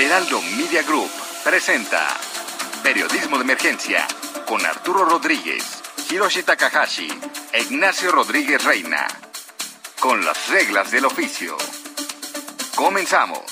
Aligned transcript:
El 0.00 0.10
Media 0.56 0.82
Group 0.82 1.10
presenta 1.44 2.08
Periodismo 2.82 3.36
de 3.36 3.44
Emergencia 3.44 4.08
con 4.46 4.64
Arturo 4.64 5.04
Rodríguez, 5.04 5.62
Hiroshi 6.10 6.42
Takahashi 6.42 7.08
e 7.52 7.60
Ignacio 7.60 8.10
Rodríguez 8.10 8.64
Reina. 8.64 9.06
Con 10.00 10.24
las 10.24 10.48
reglas 10.48 10.90
del 10.90 11.04
oficio. 11.04 11.54
Comenzamos. 12.74 13.42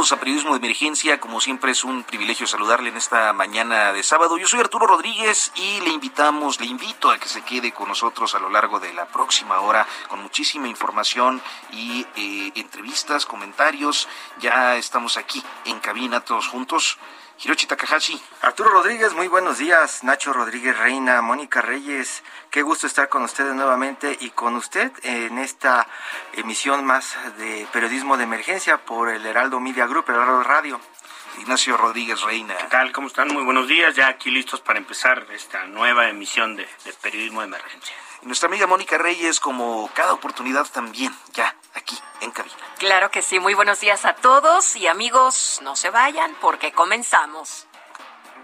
A 0.00 0.16
Periodismo 0.16 0.52
de 0.52 0.66
Emergencia. 0.66 1.20
Como 1.20 1.42
siempre 1.42 1.72
es 1.72 1.84
un 1.84 2.04
privilegio 2.04 2.46
saludarle 2.46 2.88
en 2.88 2.96
esta 2.96 3.34
mañana 3.34 3.92
de 3.92 4.02
sábado. 4.02 4.38
Yo 4.38 4.46
soy 4.46 4.60
Arturo 4.60 4.86
Rodríguez 4.86 5.52
y 5.56 5.78
le 5.82 5.90
invitamos, 5.90 6.58
le 6.58 6.64
invito 6.64 7.10
a 7.10 7.18
que 7.18 7.28
se 7.28 7.42
quede 7.42 7.72
con 7.72 7.86
nosotros 7.86 8.34
a 8.34 8.38
lo 8.38 8.48
largo 8.48 8.80
de 8.80 8.94
la 8.94 9.04
próxima 9.04 9.60
hora 9.60 9.86
con 10.08 10.22
muchísima 10.22 10.68
información 10.68 11.42
y 11.72 12.06
eh, 12.16 12.50
entrevistas, 12.54 13.26
comentarios. 13.26 14.08
Ya 14.40 14.76
estamos 14.76 15.18
aquí 15.18 15.44
en 15.66 15.78
cabina 15.80 16.22
todos 16.22 16.48
juntos. 16.48 16.96
Hiroshi 17.42 17.66
Takahashi. 17.66 18.20
Arturo 18.42 18.68
Rodríguez, 18.68 19.14
muy 19.14 19.26
buenos 19.26 19.56
días. 19.56 20.04
Nacho 20.04 20.34
Rodríguez 20.34 20.76
Reina, 20.76 21.22
Mónica 21.22 21.62
Reyes, 21.62 22.22
qué 22.50 22.60
gusto 22.60 22.86
estar 22.86 23.08
con 23.08 23.22
ustedes 23.22 23.54
nuevamente 23.54 24.14
y 24.20 24.28
con 24.28 24.56
usted 24.56 24.92
en 25.04 25.38
esta 25.38 25.88
emisión 26.34 26.84
más 26.84 27.16
de 27.38 27.66
periodismo 27.72 28.18
de 28.18 28.24
emergencia 28.24 28.84
por 28.84 29.08
el 29.08 29.24
Heraldo 29.24 29.58
Media 29.58 29.86
Group, 29.86 30.04
el 30.08 30.16
Heraldo 30.16 30.42
Radio. 30.42 30.80
Ignacio 31.38 31.78
Rodríguez 31.78 32.20
Reina. 32.20 32.54
¿Qué 32.58 32.66
tal? 32.66 32.92
¿Cómo 32.92 33.06
están? 33.06 33.28
Muy 33.28 33.42
buenos 33.42 33.68
días. 33.68 33.96
Ya 33.96 34.08
aquí 34.08 34.30
listos 34.30 34.60
para 34.60 34.78
empezar 34.78 35.26
esta 35.32 35.64
nueva 35.64 36.10
emisión 36.10 36.56
de, 36.56 36.68
de 36.84 36.92
periodismo 37.00 37.40
de 37.40 37.46
emergencia. 37.46 37.94
Y 38.22 38.26
nuestra 38.26 38.48
amiga 38.48 38.66
Mónica 38.66 38.98
Reyes, 38.98 39.40
como 39.40 39.88
cada 39.94 40.12
oportunidad 40.12 40.66
también, 40.70 41.14
ya 41.32 41.49
en 42.20 42.30
cabina. 42.30 42.56
Claro 42.78 43.10
que 43.10 43.22
sí, 43.22 43.40
muy 43.40 43.54
buenos 43.54 43.80
días 43.80 44.04
a 44.04 44.14
todos 44.14 44.76
y 44.76 44.86
amigos, 44.86 45.60
no 45.62 45.76
se 45.76 45.90
vayan 45.90 46.34
porque 46.40 46.72
comenzamos. 46.72 47.66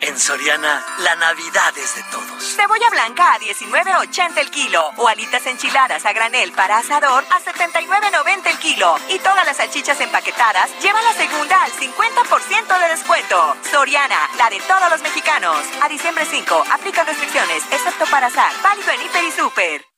En 0.00 0.18
Soriana, 0.18 0.84
la 0.98 1.16
Navidad 1.16 1.72
es 1.78 1.94
de 1.94 2.02
todos. 2.10 2.54
Cebolla 2.54 2.90
blanca 2.90 3.32
a 3.32 3.38
19.80 3.38 4.38
el 4.38 4.50
kilo 4.50 4.90
o 4.98 5.08
alitas 5.08 5.46
enchiladas 5.46 6.04
a 6.04 6.12
granel 6.12 6.52
para 6.52 6.78
asador 6.78 7.24
a 7.30 7.40
79.90 7.40 8.46
el 8.46 8.58
kilo 8.58 8.96
y 9.08 9.18
todas 9.20 9.46
las 9.46 9.56
salchichas 9.56 9.98
empaquetadas 10.00 10.70
llevan 10.82 11.02
la 11.02 11.14
segunda 11.14 11.62
al 11.62 11.72
50% 11.72 12.78
de 12.78 12.88
descuento. 12.88 13.56
Soriana, 13.70 14.28
la 14.36 14.50
de 14.50 14.60
todos 14.60 14.90
los 14.90 15.00
mexicanos. 15.00 15.58
A 15.80 15.88
diciembre 15.88 16.26
5, 16.26 16.64
aplican 16.72 17.06
restricciones, 17.06 17.62
excepto 17.70 18.04
para 18.10 18.26
azar, 18.26 18.52
válido 18.62 18.90
en 18.92 19.02
Hiper 19.02 19.24
y 19.24 19.32
Super. 19.32 19.95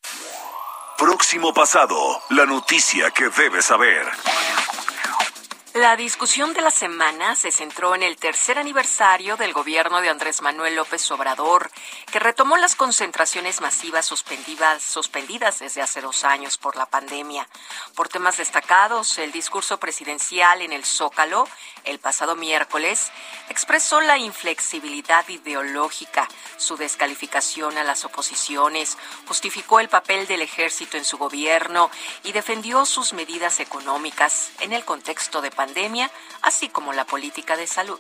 Próximo 0.99 1.55
pasado, 1.55 1.97
la 2.31 2.45
noticia 2.45 3.13
que 3.13 3.29
debes 3.29 3.67
saber. 3.67 4.05
La 5.81 5.95
discusión 5.95 6.55
de 6.55 6.61
la 6.61 6.73
semana 6.73 7.37
se 7.37 7.53
centró 7.53 7.95
en 7.95 8.03
el 8.03 8.17
tercer 8.17 8.59
aniversario 8.59 9.37
del 9.37 9.53
gobierno 9.53 10.01
de 10.01 10.09
Andrés 10.09 10.43
Manuel 10.43 10.75
López 10.75 11.09
Obrador, 11.13 11.71
que 12.11 12.19
retomó 12.19 12.57
las 12.57 12.75
concentraciones 12.75 13.61
masivas 13.61 14.05
suspendidas, 14.05 15.61
desde 15.61 15.81
hace 15.81 16.01
dos 16.01 16.25
años 16.25 16.59
por 16.59 16.75
la 16.75 16.87
pandemia. 16.87 17.47
Por 17.95 18.09
temas 18.09 18.39
destacados, 18.39 19.19
el 19.19 19.31
discurso 19.31 19.79
presidencial 19.79 20.63
en 20.63 20.73
el 20.73 20.85
Zócalo 20.85 21.47
el 21.85 22.01
pasado 22.01 22.35
miércoles 22.35 23.13
expresó 23.49 24.01
la 24.01 24.19
inflexibilidad 24.19 25.27
ideológica, 25.29 26.29
su 26.57 26.77
descalificación 26.77 27.79
a 27.79 27.85
las 27.85 28.05
oposiciones, 28.05 28.99
justificó 29.27 29.81
el 29.81 29.89
papel 29.89 30.27
del 30.27 30.43
ejército 30.43 30.97
en 30.97 31.05
su 31.05 31.19
gobierno 31.19 31.91
y 32.25 32.33
defendió 32.33 32.85
sus 32.85 33.13
medidas 33.13 33.61
económicas 33.61 34.51
en 34.61 34.73
el 34.73 34.85
contexto 34.85 35.41
de 35.41 35.51
pandemia, 35.51 35.68
así 36.43 36.69
como 36.69 36.93
la 36.93 37.05
política 37.05 37.57
de 37.57 37.67
salud 37.67 37.99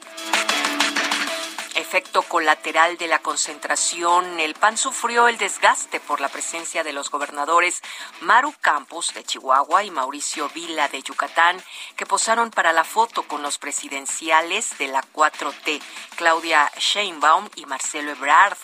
efecto 1.79 2.23
colateral 2.23 2.99
de 2.99 3.07
la 3.07 3.21
concentración, 3.21 4.41
el 4.41 4.55
PAN 4.55 4.77
sufrió 4.77 5.29
el 5.29 5.39
desgaste 5.39 6.01
por 6.01 6.21
la 6.21 6.29
presencia 6.29 6.83
de 6.83 6.93
los 6.93 7.09
gobernadores 7.09 7.83
Maru 8.21 8.53
Campos 8.61 9.15
de 9.15 9.23
Chihuahua 9.23 9.85
y 9.85 9.91
Mauricio 9.91 10.49
Vila 10.49 10.89
de 10.89 11.03
Yucatán, 11.03 11.63
que 11.97 12.05
posaron 12.05 12.51
para 12.51 12.73
la 12.73 12.83
foto 12.83 13.23
con 13.23 13.43
los 13.43 13.59
presidenciales 13.59 14.77
de 14.79 14.89
la 14.89 15.03
4T, 15.13 15.81
Claudia 16.17 16.71
Sheinbaum 16.77 17.49
y 17.55 17.65
Marcelo 17.67 18.11
Ebrard. 18.11 18.59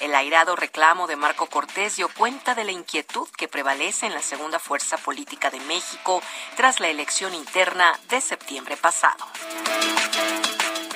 El 0.00 0.14
airado 0.14 0.56
reclamo 0.56 1.06
de 1.06 1.16
Marco 1.16 1.46
Cortés 1.46 1.96
dio 1.96 2.08
cuenta 2.08 2.56
de 2.56 2.64
la 2.64 2.72
inquietud 2.72 3.28
que 3.36 3.48
prevalece 3.48 4.06
en 4.06 4.14
la 4.14 4.22
segunda 4.22 4.58
fuerza 4.58 4.96
política 4.98 5.50
de 5.50 5.60
México 5.60 6.20
tras 6.56 6.80
la 6.80 6.88
elección 6.88 7.32
interna 7.32 7.98
de 8.08 8.20
septiembre 8.20 8.76
pasado. 8.76 9.24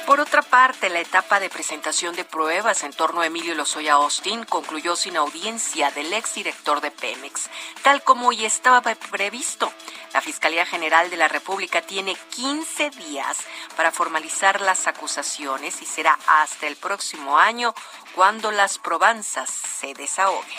Por 0.06 0.21
otra 0.21 0.43
parte, 0.43 0.91
la 0.91 1.00
etapa 1.00 1.38
de 1.38 1.49
presentación 1.49 2.16
de 2.16 2.25
pruebas 2.25 2.83
en 2.83 2.93
torno 2.93 3.21
a 3.21 3.27
Emilio 3.27 3.55
Lozoya 3.55 3.94
Austin 3.94 4.44
concluyó 4.44 4.97
sin 4.97 5.16
audiencia 5.16 5.91
del 5.93 6.12
exdirector 6.12 6.81
de 6.81 6.91
Pemex, 6.91 7.49
tal 7.83 8.03
como 8.03 8.33
ya 8.33 8.47
estaba 8.47 8.81
previsto. 8.83 9.72
La 10.12 10.21
Fiscalía 10.21 10.66
General 10.66 11.10
de 11.10 11.16
la 11.16 11.28
República 11.28 11.83
tiene 11.83 12.16
15 12.34 12.91
días 12.91 13.39
para 13.77 13.93
formalizar 13.93 14.60
las 14.60 14.89
acusaciones 14.89 15.81
y 15.83 15.87
será 15.87 16.19
hasta 16.27 16.66
el 16.66 16.77
próximo 16.77 17.39
año 17.39 17.75
cuando 18.15 18.50
las 18.50 18.78
probanzas 18.78 19.49
se 19.50 19.94
desahoguen. 19.94 20.59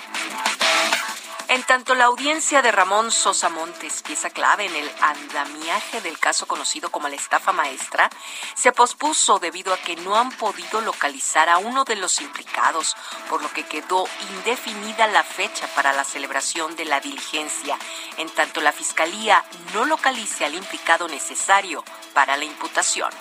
En 1.51 1.63
tanto, 1.63 1.95
la 1.95 2.05
audiencia 2.05 2.61
de 2.61 2.71
Ramón 2.71 3.11
Sosa 3.11 3.49
Montes, 3.49 4.03
pieza 4.03 4.29
clave 4.29 4.67
en 4.67 4.73
el 4.73 4.89
andamiaje 5.01 5.99
del 5.99 6.17
caso 6.17 6.47
conocido 6.47 6.89
como 6.91 7.09
la 7.09 7.17
estafa 7.17 7.51
maestra, 7.51 8.09
se 8.55 8.71
pospuso 8.71 9.37
debido 9.37 9.73
a 9.73 9.77
que 9.77 9.97
no 9.97 10.15
han 10.15 10.31
podido 10.31 10.79
localizar 10.79 11.49
a 11.49 11.57
uno 11.57 11.83
de 11.83 11.97
los 11.97 12.21
implicados, 12.21 12.95
por 13.29 13.41
lo 13.41 13.51
que 13.51 13.65
quedó 13.65 14.05
indefinida 14.37 15.07
la 15.07 15.23
fecha 15.23 15.67
para 15.75 15.91
la 15.91 16.05
celebración 16.05 16.77
de 16.77 16.85
la 16.85 17.01
diligencia, 17.01 17.77
en 18.15 18.29
tanto 18.29 18.61
la 18.61 18.71
Fiscalía 18.71 19.43
no 19.73 19.83
localice 19.83 20.45
al 20.45 20.55
implicado 20.55 21.09
necesario 21.09 21.83
para 22.13 22.37
la 22.37 22.45
imputación. 22.45 23.11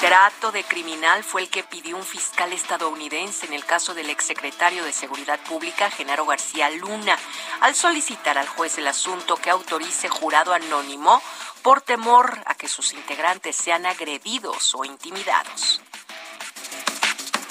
Trato 0.00 0.50
de 0.50 0.64
criminal 0.64 1.22
fue 1.22 1.42
el 1.42 1.50
que 1.50 1.62
pidió 1.62 1.94
un 1.94 2.02
fiscal 2.02 2.54
estadounidense 2.54 3.44
en 3.44 3.52
el 3.52 3.66
caso 3.66 3.92
del 3.92 4.08
exsecretario 4.08 4.82
de 4.82 4.94
Seguridad 4.94 5.38
Pública, 5.40 5.90
Genaro 5.90 6.24
García 6.24 6.70
Luna, 6.70 7.18
al 7.60 7.74
solicitar 7.74 8.38
al 8.38 8.48
juez 8.48 8.78
el 8.78 8.88
asunto 8.88 9.36
que 9.36 9.50
autorice 9.50 10.08
jurado 10.08 10.54
anónimo 10.54 11.20
por 11.60 11.82
temor 11.82 12.38
a 12.46 12.54
que 12.54 12.66
sus 12.66 12.94
integrantes 12.94 13.56
sean 13.56 13.84
agredidos 13.84 14.74
o 14.74 14.86
intimidados. 14.86 15.82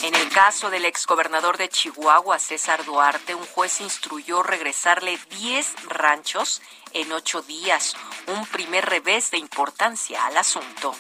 En 0.02 0.16
el 0.16 0.30
caso 0.30 0.72
del 0.72 0.86
exgobernador 0.86 1.58
de 1.58 1.70
Chihuahua, 1.70 2.40
César 2.40 2.84
Duarte, 2.84 3.36
un 3.36 3.46
juez 3.46 3.80
instruyó 3.80 4.42
regresarle 4.42 5.20
10 5.38 5.84
ranchos 5.90 6.64
en 6.94 7.12
ocho 7.12 7.44
días, 7.44 7.96
un 8.26 8.44
primer 8.48 8.88
revés 8.88 9.30
de 9.30 9.38
importancia 9.38 10.26
al 10.26 10.38
asunto. 10.38 10.96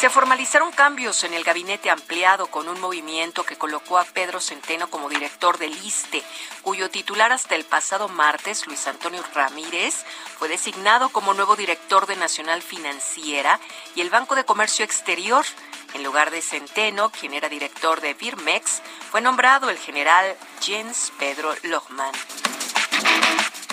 Se 0.00 0.08
formalizaron 0.08 0.72
cambios 0.72 1.24
en 1.24 1.34
el 1.34 1.44
gabinete 1.44 1.90
ampliado 1.90 2.46
con 2.46 2.70
un 2.70 2.80
movimiento 2.80 3.44
que 3.44 3.58
colocó 3.58 3.98
a 3.98 4.04
Pedro 4.04 4.40
Centeno 4.40 4.88
como 4.88 5.10
director 5.10 5.58
del 5.58 5.76
ISTE, 5.84 6.22
cuyo 6.62 6.88
titular 6.88 7.32
hasta 7.32 7.54
el 7.54 7.66
pasado 7.66 8.08
martes, 8.08 8.66
Luis 8.66 8.86
Antonio 8.86 9.22
Ramírez, 9.34 10.06
fue 10.38 10.48
designado 10.48 11.10
como 11.10 11.34
nuevo 11.34 11.54
director 11.54 12.06
de 12.06 12.16
Nacional 12.16 12.62
Financiera 12.62 13.60
y 13.94 14.00
el 14.00 14.08
Banco 14.08 14.36
de 14.36 14.46
Comercio 14.46 14.86
Exterior. 14.86 15.44
En 15.92 16.02
lugar 16.02 16.30
de 16.30 16.40
Centeno, 16.40 17.10
quien 17.10 17.34
era 17.34 17.50
director 17.50 18.00
de 18.00 18.14
Birmex, 18.14 18.80
fue 19.10 19.20
nombrado 19.20 19.68
el 19.68 19.76
general 19.76 20.34
Jens 20.62 21.12
Pedro 21.18 21.54
Lohmann. 21.64 22.14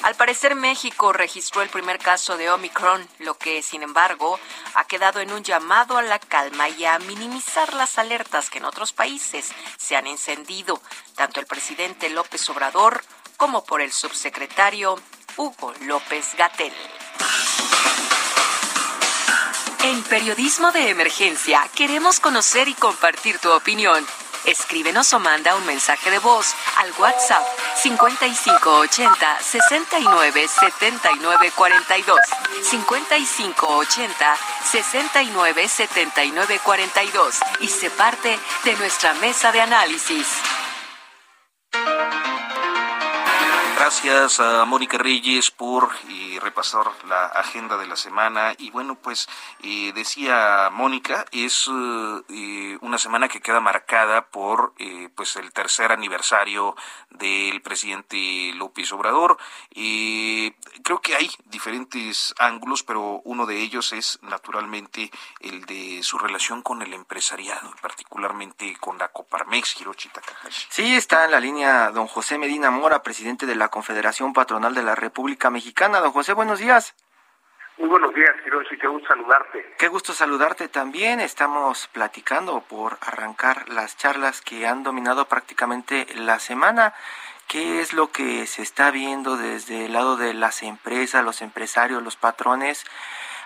Al 0.08 0.16
parecer 0.16 0.56
México 0.56 1.12
registró 1.12 1.62
el 1.62 1.68
primer 1.68 2.00
caso 2.00 2.38
de 2.38 2.50
Omicron, 2.50 3.06
lo 3.20 3.38
que 3.38 3.62
sin 3.62 3.84
embargo 3.84 4.40
ha 4.74 4.86
quedado 4.86 5.20
en 5.20 5.34
un 5.34 5.44
llamado 5.44 5.98
a 5.98 6.02
la 6.02 6.18
calma 6.18 6.70
y 6.70 6.86
a 6.86 6.98
minimizar 7.00 7.74
las 7.74 7.98
alertas 7.98 8.50
que 8.50 8.60
en 8.60 8.64
otros 8.64 8.94
países 8.94 9.52
se 9.78 9.98
han 9.98 10.08
encendido, 10.08 10.82
tanto 11.18 11.42
el 11.42 11.46
presidente 11.46 12.10
López 12.10 12.50
Obrador 12.50 13.04
como 13.36 13.66
por 13.66 13.82
el 13.82 13.92
subsecretario 13.92 14.98
Hugo 15.36 15.74
López 15.82 16.36
Gatel. 16.38 16.72
En 19.84 20.04
Periodismo 20.04 20.72
de 20.72 20.88
Emergencia 20.88 21.68
queremos 21.76 22.22
conocer 22.22 22.70
y 22.70 22.76
compartir 22.76 23.40
tu 23.40 23.52
opinión. 23.52 24.08
Escríbenos 24.48 25.12
o 25.12 25.20
manda 25.20 25.56
un 25.56 25.66
mensaje 25.66 26.10
de 26.10 26.20
voz 26.20 26.56
al 26.78 26.94
WhatsApp 26.98 27.44
5580 27.76 29.40
69 29.42 30.48
79 30.48 31.52
42. 31.54 32.20
5580 32.64 34.38
69 34.72 35.68
79 35.68 36.60
42 36.64 37.36
y 37.60 37.68
se 37.68 37.90
parte 37.90 38.40
de 38.64 38.76
nuestra 38.78 39.14
mesa 39.16 39.52
de 39.52 39.60
análisis. 39.60 40.28
Gracias 44.04 44.40
a 44.40 44.64
Mónica 44.66 45.00
Reyes 45.00 45.50
por 45.50 45.90
eh, 46.08 46.38
repasar 46.40 46.86
la 47.08 47.26
agenda 47.26 47.78
de 47.78 47.88
la 47.88 47.96
semana. 47.96 48.54
Y 48.60 48.70
bueno, 48.70 48.94
pues 48.94 49.28
eh, 49.64 49.92
decía 49.96 50.70
Mónica, 50.72 51.26
es 51.32 51.68
eh, 51.68 52.78
una 52.82 53.00
semana 53.00 53.28
que 53.28 53.42
queda 53.42 53.60
marcada 53.60 54.28
por 54.28 54.74
pues 55.16 55.36
el 55.38 55.52
tercer 55.52 55.92
aniversario 55.92 56.76
del 57.10 57.60
presidente 57.64 58.52
López 58.54 58.92
Obrador. 58.92 59.38
creo 60.84 61.02
que 61.02 61.16
hay 61.16 61.32
diferentes 61.46 62.36
ángulos, 62.38 62.84
pero 62.84 63.22
uno 63.24 63.48
de 63.48 63.60
ellos 63.60 63.94
es 63.94 64.20
naturalmente 64.22 65.10
el 65.40 65.66
de 65.66 66.04
su 66.04 66.20
relación 66.20 66.62
con 66.62 66.84
el 66.84 66.94
empresariado, 66.94 67.74
particularmente 67.82 68.78
con 68.80 69.00
la 69.00 69.08
Coparmex, 69.08 69.82
Hiroshi 69.82 70.10
Takahashi. 70.10 70.68
Sí, 70.70 70.96
está 70.96 71.26
en 71.26 71.32
la 71.32 71.40
línea 71.40 71.90
don 71.90 72.06
José 72.06 72.38
Medina 72.38 72.70
Mora, 72.70 73.02
presidente 73.02 73.48
de 73.48 73.56
la 73.56 73.70
Confederación 73.88 74.34
Patronal 74.34 74.76
de 74.76 74.84
la 74.84 74.96
República 74.96 75.50
Mexicana. 75.50 76.02
Don 76.02 76.12
José, 76.12 76.34
buenos 76.34 76.60
días. 76.60 76.94
Muy 77.78 77.88
buenos 77.88 78.14
días, 78.14 78.32
Hiroshi, 78.46 78.78
qué 78.78 78.86
gusto 78.86 79.08
saludarte. 79.08 79.76
Qué 79.78 79.88
gusto 79.88 80.12
saludarte 80.12 80.68
también. 80.68 81.22
Estamos 81.22 81.88
platicando 81.94 82.60
por 82.60 82.98
arrancar 83.00 83.70
las 83.70 83.96
charlas 83.96 84.42
que 84.42 84.68
han 84.68 84.84
dominado 84.84 85.30
prácticamente 85.30 86.06
la 86.16 86.40
semana. 86.40 86.94
¿Qué 87.48 87.80
es 87.80 87.94
lo 87.94 88.12
que 88.12 88.46
se 88.46 88.62
está 88.62 88.92
viendo 88.92 89.38
desde 89.38 89.86
el 89.86 89.94
lado 89.94 90.18
de 90.18 90.34
las 90.34 90.64
empresas, 90.64 91.24
los 91.24 91.42
empresarios, 91.42 92.04
los 92.04 92.18
patrones? 92.18 92.84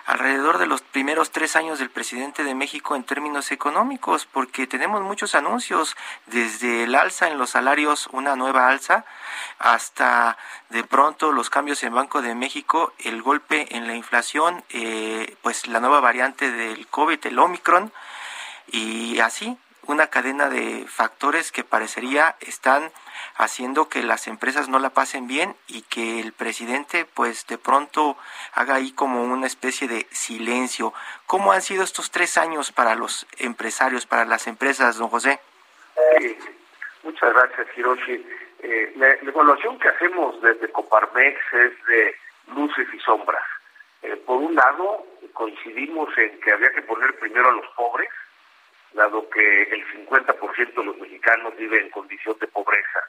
Alrededor 0.06 0.58
de 0.58 0.66
los 0.66 0.82
primeros 0.82 1.30
tres 1.30 1.56
años 1.56 1.78
del 1.78 1.90
presidente 1.90 2.44
de 2.44 2.54
México 2.54 2.96
en 2.96 3.04
términos 3.04 3.52
económicos, 3.52 4.26
porque 4.26 4.66
tenemos 4.66 5.02
muchos 5.02 5.34
anuncios, 5.34 5.96
desde 6.26 6.84
el 6.84 6.94
alza 6.94 7.28
en 7.28 7.38
los 7.38 7.50
salarios, 7.50 8.08
una 8.12 8.36
nueva 8.36 8.68
alza, 8.68 9.04
hasta 9.58 10.36
de 10.70 10.84
pronto 10.84 11.32
los 11.32 11.50
cambios 11.50 11.82
en 11.82 11.94
Banco 11.94 12.22
de 12.22 12.34
México, 12.34 12.92
el 12.98 13.22
golpe 13.22 13.76
en 13.76 13.86
la 13.86 13.94
inflación, 13.94 14.64
eh, 14.70 15.36
pues 15.42 15.66
la 15.66 15.80
nueva 15.80 16.00
variante 16.00 16.50
del 16.50 16.86
COVID, 16.88 17.26
el 17.26 17.38
Omicron, 17.38 17.92
y 18.68 19.20
así 19.20 19.56
una 19.86 20.08
cadena 20.08 20.48
de 20.48 20.86
factores 20.88 21.52
que 21.52 21.64
parecería 21.64 22.36
están 22.40 22.90
haciendo 23.36 23.88
que 23.88 24.02
las 24.02 24.26
empresas 24.26 24.68
no 24.68 24.78
la 24.78 24.90
pasen 24.90 25.26
bien 25.26 25.54
y 25.66 25.82
que 25.82 26.20
el 26.20 26.32
presidente 26.32 27.04
pues 27.04 27.46
de 27.46 27.58
pronto 27.58 28.16
haga 28.54 28.76
ahí 28.76 28.92
como 28.92 29.22
una 29.22 29.46
especie 29.46 29.88
de 29.88 30.06
silencio. 30.10 30.92
¿Cómo 31.26 31.52
han 31.52 31.62
sido 31.62 31.84
estos 31.84 32.10
tres 32.10 32.36
años 32.38 32.72
para 32.72 32.94
los 32.94 33.26
empresarios, 33.38 34.06
para 34.06 34.24
las 34.24 34.46
empresas, 34.46 34.96
don 34.98 35.08
José? 35.08 35.40
muchas 37.02 37.32
gracias, 37.34 37.66
Hiroshi. 37.76 38.24
Eh, 38.62 38.92
la, 38.96 39.08
evaluación 39.14 39.78
que 39.78 39.88
hacemos 39.88 40.40
desde 40.40 40.70
Coparmex 40.70 41.38
es 41.52 41.86
de 41.86 42.14
luces 42.54 42.86
y 42.92 42.98
sombras. 43.00 43.42
Eh, 44.02 44.16
por 44.24 44.36
un 44.38 44.54
lado, 44.54 45.04
coincidimos 45.32 46.16
en 46.16 46.40
que 46.40 46.52
había 46.52 46.70
que 46.72 46.82
poner 46.82 47.18
primero 47.18 47.48
a 47.48 47.52
los 47.52 47.66
pobres, 47.74 48.08
dado 48.94 49.28
que 49.30 49.62
el 49.62 49.86
50% 50.06 50.74
de 50.74 50.84
los 50.84 50.96
mexicanos 50.98 51.56
vive 51.56 51.80
en 51.80 51.90
condición 51.90 52.36
de 52.38 52.46
pobreza. 52.48 53.08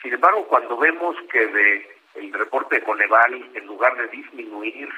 Sin 0.00 0.12
embargo, 0.12 0.46
cuando 0.48 0.76
vemos 0.76 1.16
que 1.30 1.46
de 1.46 1.96
el 2.14 2.32
reporte 2.32 2.76
de 2.76 2.84
Coneval, 2.84 3.50
en 3.54 3.66
lugar 3.66 3.96
de 3.96 4.08
disminuir, 4.08 4.88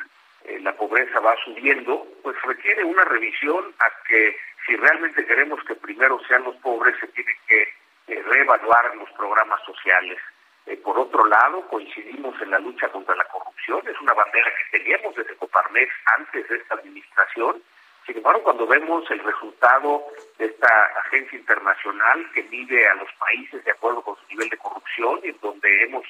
eh, 0.45 0.59
la 0.61 0.77
pobreza 0.77 1.21
va 1.21 1.35
subiendo, 1.45 2.07
pues 2.23 2.37
requiere 2.43 2.85
una 2.85 3.05
revisión 3.05 3.73
a 3.79 4.07
que 4.09 4.37
si 4.67 4.77
realmente 4.77 5.25
queremos 5.25 5.63
que 5.65 5.75
primero 5.75 6.21
sean 6.27 6.45
los 6.45 6.57
pobres, 6.57 6.97
se 6.99 7.07
tiene 7.09 7.33
que 7.47 7.63
eh, 8.09 8.23
reevaluar 8.23 8.97
los 8.97 9.11
programas 9.13 9.61
sociales. 9.65 10.19
Eh, 10.67 10.77
por 10.79 10.99
otro 10.99 11.27
lado, 11.27 11.67
coincidimos 11.69 12.41
en 12.41 12.51
la 12.51 12.59
lucha 12.59 12.89
contra 12.89 13.15
la 13.15 13.25
corrupción, 13.25 13.83
es 13.87 14.01
una 14.01 14.15
bandera 14.15 14.51
que 14.57 14.79
teníamos 14.79 15.15
desde 15.15 15.37
Coparmex 15.37 15.93
antes 16.19 16.49
de 16.49 16.57
esta 16.57 16.75
administración, 16.75 17.63
sin 18.07 18.19
embargo, 18.19 18.43
cuando 18.43 18.67
vemos 18.67 19.11
el 19.11 19.21
resultado 19.21 20.05
de 20.39 20.47
esta 20.47 20.85
agencia 21.07 21.39
internacional 21.39 22.31
que 22.33 22.43
mide 22.45 22.87
a 22.87 22.95
los 22.95 23.11
países 23.15 23.65
de 23.65 23.71
acuerdo 23.71 24.03
con 24.03 24.17
su 24.17 24.27
nivel 24.29 24.51
de 24.51 24.59
corrupción 24.59 25.21
y 25.23 25.29
en 25.29 25.39
donde 25.41 25.85
hemos 25.85 26.05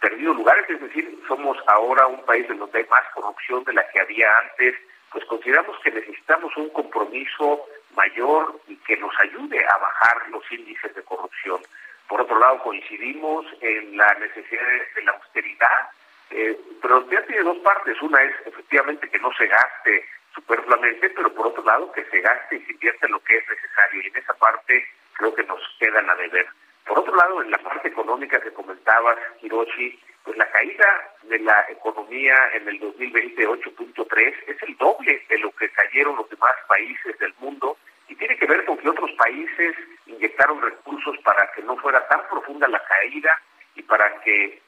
perdido 0.00 0.34
lugares, 0.34 0.68
es 0.68 0.80
decir, 0.80 1.18
somos 1.28 1.56
ahora 1.68 2.06
un 2.06 2.24
país 2.24 2.46
en 2.50 2.58
donde 2.58 2.78
hay 2.80 2.86
más 2.86 3.04
corrupción 3.14 3.62
de 3.64 3.74
la 3.74 3.88
que 3.90 4.00
había 4.00 4.26
antes, 4.38 4.74
pues 5.12 5.24
consideramos 5.26 5.78
que 5.80 5.92
necesitamos 5.92 6.56
un 6.56 6.68
compromiso 6.70 7.64
mayor 7.94 8.60
y 8.66 8.76
que 8.78 8.96
nos 8.96 9.12
ayude 9.20 9.64
a 9.66 9.78
bajar 9.78 10.28
los 10.30 10.42
índices 10.50 10.94
de 10.94 11.02
corrupción. 11.02 11.60
Por 12.08 12.20
otro 12.20 12.38
lado, 12.38 12.58
coincidimos 12.62 13.46
en 13.60 13.96
la 13.96 14.14
necesidad 14.14 14.62
de, 14.94 15.02
la 15.02 15.12
austeridad, 15.12 15.90
eh, 16.30 16.58
pero 16.82 17.08
ya 17.08 17.22
tiene 17.22 17.42
dos 17.42 17.58
partes. 17.58 18.00
Una 18.02 18.22
es 18.22 18.34
efectivamente 18.46 19.08
que 19.08 19.18
no 19.18 19.32
se 19.32 19.46
gaste 19.46 20.04
superfluamente, 20.36 21.10
pero 21.10 21.32
por 21.34 21.48
otro 21.48 21.64
lado 21.64 21.90
que 21.92 22.04
se 22.04 22.20
gaste 22.20 22.56
y 22.56 22.64
se 22.64 22.72
invierte 22.72 23.08
lo 23.08 23.18
que 23.20 23.38
es 23.38 23.48
necesario. 23.48 24.02
Y 24.02 24.06
en 24.06 24.16
esa 24.16 24.34
parte 24.34 24.86
creo 25.14 25.34
que 25.34 25.42
nos 25.44 25.60
quedan 25.80 26.08
a 26.08 26.14
deber. 26.14 26.46
Por 26.86 27.00
otro 27.00 27.16
lado, 27.16 27.42
en 27.42 27.50
la 27.50 27.58
parte 27.58 27.88
económica 27.88 28.40
que 28.40 28.52
comentabas, 28.52 29.18
Hiroshi, 29.42 29.98
pues 30.24 30.36
la 30.36 30.48
caída 30.50 30.86
de 31.22 31.38
la 31.40 31.66
economía 31.68 32.36
en 32.54 32.68
el 32.68 32.78
2020 32.78 33.48
8.3 33.48 34.34
es 34.46 34.62
el 34.62 34.76
doble 34.76 35.24
de 35.28 35.38
lo 35.38 35.50
que 35.52 35.68
cayeron 35.70 36.16
los 36.16 36.28
demás 36.28 36.54
países 36.68 37.18
del 37.18 37.32
mundo 37.38 37.76
y 38.08 38.14
tiene 38.14 38.36
que 38.36 38.46
ver 38.46 38.64
con 38.64 38.76
que 38.78 38.88
otros 38.88 39.10
países 39.12 39.74
inyectaron 40.06 40.62
recursos 40.62 41.16
para 41.24 41.50
que 41.52 41.62
no 41.62 41.76
fuera 41.76 42.06
tan 42.08 42.20
profunda 42.28 42.68
la 42.68 42.82
caída 42.84 43.40
y 43.74 43.82
para 43.82 44.20
que 44.20 44.60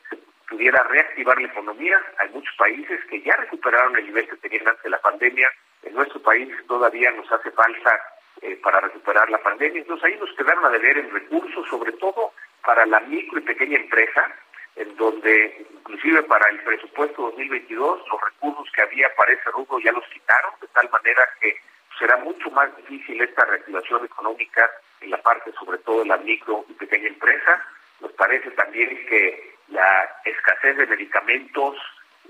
pudiera 0.49 0.83
reactivar 0.85 1.41
la 1.41 1.49
economía. 1.49 2.01
Hay 2.19 2.31
muchos 2.31 2.55
países 2.57 3.01
que 3.11 3.21
ya 3.23 3.37
recuperaron 3.37 3.97
el 3.97 4.07
nivel 4.07 4.29
que 4.29 4.37
tenían 4.37 4.69
antes 4.69 4.83
de 4.85 4.91
la 4.91 5.01
pandemia. 5.01 5.51
En 5.83 5.95
nuestro 5.95 6.21
país 6.21 6.49
todavía 6.67 7.11
nos 7.13 7.31
hace 7.31 7.51
falta 7.51 8.01
eh, 8.43 8.57
para 8.63 8.81
recuperar 8.81 9.31
la 9.31 9.39
pandemia. 9.39 9.81
Entonces 9.81 10.05
ahí 10.05 10.19
nos 10.19 10.35
quedaron 10.37 10.65
a 10.65 10.71
deber 10.71 10.99
en 10.99 11.11
recursos, 11.11 11.69
sobre 11.69 11.93
todo 11.93 12.33
para 12.65 12.87
la 12.87 13.01
micro 13.01 13.39
y 13.39 13.43
pequeña 13.43 13.79
empresa, 13.79 14.35
en 14.77 14.97
donde 14.97 15.67
inclusive 15.73 16.23
para 16.25 16.49
el 16.51 16.61
presupuesto 16.63 17.23
2022 17.23 18.01
los 18.11 18.21
recursos 18.21 18.71
que 18.75 18.83
había 18.83 19.15
para 19.17 19.33
ese 19.33 19.51
rubro 19.51 19.79
ya 19.81 19.93
los 19.93 20.07
quitaron, 20.07 20.53
de 20.61 20.69
tal 20.69 20.89
manera 20.91 21.29
que 21.41 21.57
será 21.99 22.17
mucho 22.19 22.51
más 22.51 22.75
difícil 22.77 23.21
esta 23.21 23.45
reactivación 23.45 24.05
económica 24.05 24.71
en 25.01 25.11
la 25.11 25.21
parte 25.23 25.53
sobre 25.53 25.79
todo 25.79 26.01
de 26.01 26.07
la 26.07 26.17
micro 26.19 26.65
y 26.69 26.75
pequeña 26.75 27.09
empresa. 27.09 27.65
Nos 28.01 28.13
parece 28.13 28.51
también 28.53 28.89
que 29.07 29.58
la 29.71 30.09
escasez 30.25 30.77
de 30.77 30.87
medicamentos 30.87 31.77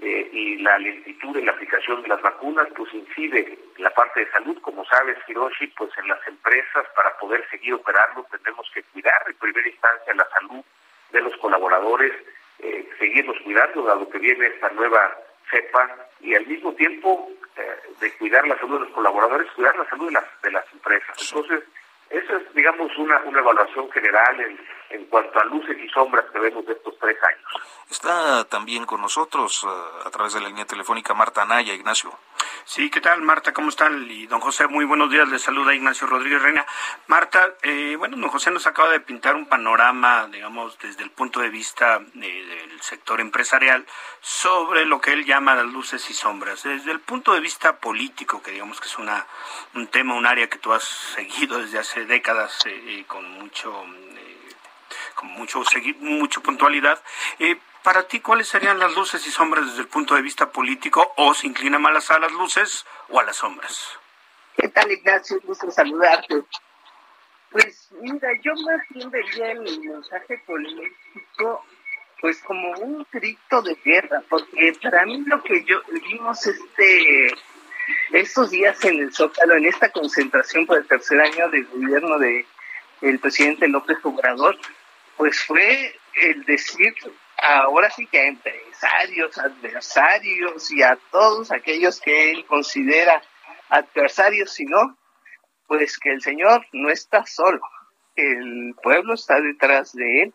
eh, 0.00 0.28
y 0.32 0.56
la 0.58 0.78
lentitud 0.78 1.36
en 1.36 1.46
la 1.46 1.52
aplicación 1.52 2.02
de 2.02 2.08
las 2.08 2.22
vacunas, 2.22 2.68
pues 2.76 2.92
incide 2.94 3.58
en 3.76 3.82
la 3.82 3.90
parte 3.90 4.20
de 4.20 4.30
salud. 4.30 4.56
Como 4.60 4.84
sabes, 4.84 5.16
Hiroshi, 5.26 5.66
pues 5.68 5.90
en 5.98 6.08
las 6.08 6.26
empresas 6.26 6.86
para 6.94 7.16
poder 7.18 7.44
seguir 7.50 7.74
operando 7.74 8.24
tenemos 8.30 8.68
que 8.72 8.82
cuidar 8.84 9.24
en 9.26 9.34
primera 9.34 9.68
instancia 9.68 10.14
la 10.14 10.28
salud 10.30 10.64
de 11.10 11.20
los 11.20 11.36
colaboradores, 11.38 12.12
eh, 12.60 12.88
seguirnos 12.98 13.38
cuidando, 13.42 13.82
dado 13.82 14.08
que 14.08 14.18
viene 14.18 14.46
esta 14.46 14.68
nueva 14.70 15.16
cepa, 15.50 15.88
y 16.20 16.34
al 16.34 16.46
mismo 16.46 16.72
tiempo 16.74 17.30
eh, 17.56 17.76
de 18.00 18.12
cuidar 18.18 18.46
la 18.46 18.58
salud 18.58 18.78
de 18.78 18.84
los 18.84 18.94
colaboradores, 18.94 19.50
cuidar 19.52 19.76
la 19.76 19.88
salud 19.88 20.06
de 20.06 20.12
las, 20.12 20.42
de 20.42 20.50
las 20.52 20.72
empresas. 20.72 21.16
Entonces, 21.20 21.64
esa 22.10 22.36
es, 22.36 22.54
digamos, 22.54 22.96
una, 22.98 23.18
una 23.22 23.40
evaluación 23.40 23.90
general 23.90 24.40
en, 24.40 24.58
en 24.90 25.06
cuanto 25.06 25.38
a 25.38 25.44
luces 25.44 25.76
y 25.82 25.88
sombras 25.88 26.24
que 26.32 26.38
vemos 26.38 26.64
de 26.66 26.72
estos 26.72 26.94
tres 26.98 27.16
años. 27.22 27.48
Está 27.90 28.44
también 28.44 28.84
con 28.84 29.00
nosotros 29.00 29.64
eh, 29.64 30.06
a 30.06 30.10
través 30.10 30.34
de 30.34 30.40
la 30.40 30.48
línea 30.48 30.66
telefónica 30.66 31.14
Marta 31.14 31.42
Anaya, 31.42 31.72
Ignacio. 31.72 32.12
Sí, 32.64 32.90
¿qué 32.90 33.00
tal, 33.00 33.22
Marta? 33.22 33.54
¿Cómo 33.54 33.70
están? 33.70 34.06
Y 34.10 34.26
don 34.26 34.40
José, 34.40 34.66
muy 34.66 34.84
buenos 34.84 35.10
días. 35.10 35.26
Le 35.26 35.38
saluda 35.38 35.74
Ignacio 35.74 36.06
Rodríguez 36.06 36.42
Reina. 36.42 36.66
Marta, 37.06 37.54
eh, 37.62 37.96
bueno, 37.96 38.18
don 38.18 38.28
José 38.28 38.50
nos 38.50 38.66
acaba 38.66 38.90
de 38.90 39.00
pintar 39.00 39.36
un 39.36 39.46
panorama, 39.46 40.28
digamos, 40.30 40.78
desde 40.78 41.02
el 41.02 41.10
punto 41.10 41.40
de 41.40 41.48
vista 41.48 41.98
del 42.12 42.82
sector 42.82 43.22
empresarial 43.22 43.86
sobre 44.20 44.84
lo 44.84 45.00
que 45.00 45.14
él 45.14 45.24
llama 45.24 45.54
las 45.54 45.64
luces 45.64 46.10
y 46.10 46.12
sombras. 46.12 46.64
Desde 46.64 46.92
el 46.92 47.00
punto 47.00 47.32
de 47.32 47.40
vista 47.40 47.78
político, 47.78 48.42
que 48.42 48.50
digamos 48.50 48.80
que 48.80 48.86
es 48.86 48.98
una, 48.98 49.26
un 49.74 49.86
tema, 49.86 50.14
un 50.14 50.26
área 50.26 50.50
que 50.50 50.58
tú 50.58 50.74
has 50.74 50.84
seguido 51.14 51.58
desde 51.60 51.78
hace 51.78 52.04
décadas 52.04 52.66
eh, 52.66 53.04
con 53.06 53.30
mucho 53.30 53.82
eh, 54.18 54.27
con 55.18 55.28
mucho, 55.30 55.62
mucho 55.98 56.40
puntualidad. 56.42 57.02
Eh, 57.40 57.58
para 57.82 58.06
ti, 58.06 58.20
¿cuáles 58.20 58.46
serían 58.46 58.78
las 58.78 58.94
luces 58.94 59.26
y 59.26 59.30
sombras 59.30 59.66
desde 59.66 59.80
el 59.80 59.88
punto 59.88 60.14
de 60.14 60.22
vista 60.22 60.50
político? 60.50 61.12
¿O 61.16 61.34
se 61.34 61.48
inclina 61.48 61.78
más 61.78 62.10
a 62.10 62.18
las 62.20 62.30
luces 62.32 62.86
o 63.08 63.18
a 63.18 63.24
las 63.24 63.36
sombras? 63.36 63.98
¿Qué 64.56 64.68
tal, 64.68 64.90
Ignacio? 64.92 65.40
Gusto 65.42 65.70
saludarte. 65.70 66.42
Pues 67.50 67.88
mira, 68.00 68.28
yo 68.42 68.52
más 68.54 68.80
bien 68.90 69.10
vería 69.10 69.52
el 69.52 69.80
mensaje 69.80 70.38
político 70.46 71.64
pues 72.20 72.42
como 72.42 72.72
un 72.78 73.06
grito 73.12 73.62
de 73.62 73.76
guerra, 73.84 74.22
porque 74.28 74.72
para 74.82 75.06
mí 75.06 75.22
lo 75.26 75.42
que 75.42 75.64
yo 75.64 75.80
vimos 76.10 76.46
este 76.46 77.28
estos 78.12 78.50
días 78.50 78.84
en 78.84 78.98
el 78.98 79.14
Zócalo, 79.14 79.54
en 79.54 79.66
esta 79.66 79.90
concentración 79.90 80.66
por 80.66 80.78
el 80.78 80.86
tercer 80.86 81.20
año 81.20 81.48
del 81.48 81.64
gobierno 81.66 82.18
de 82.18 82.44
el 83.00 83.18
presidente 83.18 83.68
López 83.68 83.98
Obrador, 84.02 84.58
pues 85.18 85.44
fue 85.44 85.94
el 86.22 86.44
decir 86.44 86.94
ahora 87.36 87.90
sí 87.90 88.06
que 88.06 88.20
a 88.20 88.26
empresarios, 88.28 89.36
adversarios 89.36 90.70
y 90.70 90.82
a 90.82 90.96
todos 91.10 91.50
aquellos 91.50 92.00
que 92.00 92.30
él 92.30 92.46
considera 92.46 93.20
adversarios, 93.68 94.52
sino 94.52 94.96
pues 95.66 95.98
que 95.98 96.12
el 96.12 96.22
Señor 96.22 96.64
no 96.72 96.88
está 96.88 97.26
solo, 97.26 97.60
el 98.14 98.74
pueblo 98.82 99.14
está 99.14 99.40
detrás 99.40 99.92
de 99.92 100.22
él, 100.22 100.34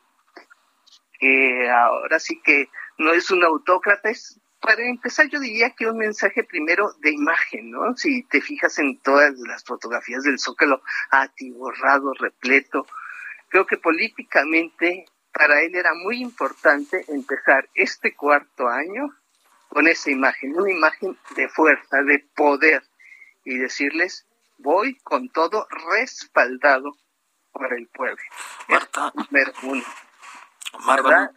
que 1.19 1.69
ahora 1.69 2.19
sí 2.19 2.39
que 2.43 2.69
no 2.97 3.13
es 3.13 3.31
un 3.31 3.43
autócrata, 3.43 4.09
es, 4.09 4.39
para 4.59 4.83
empezar 4.83 5.27
yo 5.29 5.39
diría 5.39 5.71
que 5.71 5.87
un 5.87 5.97
mensaje 5.97 6.43
primero 6.43 6.93
de 6.99 7.11
imagen, 7.11 7.71
¿no? 7.71 7.95
Si 7.95 8.23
te 8.23 8.41
fijas 8.41 8.77
en 8.79 8.99
todas 8.99 9.33
las 9.39 9.63
fotografías 9.63 10.23
del 10.23 10.39
Zócalo 10.39 10.81
atiborrado, 11.09 12.13
repleto, 12.13 12.85
creo 13.53 13.67
que 13.67 13.77
políticamente 13.77 15.05
para 15.31 15.61
él 15.61 15.75
era 15.75 15.93
muy 15.93 16.19
importante 16.23 17.05
empezar 17.07 17.69
este 17.75 18.15
cuarto 18.15 18.67
año 18.67 19.13
con 19.69 19.87
esa 19.87 20.09
imagen, 20.09 20.59
una 20.59 20.71
imagen 20.71 21.15
de 21.35 21.47
fuerza, 21.49 22.01
de 22.01 22.17
poder, 22.35 22.83
y 23.45 23.55
decirles, 23.57 24.25
voy 24.57 24.95
con 25.03 25.29
todo 25.29 25.67
respaldado 25.91 26.97
por 27.51 27.71
el 27.73 27.87
pueblo. 27.89 28.23
Marta. 28.67 29.13
Marta. 30.79 31.31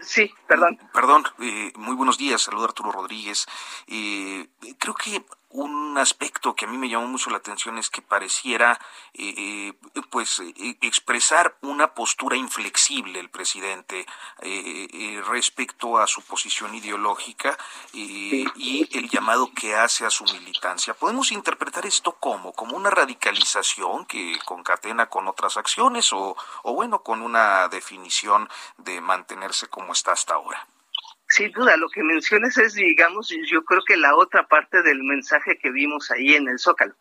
Sí, 0.00 0.32
perdón. 0.48 0.78
Perdón, 0.94 1.24
eh, 1.40 1.72
muy 1.76 1.94
buenos 1.94 2.16
días, 2.16 2.40
saludo 2.40 2.62
a 2.62 2.68
Arturo 2.68 2.90
Rodríguez. 2.90 3.44
Eh, 3.86 4.48
creo 4.78 4.94
que 4.94 5.22
un 5.54 5.96
aspecto 5.98 6.54
que 6.56 6.64
a 6.64 6.68
mí 6.68 6.76
me 6.76 6.88
llamó 6.88 7.06
mucho 7.06 7.30
la 7.30 7.36
atención 7.36 7.78
es 7.78 7.88
que 7.88 8.02
pareciera 8.02 8.78
eh, 9.14 9.72
eh 9.94 10.02
pues 10.10 10.40
eh, 10.40 10.76
expresar 10.80 11.56
una 11.62 11.94
postura 11.94 12.36
inflexible 12.36 13.20
el 13.20 13.30
presidente 13.30 14.04
eh, 14.40 15.22
respecto 15.26 15.98
a 15.98 16.08
su 16.08 16.22
posición 16.22 16.74
ideológica 16.74 17.56
y 17.92 18.88
el 18.98 19.08
llamado 19.08 19.52
que 19.54 19.76
hace 19.76 20.04
a 20.04 20.10
su 20.10 20.24
militancia. 20.24 20.94
¿Podemos 20.94 21.30
interpretar 21.30 21.86
esto 21.86 22.16
como? 22.18 22.52
¿Como 22.52 22.76
una 22.76 22.90
radicalización 22.90 24.06
que 24.06 24.38
concatena 24.44 25.08
con 25.08 25.28
otras 25.28 25.56
acciones 25.56 26.12
o, 26.12 26.36
o 26.64 26.74
bueno, 26.74 27.02
con 27.02 27.22
una 27.22 27.68
definición 27.68 28.48
de 28.78 29.00
mantenerse 29.00 29.68
como 29.68 29.92
está 29.92 30.12
hasta 30.12 30.34
ahora? 30.34 30.66
Sin 31.34 31.50
duda, 31.50 31.76
lo 31.76 31.88
que 31.88 32.04
mencionas 32.04 32.56
es, 32.58 32.74
digamos, 32.74 33.28
yo 33.50 33.64
creo 33.64 33.82
que 33.84 33.96
la 33.96 34.14
otra 34.14 34.46
parte 34.46 34.82
del 34.82 35.02
mensaje 35.02 35.58
que 35.58 35.72
vimos 35.72 36.12
ahí 36.12 36.36
en 36.36 36.46
el 36.46 36.60
Zócalo. 36.60 36.94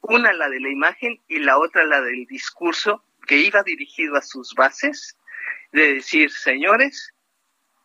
Una 0.00 0.32
la 0.32 0.48
de 0.48 0.58
la 0.58 0.70
imagen 0.70 1.20
y 1.28 1.40
la 1.40 1.58
otra 1.58 1.84
la 1.84 2.00
del 2.00 2.24
discurso 2.24 3.04
que 3.26 3.36
iba 3.36 3.62
dirigido 3.62 4.16
a 4.16 4.22
sus 4.22 4.54
bases, 4.54 5.18
de 5.72 5.96
decir, 5.96 6.30
señores, 6.30 7.12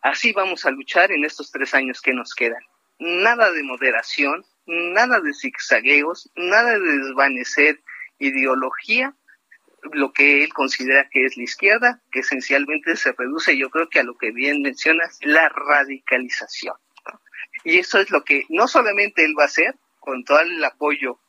así 0.01 0.31
vamos 0.31 0.65
a 0.65 0.71
luchar 0.71 1.11
en 1.11 1.25
estos 1.25 1.51
tres 1.51 1.73
años 1.73 2.01
que 2.01 2.13
nos 2.13 2.33
quedan. 2.33 2.63
Nada 2.99 3.51
de 3.51 3.63
moderación, 3.63 4.45
nada 4.67 5.19
de 5.19 5.33
zigzagueos, 5.33 6.31
nada 6.33 6.79
de 6.79 6.97
desvanecer 6.97 7.83
ideología 8.19 9.13
lo 9.91 10.11
que 10.11 10.43
él 10.43 10.53
considera 10.53 11.09
que 11.09 11.25
es 11.25 11.37
la 11.37 11.43
izquierda, 11.43 12.01
que 12.11 12.19
esencialmente 12.19 12.95
se 12.95 13.13
reduce, 13.13 13.57
yo 13.57 13.69
creo 13.69 13.89
que 13.89 13.99
a 13.99 14.03
lo 14.03 14.17
que 14.17 14.31
bien 14.31 14.61
mencionas, 14.61 15.19
la 15.21 15.49
radicalización. 15.49 16.75
Y 17.63 17.79
eso 17.79 17.99
es 17.99 18.09
lo 18.09 18.23
que 18.23 18.43
no 18.49 18.67
solamente 18.67 19.25
él 19.25 19.35
va 19.37 19.43
a 19.43 19.47
hacer, 19.47 19.75
con 19.99 20.23
todo 20.23 20.39
el 20.39 20.63
apoyo 20.63 21.19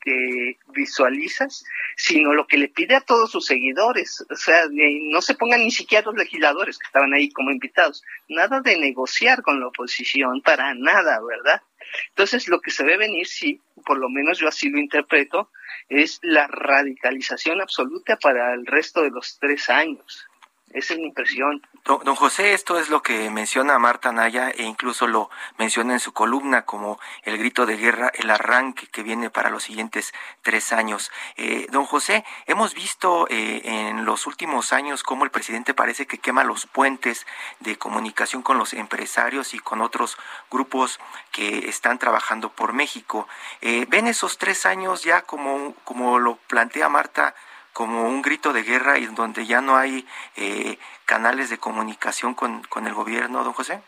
que 0.00 0.56
visualizas, 0.68 1.64
sino 1.96 2.32
lo 2.32 2.46
que 2.46 2.56
le 2.56 2.68
pide 2.68 2.94
a 2.94 3.00
todos 3.00 3.30
sus 3.30 3.46
seguidores. 3.46 4.24
O 4.30 4.36
sea, 4.36 4.64
no 4.70 5.20
se 5.20 5.34
pongan 5.34 5.60
ni 5.60 5.70
siquiera 5.70 6.06
los 6.06 6.16
legisladores 6.16 6.78
que 6.78 6.86
estaban 6.86 7.12
ahí 7.12 7.30
como 7.30 7.50
invitados. 7.50 8.02
Nada 8.28 8.60
de 8.60 8.78
negociar 8.78 9.42
con 9.42 9.60
la 9.60 9.66
oposición, 9.66 10.40
para 10.42 10.74
nada, 10.74 11.20
¿verdad? 11.22 11.62
Entonces, 12.08 12.48
lo 12.48 12.60
que 12.60 12.70
se 12.70 12.84
ve 12.84 12.96
venir, 12.96 13.26
sí, 13.26 13.60
por 13.84 13.98
lo 13.98 14.08
menos 14.08 14.38
yo 14.38 14.48
así 14.48 14.68
lo 14.70 14.78
interpreto, 14.78 15.50
es 15.88 16.18
la 16.22 16.46
radicalización 16.46 17.60
absoluta 17.60 18.16
para 18.16 18.54
el 18.54 18.66
resto 18.66 19.02
de 19.02 19.10
los 19.10 19.38
tres 19.38 19.68
años. 19.70 20.26
Esa 20.70 20.94
es 20.94 21.00
mi 21.00 21.06
impresión. 21.06 21.60
Don, 21.84 22.14
José, 22.14 22.52
esto 22.52 22.78
es 22.78 22.90
lo 22.90 23.02
que 23.02 23.28
menciona 23.30 23.78
Marta 23.80 24.12
Naya 24.12 24.50
e 24.50 24.62
incluso 24.62 25.08
lo 25.08 25.28
menciona 25.58 25.94
en 25.94 26.00
su 26.00 26.12
columna 26.12 26.64
como 26.64 27.00
el 27.24 27.38
grito 27.38 27.66
de 27.66 27.76
guerra, 27.76 28.12
el 28.14 28.30
arranque 28.30 28.86
que 28.86 29.02
viene 29.02 29.30
para 29.30 29.50
los 29.50 29.64
siguientes 29.64 30.12
tres 30.42 30.72
años. 30.72 31.10
Eh, 31.36 31.66
don 31.70 31.86
José, 31.86 32.24
hemos 32.46 32.74
visto 32.74 33.26
eh, 33.30 33.62
en 33.64 34.04
los 34.04 34.28
últimos 34.28 34.72
años 34.72 35.02
cómo 35.02 35.24
el 35.24 35.32
presidente 35.32 35.74
parece 35.74 36.06
que 36.06 36.18
quema 36.18 36.44
los 36.44 36.66
puentes 36.66 37.26
de 37.58 37.76
comunicación 37.76 38.42
con 38.42 38.56
los 38.56 38.72
empresarios 38.72 39.54
y 39.54 39.58
con 39.58 39.80
otros 39.80 40.18
grupos 40.50 41.00
que 41.32 41.68
están 41.68 41.98
trabajando 41.98 42.50
por 42.50 42.74
México. 42.74 43.26
Eh, 43.60 43.86
¿Ven 43.88 44.06
esos 44.06 44.38
tres 44.38 44.66
años 44.66 45.02
ya 45.02 45.22
como, 45.22 45.74
como 45.82 46.20
lo 46.20 46.36
plantea 46.36 46.88
Marta? 46.88 47.34
Como 47.80 48.04
un 48.04 48.20
grito 48.20 48.52
de 48.52 48.62
guerra 48.62 48.98
y 48.98 49.06
donde 49.06 49.46
ya 49.46 49.62
no 49.62 49.74
hay 49.74 50.06
eh, 50.36 50.76
canales 51.06 51.48
de 51.48 51.56
comunicación 51.56 52.34
con, 52.34 52.62
con 52.64 52.86
el 52.86 52.92
gobierno, 52.92 53.42
don 53.42 53.54
José? 53.54 53.80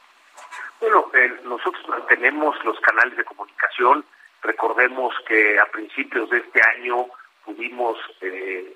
Bueno, 0.81 1.11
eh, 1.13 1.41
nosotros 1.45 1.87
mantenemos 1.87 2.57
los 2.65 2.81
canales 2.81 3.19
de 3.19 3.25
comunicación. 3.25 4.03
Recordemos 4.41 5.15
que 5.29 5.61
a 5.61 5.67
principios 5.67 6.31
de 6.31 6.39
este 6.39 6.63
año 6.75 7.05
pudimos, 7.45 7.99
eh, 8.23 8.75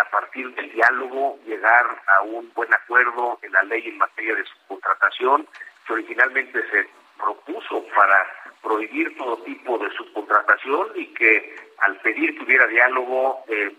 a 0.00 0.08
partir 0.12 0.54
del 0.54 0.70
diálogo, 0.70 1.40
llegar 1.44 2.00
a 2.16 2.22
un 2.22 2.48
buen 2.54 2.72
acuerdo 2.72 3.40
en 3.42 3.50
la 3.50 3.64
ley 3.64 3.88
en 3.88 3.98
materia 3.98 4.36
de 4.36 4.44
subcontratación, 4.44 5.44
que 5.84 5.92
originalmente 5.92 6.62
se 6.70 6.88
propuso 7.22 7.84
para 7.94 8.26
prohibir 8.62 9.16
todo 9.16 9.36
tipo 9.44 9.78
de 9.78 9.90
subcontratación 9.90 10.88
y 10.94 11.06
que 11.14 11.56
al 11.78 11.96
pedir 11.98 12.36
que 12.36 12.44
hubiera 12.44 12.66
diálogo 12.66 13.44
eh, 13.48 13.72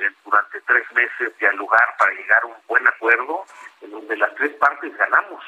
eh, 0.00 0.10
durante 0.24 0.60
tres 0.62 0.84
meses 0.92 1.36
dialogar 1.38 1.96
para 1.98 2.12
llegar 2.12 2.42
a 2.42 2.46
un 2.46 2.54
buen 2.66 2.86
acuerdo 2.86 3.44
en 3.80 3.90
donde 3.90 4.16
las 4.16 4.34
tres 4.34 4.52
partes 4.54 4.96
ganamos. 4.96 5.42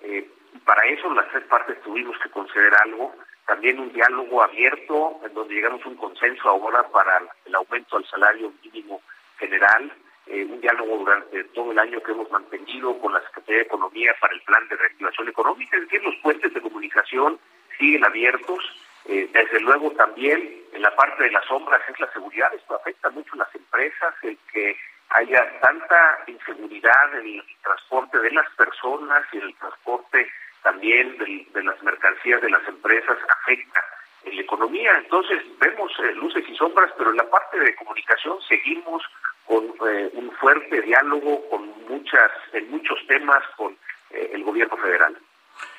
Eh, 0.00 0.28
para 0.64 0.84
eso 0.86 1.12
las 1.14 1.28
tres 1.30 1.44
partes 1.44 1.80
tuvimos 1.82 2.16
que 2.18 2.30
conceder 2.30 2.74
algo, 2.82 3.14
también 3.46 3.78
un 3.80 3.92
diálogo 3.92 4.42
abierto 4.42 5.20
en 5.24 5.34
donde 5.34 5.54
llegamos 5.54 5.84
a 5.84 5.88
un 5.88 5.96
consenso 5.96 6.48
ahora 6.48 6.82
para 6.88 7.22
el 7.44 7.54
aumento 7.54 7.96
al 7.96 8.06
salario 8.06 8.52
mínimo 8.62 9.00
general, 9.38 9.92
eh, 10.26 10.44
un 10.44 10.60
diálogo 10.60 10.98
durante 10.98 11.44
todo 11.44 11.72
el 11.72 11.78
año 11.78 12.02
que 12.02 12.12
hemos 12.12 12.30
mantenido 12.30 12.98
con 12.98 13.12
la 13.12 13.20
Secretaría 13.22 13.58
de 13.58 13.66
Economía 13.66 14.14
para 14.20 14.34
el 14.34 14.40
plan 14.42 14.66
de 14.68 14.76
reactivación 14.76 15.28
económica, 15.28 15.76
es 15.76 15.82
decir, 15.84 16.02
los 16.02 16.16
puentes 16.16 16.52
de 16.52 16.60
comunicación 16.60 17.38
siguen 17.78 18.04
abiertos. 18.04 18.58
Eh, 19.06 19.28
desde 19.32 19.60
luego 19.60 19.90
también 19.92 20.62
en 20.72 20.80
la 20.80 20.94
parte 20.96 21.24
de 21.24 21.30
las 21.30 21.44
sombras 21.44 21.82
es 21.90 22.00
la 22.00 22.10
seguridad, 22.12 22.54
esto 22.54 22.74
afecta 22.74 23.10
mucho 23.10 23.34
a 23.34 23.38
las 23.38 23.54
empresas, 23.54 24.14
el 24.22 24.38
que 24.50 24.76
haya 25.10 25.60
tanta 25.60 26.24
inseguridad 26.26 27.18
en 27.18 27.26
el 27.26 27.44
transporte 27.62 28.18
de 28.18 28.30
las 28.30 28.48
personas 28.56 29.22
y 29.32 29.38
el 29.38 29.54
transporte 29.56 30.26
también 30.62 31.16
de, 31.18 31.62
las 31.62 31.80
mercancías 31.82 32.40
de 32.40 32.50
las 32.50 32.66
empresas 32.66 33.18
afecta 33.28 33.84
en 34.24 34.36
la 34.36 34.42
economía. 34.42 34.92
Entonces 34.98 35.42
vemos 35.58 35.92
eh, 36.00 36.12
luces 36.14 36.44
y 36.48 36.56
sombras, 36.56 36.90
pero 36.96 37.10
en 37.10 37.16
la 37.16 37.28
parte 37.28 37.58
de 37.58 37.74
comunicación 37.76 38.38
seguimos 38.48 39.02
con 39.46 39.64
eh, 39.88 40.10
un 40.14 40.30
fuerte 40.32 40.80
diálogo 40.82 41.48
con 41.50 41.68
muchas 41.88 42.30
en 42.52 42.70
muchos 42.70 42.98
temas 43.06 43.42
con 43.56 43.76
el 44.10 44.44
gobierno 44.44 44.76
federal. 44.76 45.18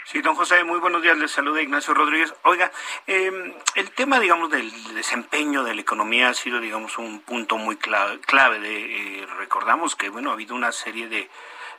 Sí, 0.06 0.22
don 0.22 0.36
José, 0.36 0.64
muy 0.64 0.80
buenos 0.80 1.02
días. 1.02 1.18
Les 1.18 1.32
saluda 1.32 1.64
Ignacio 1.64 1.96
Rodríguez. 1.96 2.32
Oiga, 2.44 2.72
em, 3.08 3.56
el 3.74 3.90
tema, 3.90 4.20
digamos, 4.20 4.52
del 4.52 4.72
desempeño 4.94 5.64
de 5.64 5.74
la 5.74 5.82
economía 5.82 6.30
ha 6.30 6.34
sido, 6.36 6.60
digamos, 6.60 7.00
un 7.00 7.22
punto 7.22 7.58
muy 7.58 7.76
clave. 7.78 8.20
clave 8.20 8.60
de, 8.60 9.22
eh, 9.24 9.26
recordamos 9.40 9.96
que, 9.96 10.10
bueno, 10.10 10.30
ha 10.30 10.34
habido 10.34 10.54
una 10.54 10.72
serie 10.72 11.08
de 11.08 11.28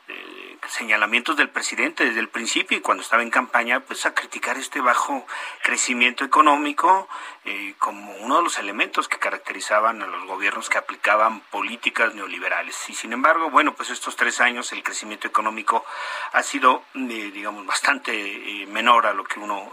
eh, 0.09 0.57
señalamientos 0.69 1.37
del 1.37 1.49
presidente 1.49 2.05
desde 2.05 2.21
el 2.21 2.29
principio 2.29 2.79
y 2.79 2.81
cuando 2.81 3.03
estaba 3.03 3.23
en 3.23 3.31
campaña, 3.31 3.81
pues 3.81 4.07
a 4.07 4.15
criticar 4.15 4.57
este 4.57 4.81
bajo 4.81 5.27
crecimiento 5.63 6.25
económico 6.25 7.09
eh, 7.45 7.75
como 7.79 8.15
uno 8.17 8.37
de 8.37 8.43
los 8.43 8.59
elementos 8.59 9.09
que 9.09 9.19
caracterizaban 9.19 10.03
a 10.03 10.07
los 10.07 10.25
gobiernos 10.27 10.69
que 10.69 10.79
aplicaban 10.79 11.41
políticas 11.51 12.15
neoliberales. 12.15 12.77
Y 12.89 12.95
sin 12.95 13.13
embargo, 13.13 13.51
bueno, 13.51 13.75
pues 13.75 13.91
estos 13.91 14.17
tres 14.17 14.41
años 14.41 14.73
el 14.73 14.83
crecimiento 14.83 15.27
económico 15.27 15.85
ha 16.33 16.43
sido, 16.43 16.85
eh, 16.95 17.31
digamos, 17.33 17.67
bastante 17.67 18.67
menor 18.69 19.07
a 19.07 19.13
lo 19.13 19.25
que 19.25 19.41
uno 19.41 19.71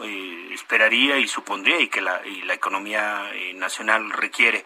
esperaría 0.51 1.17
y 1.17 1.27
supondría 1.27 1.79
y 1.79 1.87
que 1.87 2.01
la, 2.01 2.25
y 2.25 2.41
la 2.43 2.53
economía 2.53 3.31
nacional 3.55 4.11
requiere. 4.11 4.65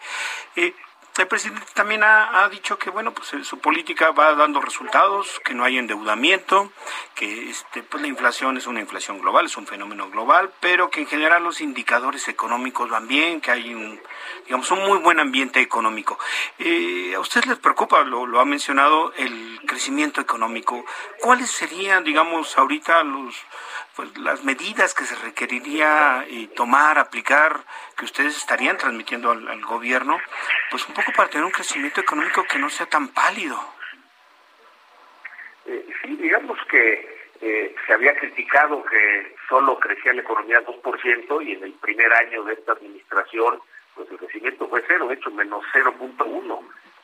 El 1.18 1.26
presidente 1.26 1.66
también 1.74 2.04
ha, 2.04 2.48
dicho 2.48 2.78
que 2.78 2.90
bueno, 2.90 3.12
pues 3.12 3.34
eh, 3.34 3.42
su 3.42 3.58
política 3.58 4.12
va 4.12 4.34
dando 4.36 4.60
resultados, 4.60 5.40
que 5.44 5.52
no 5.52 5.64
hay 5.64 5.76
endeudamiento, 5.76 6.70
que 7.16 7.50
este, 7.50 7.82
pues 7.82 8.00
la 8.00 8.06
inflación 8.06 8.56
es 8.56 8.68
una 8.68 8.80
inflación 8.80 9.20
global, 9.20 9.46
es 9.46 9.56
un 9.56 9.66
fenómeno 9.66 10.08
global, 10.10 10.52
pero 10.60 10.90
que 10.90 11.00
en 11.00 11.08
general 11.08 11.42
los 11.42 11.60
indicadores 11.60 12.28
económicos 12.28 12.88
van 12.88 13.08
bien, 13.08 13.40
que 13.40 13.50
hay 13.50 13.74
un, 13.74 14.00
digamos, 14.44 14.70
un 14.70 14.86
muy 14.86 14.98
buen 14.98 15.18
ambiente 15.18 15.60
económico. 15.60 16.20
Eh, 16.60 17.12
¿A 17.16 17.20
usted 17.20 17.44
les 17.46 17.58
preocupa, 17.58 18.02
lo, 18.02 18.24
lo 18.24 18.38
ha 18.38 18.44
mencionado, 18.44 19.12
el 19.14 19.60
crecimiento 19.66 20.20
económico? 20.20 20.84
¿Cuáles 21.20 21.50
serían, 21.50 22.04
digamos, 22.04 22.56
ahorita 22.56 23.02
los 23.02 23.34
pues 23.98 24.16
las 24.18 24.44
medidas 24.44 24.94
que 24.94 25.02
se 25.02 25.16
requeriría 25.16 26.24
eh, 26.28 26.48
tomar, 26.54 27.00
aplicar, 27.00 27.58
que 27.96 28.04
ustedes 28.04 28.36
estarían 28.36 28.78
transmitiendo 28.78 29.32
al, 29.32 29.64
gobierno, 29.64 30.20
pues 30.70 30.86
un 30.86 30.94
poco 30.94 31.10
para 31.16 31.28
tener 31.28 31.44
un 31.44 31.50
crecimiento 31.50 32.00
económico 32.00 32.44
que 32.44 32.60
no 32.60 32.70
sea 32.70 32.86
tan 32.86 33.08
pálido. 33.08 33.58
Eh, 35.66 35.84
sí, 36.00 36.14
digamos 36.14 36.60
que 36.70 37.28
eh, 37.40 37.74
se 37.84 37.92
había 37.92 38.14
criticado 38.14 38.84
que 38.84 39.34
solo 39.48 39.76
crecía 39.80 40.12
la 40.12 40.22
economía 40.22 40.64
2% 40.64 41.44
y 41.44 41.52
en 41.54 41.64
el 41.64 41.72
primer 41.72 42.12
año 42.12 42.44
de 42.44 42.52
esta 42.52 42.74
administración 42.74 43.60
pues 43.96 44.08
el 44.12 44.18
crecimiento 44.18 44.68
fue 44.68 44.84
cero, 44.86 45.08
de 45.08 45.14
hecho 45.14 45.32
menos 45.32 45.64
0.1. 45.74 46.60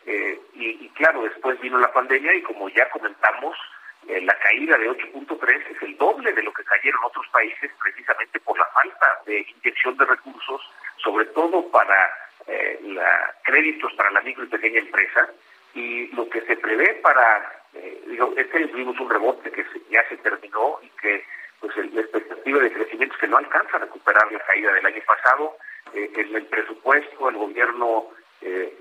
Eh, 0.07 0.41
y, 0.55 0.69
y 0.85 0.89
claro, 0.91 1.25
después 1.25 1.61
vino 1.61 1.77
la 1.77 1.93
pandemia 1.93 2.33
y 2.37 2.43
como 2.43 2.69
ya 2.69 2.89
comentamos, 2.91 3.57
eh, 4.09 4.21
la 4.21 4.39
caída 4.39 4.77
de 4.77 4.91
8.3 4.91 5.77
es 5.77 5.83
el 5.83 5.97
doble 5.97 6.33
de 6.33 6.43
lo 6.43 6.53
que 6.53 6.65
cayeron 6.65 7.05
otros 7.05 7.27
países 7.29 7.71
precisamente 7.83 8.39
por 8.41 8.59
la 8.59 8.67
falta 8.67 9.21
de 9.27 9.41
inyección 9.41 9.97
de 9.97 10.05
recursos, 10.05 10.61
sobre 10.99 11.27
todo 11.27 11.71
para 11.71 12.11
eh, 12.47 12.79
la, 12.83 13.35
créditos 13.43 13.93
para 13.95 14.11
la 14.11 14.21
micro 14.21 14.45
y 14.45 14.49
pequeña 14.49 14.81
empresa. 14.81 15.29
Y 15.75 16.09
lo 16.15 16.29
que 16.29 16.43
se 16.43 16.57
prevé 16.57 16.95
para, 17.03 17.63
eh, 17.75 18.03
digo, 18.07 18.33
este 18.37 18.69
tuvimos 18.69 18.99
un 19.01 19.11
rebote 19.11 19.51
que 19.51 19.65
ya 19.91 20.07
se 20.09 20.17
terminó 20.19 20.79
y 20.83 20.89
que 21.01 21.25
pues 21.61 21.75
la 21.77 22.01
expectativa 22.03 22.61
de 22.61 22.73
crecimiento 22.73 23.15
es 23.15 23.21
que 23.21 23.29
no 23.29 23.39
alcanza 23.39 23.77
a 23.77 23.81
recuperar 23.81 24.31
la 24.31 24.41
caída 24.41 24.73
del 24.73 24.87
año 24.87 25.03
pasado. 25.07 25.57
en 25.95 26.35
el 26.35 26.47
presupuesto 26.47 27.29
el 27.29 27.37
gobierno 27.37 28.09
eh, 28.45 28.73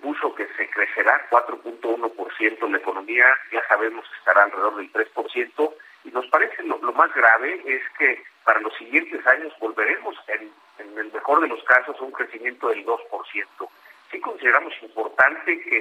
puso 0.00 0.34
que 0.34 0.46
se 0.56 0.68
crecerá 0.70 1.28
4.1% 1.30 2.70
la 2.70 2.78
economía, 2.78 3.26
ya 3.50 3.66
sabemos 3.66 4.04
estará 4.18 4.44
alrededor 4.44 4.76
del 4.76 4.92
3%, 4.92 5.74
y 6.04 6.10
nos 6.10 6.26
parece 6.28 6.62
lo, 6.62 6.78
más 6.92 7.12
grave 7.14 7.62
es 7.66 7.82
que 7.98 8.22
para 8.44 8.60
los 8.60 8.74
siguientes 8.76 9.24
años 9.26 9.52
volveremos 9.60 10.16
en, 10.28 10.50
el 10.98 11.12
mejor 11.12 11.40
de 11.40 11.48
los 11.48 11.62
casos 11.64 11.96
a 11.98 12.04
un 12.04 12.12
crecimiento 12.12 12.68
del 12.68 12.84
2%. 12.84 12.98
Sí 14.10 14.20
consideramos 14.20 14.74
importante 14.82 15.60
que, 15.62 15.78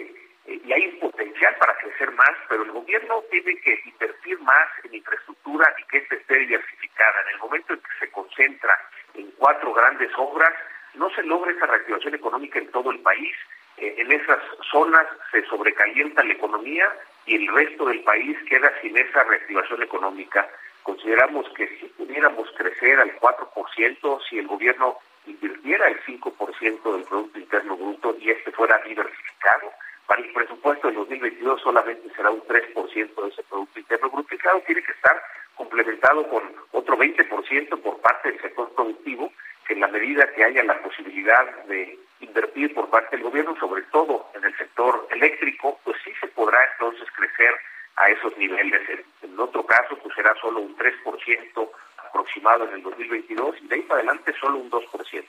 eh, 0.48 0.62
y 0.64 0.72
hay 0.72 0.88
potencial 1.00 1.56
para 1.60 1.78
crecer 1.78 2.12
más, 2.12 2.32
pero 2.50 2.64
el 2.64 2.72
gobierno 2.72 3.24
tiene 3.30 3.56
que 3.62 3.82
invertir 3.86 4.40
más 4.40 4.68
en 4.84 4.96
infraestructura 4.96 5.74
y 5.80 5.84
que 5.88 5.98
ésta 5.98 6.16
esté 6.16 6.36
diversificada. 6.40 7.22
En 7.24 7.34
el 7.36 7.40
momento 7.40 7.74
en 7.74 7.80
que 7.80 8.06
se 8.06 8.12
concentra 8.12 8.80
en 9.16 9.32
cuatro 9.38 9.74
grandes 9.74 10.12
obras, 10.18 10.54
no 10.96 11.10
se 11.12 11.24
logra 11.24 11.52
esa 11.52 11.66
reactivación 11.66 12.16
económica 12.16 12.60
en 12.60 12.72
todo 12.72 12.92
el 12.92 13.00
país. 13.00 13.34
Eh, 13.78 13.96
en 13.98 14.12
esas 14.12 14.40
zonas 14.72 15.08
se 15.32 15.44
sobrecalienta 15.46 16.24
la 16.24 16.34
economía 16.34 16.86
y 17.26 17.36
el 17.36 17.48
resto 17.54 17.86
del 17.86 18.02
país 18.04 18.38
queda 18.48 18.72
sin 18.82 18.98
esa 18.98 19.24
reactivación 19.24 19.82
económica. 19.84 20.48
Consideramos 20.84 21.48
que 21.56 21.68
si 21.80 21.86
pudiéramos 21.88 22.50
crecer 22.58 23.00
al 23.00 23.18
4%, 23.20 24.20
si 24.30 24.40
el 24.40 24.48
gobierno 24.48 24.98
invirtiera 25.26 25.88
el 25.88 26.02
5% 26.04 26.94
del 26.94 27.04
Producto 27.04 27.40
Interno 27.40 27.78
Bruto 27.78 28.16
y 28.20 28.32
este 28.32 28.52
fuera 28.52 28.80
diversificado, 28.80 29.72
para 30.08 30.22
el 30.22 30.34
presupuesto 30.34 30.88
del 30.88 30.98
2022 30.98 31.62
solamente 31.62 32.14
será 32.16 32.32
un 32.32 32.42
3% 32.42 33.24
de 33.24 33.30
ese 33.30 33.44
Producto 33.44 33.80
Interno 33.80 34.10
Bruto 34.10 34.36
y 34.36 34.38
claro, 34.40 34.62
tiene 34.66 34.84
que 34.84 34.92
estar 34.92 35.24
complementado 35.56 36.28
con 36.28 36.44
otro 36.72 36.98
20% 36.98 37.82
por 37.82 38.02
parte 38.02 38.32
del 38.32 38.42
sector 38.42 38.74
productivo 38.74 39.32
en 39.70 39.80
la 39.80 39.88
medida 39.88 40.32
que 40.34 40.44
haya 40.44 40.64
la 40.64 40.82
posibilidad 40.82 41.46
de 41.66 41.98
invertir 42.20 42.74
por 42.74 42.90
parte 42.90 43.16
del 43.16 43.26
gobierno, 43.26 43.56
sobre 43.60 43.84
todo 43.84 44.30
en 44.36 44.44
el 44.44 44.56
sector 44.58 45.08
eléctrico, 45.12 45.80
pues 45.84 45.98
sí 46.04 46.12
se 46.20 46.28
podrá 46.28 46.60
entonces 46.74 47.08
crecer 47.16 47.56
a 47.96 48.10
esos 48.10 48.36
niveles. 48.38 48.82
En, 49.22 49.40
otro 49.40 49.66
caso, 49.66 49.98
pues 49.98 50.14
será 50.14 50.36
solo 50.40 50.60
un 50.60 50.78
3% 50.78 51.70
aproximado 52.10 52.66
en 52.66 52.76
el 52.76 52.84
2022 52.84 53.56
y 53.62 53.68
de 53.68 53.76
ahí 53.76 53.82
para 53.82 54.02
adelante 54.02 54.34
solo 54.40 54.60
un 54.60 54.70
2%. 54.70 55.26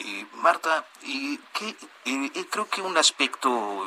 Eh, 0.00 0.26
Marta, 0.36 0.86
eh, 1.02 1.38
que, 1.52 1.68
eh, 2.06 2.46
creo 2.50 2.68
que 2.68 2.80
un 2.80 2.96
aspecto 2.96 3.86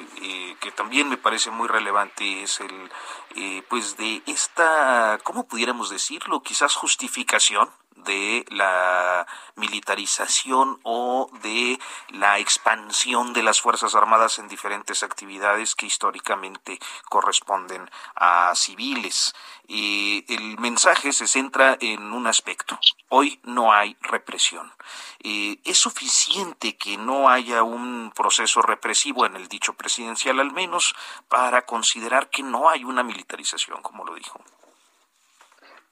que 0.62 0.72
también 0.72 1.10
me 1.10 1.18
parece 1.18 1.50
muy 1.50 1.68
relevante 1.68 2.44
es 2.44 2.62
el, 2.62 3.64
pues 3.68 3.98
de 3.98 4.22
esta, 4.28 5.20
¿cómo 5.24 5.48
pudiéramos 5.48 5.90
decirlo? 5.90 6.42
Quizás 6.42 6.76
justificación 6.76 7.70
de 7.96 8.46
la 8.50 9.26
militarización 9.56 10.80
o 10.84 11.30
de 11.42 11.80
la 12.10 12.40
expansión 12.40 13.34
de 13.34 13.44
las 13.44 13.62
Fuerzas 13.62 13.96
Armadas 13.96 14.40
en 14.40 14.48
diferentes 14.48 15.04
actividades 15.04 15.76
que 15.76 15.86
históricamente 15.86 16.80
corresponden 17.10 17.90
a 18.16 18.54
civiles. 18.56 19.34
Y 19.68 20.26
el 20.28 20.60
mensaje 20.60 21.14
se 21.14 21.28
centra 21.28 21.78
en 21.80 22.14
un 22.14 22.28
aspecto. 22.28 22.78
Hoy 23.10 23.40
no 23.44 23.74
hay 23.74 23.98
represión. 24.02 24.72
¿Es 25.20 25.78
suficiente 25.78 26.78
que 26.78 26.98
no 26.98 27.30
haya 27.30 27.64
un 27.64 28.12
proceso 28.16 28.62
represivo 28.62 29.26
en 29.26 29.36
el 29.36 29.48
dicho 29.48 29.74
presidencial 29.74 30.40
al 30.40 30.52
menos 30.52 30.96
para 31.28 31.66
considerar 31.66 32.30
que 32.30 32.44
no 32.44 32.70
hay 32.70 32.84
una 32.84 33.04
militarización, 33.04 33.82
como 33.82 34.06
lo 34.06 34.14
dijo? 34.14 34.40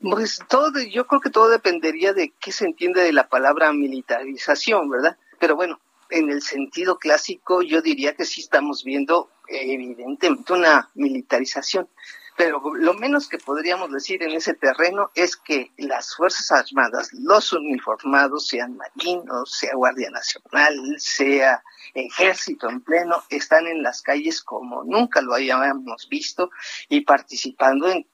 Pues 0.03 0.41
todo, 0.49 0.81
yo 0.81 1.07
creo 1.07 1.21
que 1.21 1.29
todo 1.29 1.47
dependería 1.47 2.11
de 2.11 2.33
qué 2.37 2.51
se 2.51 2.65
entiende 2.65 3.01
de 3.01 3.13
la 3.13 3.29
palabra 3.29 3.71
militarización, 3.71 4.89
¿verdad? 4.89 5.17
Pero 5.39 5.55
bueno, 5.55 5.79
en 6.09 6.29
el 6.29 6.41
sentido 6.41 6.97
clásico 6.97 7.61
yo 7.61 7.81
diría 7.81 8.13
que 8.13 8.25
sí 8.25 8.41
estamos 8.41 8.83
viendo 8.83 9.29
evidentemente 9.47 10.51
una 10.51 10.89
militarización. 10.93 11.87
Pero 12.35 12.61
lo 12.75 12.93
menos 12.95 13.27
que 13.27 13.37
podríamos 13.37 13.91
decir 13.91 14.23
en 14.23 14.31
ese 14.31 14.53
terreno 14.53 15.11
es 15.13 15.35
que 15.37 15.71
las 15.77 16.15
Fuerzas 16.15 16.51
Armadas, 16.51 17.09
los 17.13 17.53
uniformados, 17.53 18.47
sean 18.47 18.75
marinos, 18.75 19.51
sea 19.51 19.75
Guardia 19.75 20.09
Nacional, 20.09 20.75
sea 20.97 21.63
ejército 21.93 22.69
en 22.69 22.81
pleno, 22.81 23.23
están 23.29 23.67
en 23.67 23.83
las 23.83 24.01
calles 24.01 24.41
como 24.41 24.83
nunca 24.83 25.21
lo 25.21 25.33
hayamos 25.35 26.07
visto 26.09 26.49
y 26.89 27.01
participando 27.01 27.89
en 27.89 28.07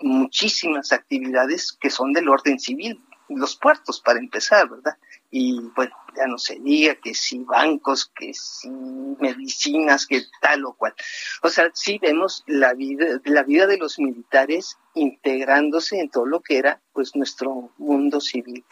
muchísimas 0.00 0.92
actividades 0.92 1.76
que 1.78 1.90
son 1.90 2.12
del 2.12 2.28
orden 2.28 2.58
civil, 2.58 3.02
los 3.28 3.56
puertos 3.56 4.00
para 4.00 4.18
empezar, 4.18 4.68
¿verdad? 4.68 4.96
Y 5.30 5.60
bueno, 5.74 5.94
ya 6.16 6.26
no 6.26 6.38
se 6.38 6.58
diga 6.58 6.94
que 6.96 7.14
si 7.14 7.38
bancos, 7.40 8.10
que 8.16 8.32
si 8.34 8.70
medicinas, 8.70 10.06
que 10.06 10.22
tal 10.40 10.64
o 10.64 10.74
cual. 10.74 10.94
O 11.42 11.48
sea, 11.48 11.70
sí 11.74 11.98
vemos 12.00 12.44
la 12.46 12.74
vida, 12.74 13.20
la 13.24 13.42
vida 13.42 13.66
de 13.66 13.78
los 13.78 13.98
militares 13.98 14.78
integrándose 14.94 16.00
en 16.00 16.10
todo 16.10 16.26
lo 16.26 16.40
que 16.40 16.58
era 16.58 16.80
pues 16.92 17.14
nuestro 17.14 17.70
mundo 17.76 18.20
civil. 18.20 18.64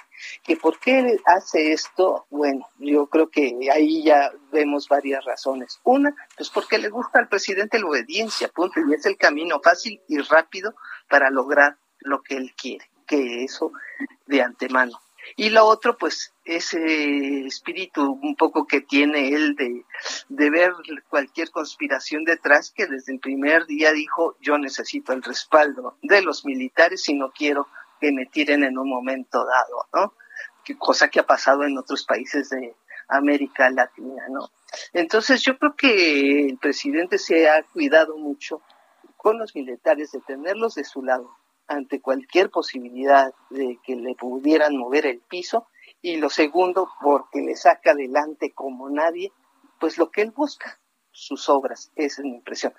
¿Que 0.43 0.57
por 0.57 0.79
qué 0.79 1.19
hace 1.27 1.73
esto? 1.73 2.27
Bueno, 2.31 2.67
yo 2.79 3.07
creo 3.09 3.29
que 3.29 3.57
ahí 3.73 4.03
ya 4.05 4.33
vemos 4.51 4.89
varias 4.89 5.25
razones. 5.25 5.81
Una, 5.85 6.15
pues 6.37 6.51
porque 6.51 6.79
le 6.79 6.89
gusta 6.89 7.19
al 7.19 7.29
presidente 7.29 7.79
la 7.79 7.87
obediencia, 7.87 8.49
punto, 8.49 8.81
y 8.81 8.95
es 8.95 9.05
el 9.07 9.17
camino 9.17 9.61
fácil 9.63 10.01
y 10.09 10.19
rápido 10.19 10.75
para 11.09 11.31
lograr 11.31 11.77
lo 11.99 12.23
que 12.23 12.37
él 12.37 12.55
quiere, 12.57 12.91
que 13.07 13.45
eso 13.45 13.73
de 14.27 14.43
antemano. 14.43 14.99
Y 15.37 15.51
lo 15.51 15.65
otro, 15.67 15.97
pues, 15.97 16.35
ese 16.45 17.47
espíritu 17.47 18.19
un 18.23 18.37
poco 18.37 18.67
que 18.67 18.81
tiene 18.81 19.29
él 19.29 19.55
de, 19.57 19.85
de 20.29 20.51
ver 20.51 20.73
cualquier 21.09 21.51
conspiración 21.51 22.25
detrás, 22.25 22.71
que 22.71 22.87
desde 22.87 23.13
el 23.13 23.21
primer 23.21 23.67
día 23.67 23.93
dijo, 23.93 24.37
yo 24.41 24.59
necesito 24.59 25.13
el 25.13 25.23
respaldo 25.23 25.97
de 26.03 26.23
los 26.23 26.45
militares 26.45 27.09
y 27.09 27.15
no 27.15 27.31
quiero 27.31 27.69
que 28.01 28.13
me 28.13 28.27
tiren 28.27 28.65
en 28.65 28.79
un 28.79 28.89
momento 28.89 29.45
dado, 29.45 29.87
¿no? 29.93 30.15
cosa 30.79 31.09
que 31.09 31.21
ha 31.21 31.27
pasado 31.27 31.65
en 31.65 31.77
otros 31.77 32.05
países 32.05 32.49
de 32.49 32.75
América 33.09 33.69
Latina, 33.69 34.23
¿no? 34.31 34.51
Entonces 34.95 35.43
yo 35.43 35.59
creo 35.59 35.77
que 35.77 36.47
el 36.47 36.57
presidente 36.57 37.19
se 37.19 37.51
ha 37.51 37.63
cuidado 37.65 38.17
mucho 38.17 38.63
con 39.19 39.39
los 39.39 39.55
militares 39.55 40.13
de 40.13 40.21
tenerlos 40.21 40.75
de 40.75 40.85
su 40.85 41.03
lado 41.03 41.37
ante 41.67 42.01
cualquier 42.01 42.51
posibilidad 42.51 43.33
de 43.51 43.79
que 43.85 43.97
le 43.97 44.15
pudieran 44.15 44.77
mover 44.77 45.07
el 45.07 45.21
piso 45.21 45.69
y 46.03 46.17
lo 46.17 46.31
segundo 46.31 46.91
porque 47.01 47.41
le 47.41 47.57
saca 47.57 47.93
adelante 47.93 48.53
como 48.53 48.91
nadie 48.91 49.33
pues 49.79 49.99
lo 49.99 50.11
que 50.11 50.23
él 50.23 50.31
busca, 50.31 50.79
sus 51.11 51.49
obras, 51.49 51.91
esa 51.97 52.23
es 52.23 52.25
mi 52.25 52.37
impresión. 52.37 52.75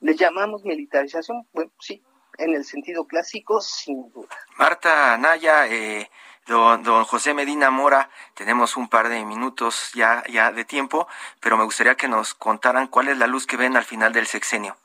¿Le 0.00 0.14
llamamos 0.14 0.64
militarización? 0.64 1.48
Bueno, 1.52 1.72
sí, 1.80 2.02
en 2.38 2.54
el 2.54 2.64
sentido 2.64 3.06
clásico, 3.06 3.60
sin 3.60 4.12
duda. 4.12 4.28
Marta 4.56 5.16
Naya, 5.16 5.66
eh, 5.66 6.10
don, 6.46 6.82
don, 6.82 7.04
José 7.04 7.34
Medina 7.34 7.70
Mora, 7.70 8.10
tenemos 8.34 8.76
un 8.76 8.88
par 8.88 9.08
de 9.08 9.24
minutos 9.24 9.92
ya, 9.94 10.22
ya 10.30 10.52
de 10.52 10.64
tiempo, 10.64 11.08
pero 11.40 11.56
me 11.56 11.64
gustaría 11.64 11.96
que 11.96 12.08
nos 12.08 12.34
contaran 12.34 12.88
cuál 12.88 13.08
es 13.08 13.18
la 13.18 13.26
luz 13.26 13.46
que 13.46 13.56
ven 13.56 13.76
al 13.76 13.84
final 13.84 14.12
del 14.12 14.26
sexenio. 14.26 14.76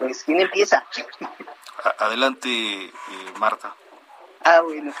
Pues, 0.00 0.24
¿quién 0.24 0.40
empieza? 0.40 0.82
Adelante, 1.98 2.48
eh, 2.48 2.92
Marta. 3.38 3.76
Ah, 4.42 4.62
bueno. 4.62 4.94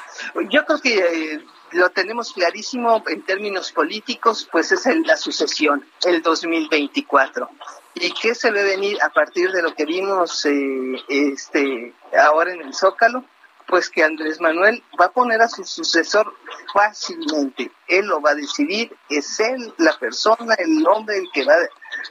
Yo 0.50 0.66
creo 0.66 0.78
que 0.78 0.98
eh, 0.98 1.44
lo 1.72 1.88
tenemos 1.88 2.34
clarísimo 2.34 3.02
en 3.06 3.22
términos 3.22 3.72
políticos, 3.72 4.46
pues 4.52 4.72
es 4.72 4.84
la 5.06 5.16
sucesión, 5.16 5.86
el 6.04 6.20
2024. 6.20 7.48
¿Y 7.94 8.12
qué 8.12 8.34
se 8.34 8.50
ve 8.50 8.62
venir 8.62 9.02
a 9.02 9.08
partir 9.08 9.50
de 9.52 9.62
lo 9.62 9.74
que 9.74 9.86
vimos 9.86 10.44
eh, 10.44 11.02
este, 11.08 11.94
ahora 12.18 12.52
en 12.52 12.60
el 12.60 12.74
Zócalo? 12.74 13.24
Pues 13.66 13.88
que 13.88 14.04
Andrés 14.04 14.38
Manuel 14.38 14.82
va 15.00 15.06
a 15.06 15.12
poner 15.12 15.40
a 15.40 15.48
su 15.48 15.64
sucesor 15.64 16.34
fácilmente. 16.74 17.72
Él 17.88 18.04
lo 18.06 18.20
va 18.20 18.32
a 18.32 18.34
decidir, 18.34 18.94
es 19.08 19.40
él 19.40 19.72
la 19.78 19.96
persona, 19.98 20.54
el 20.58 20.86
hombre 20.86 21.16
el 21.16 21.30
que 21.32 21.46
va 21.46 21.54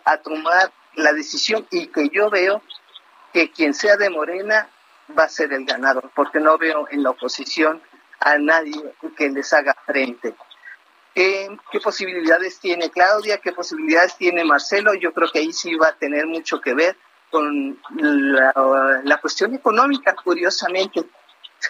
a 0.06 0.18
tomar 0.18 0.72
la 0.96 1.14
decisión 1.14 1.68
y 1.70 1.88
que 1.88 2.10
yo 2.10 2.30
veo 2.30 2.62
que 3.34 3.52
quien 3.52 3.74
sea 3.74 3.98
de 3.98 4.10
Morena 4.10 4.70
va 5.18 5.24
a 5.24 5.30
ser 5.30 5.54
el 5.54 5.66
ganador, 5.66 6.12
porque 6.16 6.40
no 6.40 6.58
veo 6.58 6.88
en 6.92 7.04
la 7.04 7.12
oposición 7.12 7.82
a 8.20 8.38
nadie 8.38 8.94
que 9.18 9.30
les 9.30 9.52
haga 9.54 9.76
frente. 9.86 10.36
¿Qué, 11.14 11.80
posibilidades 11.84 12.60
tiene 12.60 12.90
Claudia? 12.90 13.40
¿Qué 13.40 13.52
posibilidades 13.52 14.16
tiene 14.16 14.44
Marcelo? 14.44 14.94
Yo 14.94 15.12
creo 15.12 15.30
que 15.32 15.40
ahí 15.40 15.52
sí 15.52 15.76
va 15.76 15.88
a 15.88 15.98
tener 15.98 16.28
mucho 16.28 16.62
que 16.62 16.74
ver 16.74 16.96
con 17.32 17.80
la, 17.96 19.18
cuestión 19.20 19.54
económica, 19.54 20.16
curiosamente. 20.16 21.04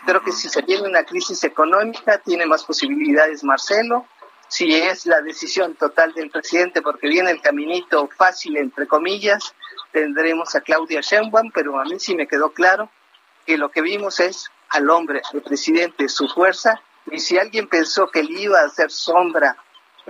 Creo 0.06 0.22
que 0.22 0.32
si 0.32 0.50
se 0.50 0.62
tiene 0.62 0.88
una 0.88 1.04
crisis 1.04 1.43
económica, 1.43 2.19
tiene 2.19 2.45
más 2.45 2.63
posibilidades 2.63 3.43
Marcelo. 3.43 4.06
Si 4.48 4.74
es 4.74 5.06
la 5.06 5.22
decisión 5.22 5.76
total 5.76 6.13
del 6.13 6.30
presidente, 6.30 6.82
porque 6.82 7.08
viene 7.08 7.32
el 7.32 7.41
caminito 7.41 8.08
fácil, 8.15 8.58
entre 8.58 8.88
comillas, 8.88 9.54
tendremos 9.91 10.56
a 10.56 10.62
Claudia 10.62 11.02
Sheinbaum, 11.02 11.52
pero 11.52 11.80
a 11.80 11.86
mí 11.86 11.99
sí 11.99 12.15
me 12.15 12.28
quedó 12.28 12.52
claro 12.52 12.89
que 13.45 13.58
lo 13.58 13.69
que 13.69 13.82
vimos 13.82 14.19
es 14.19 14.52
al 14.69 14.89
hombre, 14.89 15.21
al 15.34 15.41
presidente, 15.41 16.08
su 16.08 16.28
fuerza, 16.28 16.82
y 17.12 17.19
si 17.19 17.38
alguien 17.38 17.67
pensó 17.67 18.10
que 18.10 18.23
le 18.23 18.41
iba 18.41 18.60
a 18.60 18.65
hacer 18.65 18.91
sombra 18.91 19.58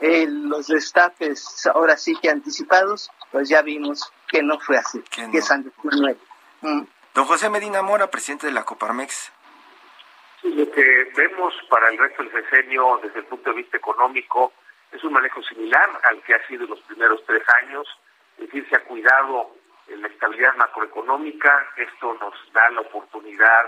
en 0.02 0.50
los 0.50 0.68
destapes 0.68 1.68
ahora 1.74 1.98
sí 1.98 2.16
que 2.22 2.30
anticipados, 2.30 3.10
pues 3.32 3.50
ya 3.50 3.62
vimos 3.62 4.12
que 4.28 4.44
no 4.44 4.60
fue 4.60 4.78
así, 4.78 5.02
que, 5.10 5.26
es 5.38 5.52
Andrés 5.52 5.74
Manuel. 5.84 6.18
Mm. 6.62 6.82
Don 7.14 7.26
José 7.26 7.50
Medina 7.50 7.82
Mora, 7.82 8.10
presidente 8.10 8.48
de 8.48 8.54
la 8.54 8.64
Coparmex. 8.64 9.32
lo 10.44 10.72
que 10.72 11.12
vemos 11.16 11.54
para 11.70 11.90
el 11.90 11.98
resto 11.98 12.24
del 12.24 12.32
sexenio 12.32 13.00
desde 13.04 13.20
el 13.20 13.26
punto 13.26 13.50
de 13.50 13.58
vista 13.58 13.78
económico 13.78 14.54
es 14.92 15.04
un 15.04 15.14
manejo 15.14 15.42
similar 15.44 15.88
al 16.04 16.22
que 16.24 16.34
ha 16.34 16.48
sido 16.48 16.64
en 16.64 16.72
los 16.72 16.82
primeros 16.82 17.24
tres 17.26 17.44
años, 17.64 17.88
es 18.38 18.46
decir, 18.46 18.68
se 18.70 18.76
ha 18.76 18.84
cuidado 18.84 19.56
la 19.98 20.08
estabilidad 20.08 20.56
macroeconómica, 20.56 21.68
esto 21.78 22.14
nos 22.22 22.34
da 22.54 22.70
la 22.70 22.82
oportunidad 22.82 23.66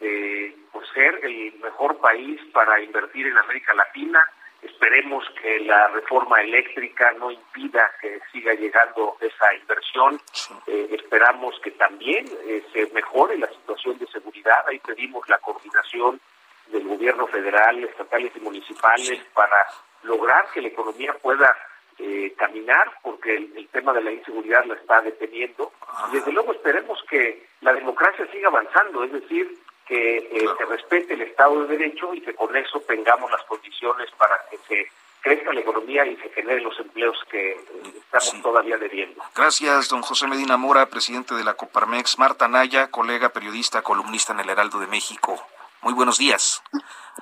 de 0.00 0.56
pues, 0.72 0.88
ser 0.94 1.20
el 1.22 1.54
mejor 1.62 1.98
país 1.98 2.40
para 2.52 2.80
invertir 2.80 3.26
en 3.26 3.38
América 3.38 3.74
Latina. 3.74 4.28
Esperemos 4.60 5.24
que 5.40 5.60
la 5.60 5.88
reforma 5.88 6.40
eléctrica 6.40 7.12
no 7.18 7.30
impida 7.30 7.90
que 8.00 8.20
siga 8.30 8.54
llegando 8.54 9.16
esa 9.20 9.54
inversión. 9.54 10.20
Eh, 10.66 10.88
esperamos 10.92 11.58
que 11.60 11.72
también 11.72 12.26
eh, 12.44 12.64
se 12.72 12.86
mejore 12.92 13.38
la 13.38 13.48
situación 13.48 13.98
de 13.98 14.06
seguridad. 14.06 14.64
Ahí 14.68 14.78
pedimos 14.78 15.28
la 15.28 15.38
coordinación 15.38 16.20
del 16.68 16.86
gobierno 16.86 17.26
federal, 17.26 17.82
estatales 17.84 18.32
y 18.36 18.40
municipales 18.40 19.20
para 19.34 19.66
lograr 20.02 20.46
que 20.52 20.62
la 20.62 20.68
economía 20.68 21.12
pueda 21.14 21.54
eh, 21.98 22.34
caminar 22.36 22.90
porque 23.02 23.36
el, 23.36 23.68
tema 23.68 23.92
de 23.92 24.02
la 24.02 24.12
inseguridad 24.12 24.64
la 24.66 24.74
está 24.74 25.00
deteniendo. 25.00 25.72
Y 26.10 26.16
desde 26.16 26.32
luego 26.32 26.52
esperemos 26.52 27.02
que 27.08 27.46
la 27.60 27.72
democracia 27.72 28.26
siga 28.30 28.48
avanzando, 28.48 29.04
es 29.04 29.12
decir, 29.12 29.58
que 29.86 30.18
eh, 30.18 30.48
se 30.58 30.64
respete 30.66 31.14
el 31.14 31.22
Estado 31.22 31.62
de 31.62 31.76
Derecho 31.76 32.14
y 32.14 32.20
que 32.20 32.34
con 32.34 32.54
eso 32.56 32.80
tengamos 32.80 33.30
las 33.30 33.42
condiciones 33.44 34.10
para 34.12 34.38
que 34.50 34.58
se 34.68 34.90
crezca 35.22 35.52
la 35.52 35.60
economía 35.60 36.04
y 36.04 36.16
se 36.16 36.28
generen 36.30 36.64
los 36.64 36.78
empleos 36.78 37.16
que 37.30 37.52
eh, 37.52 37.64
estamos 37.96 38.42
todavía 38.42 38.76
debiendo. 38.76 39.22
Gracias, 39.34 39.88
don 39.88 40.02
José 40.02 40.26
Medina 40.26 40.56
Mora, 40.56 40.86
presidente 40.86 41.34
de 41.34 41.44
la 41.44 41.54
Coparmex. 41.54 42.18
Marta 42.18 42.48
Naya, 42.48 42.90
colega 42.90 43.30
periodista, 43.30 43.82
columnista 43.82 44.32
en 44.32 44.40
el 44.40 44.50
Heraldo 44.50 44.80
de 44.80 44.88
México. 44.88 45.40
Muy 45.82 45.94
buenos 45.94 46.18
días. 46.18 46.62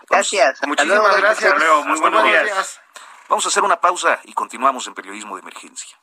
Gracias. 0.08 0.60
Muchísimas 0.66 1.16
gracias. 1.16 1.54
Muy 1.86 2.00
buenos 2.00 2.24
días. 2.24 2.80
Vamos 3.30 3.44
a 3.44 3.48
hacer 3.48 3.62
una 3.62 3.80
pausa 3.80 4.18
y 4.24 4.32
continuamos 4.32 4.88
en 4.88 4.94
Periodismo 4.94 5.36
de 5.36 5.42
Emergencia. 5.42 5.96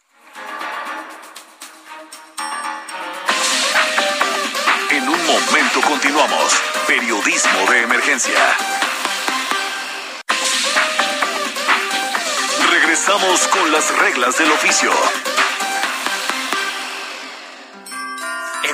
En 4.92 5.10
un 5.10 5.26
momento 5.26 5.82
continuamos. 5.86 6.58
Periodismo 6.88 7.70
de 7.70 7.82
Emergencia. 7.84 8.40
Regresamos 12.72 13.46
con 13.50 13.74
las 13.74 13.94
reglas 13.98 14.38
del 14.38 14.50
oficio. 14.50 14.92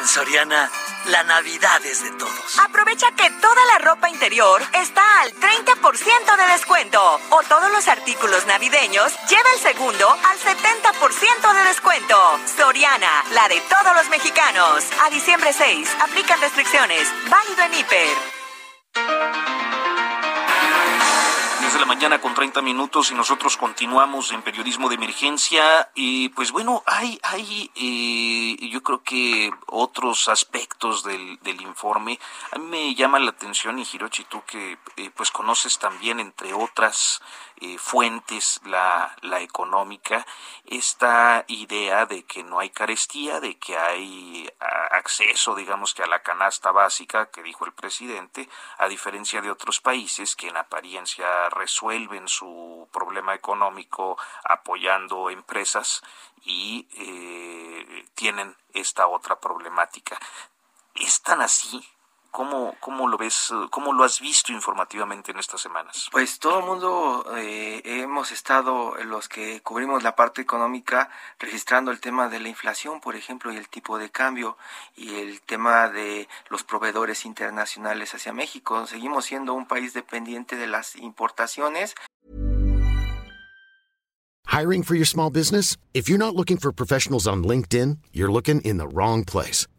En 0.03 0.09
Soriana 0.09 0.69
la 1.05 1.23
Navidad 1.23 1.79
es 1.85 2.03
de 2.03 2.11
todos. 2.11 2.59
Aprovecha 2.59 3.09
que 3.11 3.29
toda 3.39 3.65
la 3.71 3.85
ropa 3.85 4.09
interior 4.09 4.61
está 4.73 5.21
al 5.21 5.31
30% 5.31 6.35
de 6.35 6.51
descuento. 6.51 7.21
O 7.29 7.41
todos 7.43 7.71
los 7.71 7.87
artículos 7.87 8.45
navideños 8.45 9.13
lleva 9.29 9.49
el 9.53 9.59
segundo 9.61 10.09
al 10.09 10.37
70% 10.39 11.53
de 11.53 11.63
descuento. 11.69 12.17
Soriana, 12.57 13.23
la 13.31 13.47
de 13.47 13.61
todos 13.61 13.95
los 13.95 14.09
mexicanos. 14.09 14.83
A 15.05 15.09
diciembre 15.09 15.53
6, 15.53 15.89
aplican 16.01 16.41
restricciones. 16.41 17.07
Válido 17.29 17.63
en 17.63 17.73
hiper 17.75 18.17
mañana 21.93 22.19
con 22.19 22.33
30 22.33 22.63
minutos 22.63 23.11
y 23.11 23.13
nosotros 23.13 23.55
continuamos 23.55 24.31
en 24.31 24.41
periodismo 24.41 24.89
de 24.89 24.95
emergencia 24.95 25.91
y 25.93 26.29
pues 26.29 26.51
bueno, 26.51 26.81
hay, 26.87 27.19
hay 27.21 27.69
eh, 27.75 28.67
yo 28.67 28.81
creo 28.81 29.03
que 29.03 29.51
otros 29.67 30.27
aspectos 30.27 31.03
del, 31.03 31.37
del, 31.43 31.61
informe. 31.61 32.19
A 32.51 32.57
mí 32.57 32.65
me 32.65 32.95
llama 32.95 33.19
la 33.19 33.29
atención 33.29 33.77
y 33.77 33.83
Hirochi, 33.83 34.23
tú 34.23 34.41
que 34.43 34.79
eh, 34.97 35.11
pues 35.15 35.29
conoces 35.29 35.77
también 35.77 36.19
entre 36.19 36.51
otras 36.55 37.21
eh, 37.57 37.77
fuentes 37.77 38.59
la, 38.65 39.15
la 39.21 39.41
económica, 39.41 40.25
esta 40.65 41.45
idea 41.47 42.07
de 42.07 42.23
que 42.23 42.43
no 42.43 42.59
hay 42.59 42.71
carestía, 42.71 43.39
de 43.39 43.59
que 43.59 43.77
hay 43.77 44.49
acceso, 44.91 45.55
digamos 45.55 45.93
que 45.93 46.03
a 46.03 46.07
la 46.07 46.23
canasta 46.23 46.71
básica 46.71 47.29
que 47.29 47.43
dijo 47.43 47.65
el 47.65 47.73
presidente, 47.73 48.49
a 48.79 48.87
diferencia 48.87 49.41
de 49.41 49.51
otros 49.51 49.79
países 49.79 50.35
que 50.35 50.47
en 50.47 50.57
apariencia 50.57 51.25
resuelven 51.83 52.27
su 52.29 52.87
problema 52.93 53.33
económico 53.35 54.17
apoyando 54.45 55.29
empresas 55.29 56.01
y 56.45 56.87
eh, 56.97 58.05
tienen 58.15 58.55
esta 58.73 59.07
otra 59.07 59.39
problemática. 59.39 60.17
¿Es 60.95 61.21
tan 61.21 61.41
así? 61.41 61.85
¿Cómo, 62.33 62.75
¿Cómo 62.79 63.07
lo 63.07 63.15
ves, 63.15 63.53
cómo 63.69 63.93
lo 63.93 64.03
has 64.03 64.19
visto 64.19 64.51
informativamente 64.51 65.29
en 65.29 65.37
estas 65.37 65.61
semanas? 65.61 66.09
Pues 66.11 66.39
todo 66.39 66.61
el 66.61 66.65
mundo 66.65 67.23
eh, 67.37 67.79
hemos 67.85 68.31
estado, 68.31 68.95
los 69.03 69.29
que 69.29 69.61
cubrimos 69.61 70.01
la 70.01 70.15
parte 70.15 70.41
económica, 70.41 71.11
registrando 71.37 71.91
el 71.91 71.99
tema 71.99 72.29
de 72.29 72.39
la 72.39 72.49
inflación, 72.49 73.01
por 73.01 73.15
ejemplo, 73.15 73.53
y 73.53 73.57
el 73.57 73.69
tipo 73.69 73.99
de 73.99 74.09
cambio, 74.09 74.57
y 74.95 75.13
el 75.13 75.41
tema 75.41 75.89
de 75.89 76.27
los 76.49 76.63
proveedores 76.63 77.23
internacionales 77.25 78.15
hacia 78.15 78.33
México. 78.33 78.87
Seguimos 78.87 79.25
siendo 79.25 79.53
un 79.53 79.67
país 79.67 79.93
dependiente 79.93 80.55
de 80.55 80.65
las 80.65 80.95
importaciones. 80.95 81.93
Hiring 84.47 84.81
for 84.81 84.95
your 84.95 85.05
small 85.05 85.29
business? 85.29 85.77
If 85.93 86.09
you're 86.09 86.17
not 86.17 86.35
looking 86.35 86.57
for 86.57 86.71
professionals 86.73 87.27
on 87.27 87.43
LinkedIn, 87.43 87.99
you're 88.11 88.31
looking 88.31 88.59
in 88.61 88.77
the 88.79 88.87
wrong 88.87 89.23
place. 89.23 89.67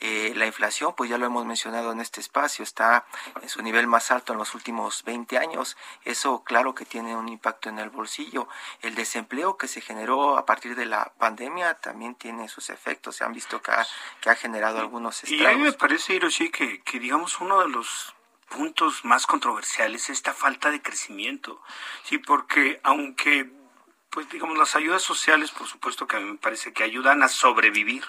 Eh, 0.00 0.32
la 0.34 0.46
inflación, 0.46 0.94
pues 0.96 1.10
ya 1.10 1.18
lo 1.18 1.26
hemos 1.26 1.44
mencionado 1.44 1.92
en 1.92 2.00
este 2.00 2.20
espacio, 2.20 2.62
está 2.62 3.04
en 3.42 3.48
su 3.48 3.62
nivel 3.62 3.86
más 3.86 4.10
alto 4.10 4.32
en 4.32 4.38
los 4.38 4.54
últimos 4.54 5.04
20 5.04 5.36
años. 5.36 5.76
Eso 6.04 6.42
claro 6.42 6.74
que 6.74 6.86
tiene 6.86 7.14
un 7.14 7.28
impacto 7.28 7.68
en 7.68 7.78
el 7.78 7.90
bolsillo. 7.90 8.48
El 8.80 8.94
desempleo 8.94 9.58
que 9.58 9.68
se 9.68 9.82
generó 9.82 10.38
a 10.38 10.46
partir 10.46 10.74
de 10.74 10.86
la 10.86 11.12
pandemia 11.18 11.74
también 11.74 12.14
tiene 12.14 12.48
sus 12.48 12.70
efectos. 12.70 13.16
Se 13.16 13.24
han 13.24 13.32
visto 13.32 13.60
que 13.60 13.72
ha, 13.72 13.86
que 14.20 14.30
ha 14.30 14.34
generado 14.36 14.80
algunos 14.80 15.22
estragos. 15.22 15.42
Y 15.42 15.46
a 15.46 15.56
mí 15.56 15.62
me 15.64 15.72
parece, 15.72 16.14
Hiroshi, 16.14 16.50
que, 16.50 16.80
que 16.80 16.98
digamos 16.98 17.40
uno 17.40 17.60
de 17.60 17.68
los 17.68 18.14
puntos 18.48 19.04
más 19.04 19.26
controversiales 19.26 20.04
es 20.04 20.10
esta 20.10 20.32
falta 20.32 20.70
de 20.70 20.80
crecimiento. 20.80 21.62
Sí, 22.04 22.18
porque 22.18 22.80
aunque 22.82 23.50
pues 24.10 24.28
digamos 24.28 24.58
las 24.58 24.74
ayudas 24.74 25.02
sociales, 25.02 25.52
por 25.52 25.68
supuesto 25.68 26.06
que 26.06 26.16
a 26.16 26.20
mí 26.20 26.32
me 26.32 26.38
parece 26.38 26.72
que 26.72 26.82
ayudan 26.82 27.22
a 27.22 27.28
sobrevivir 27.28 28.04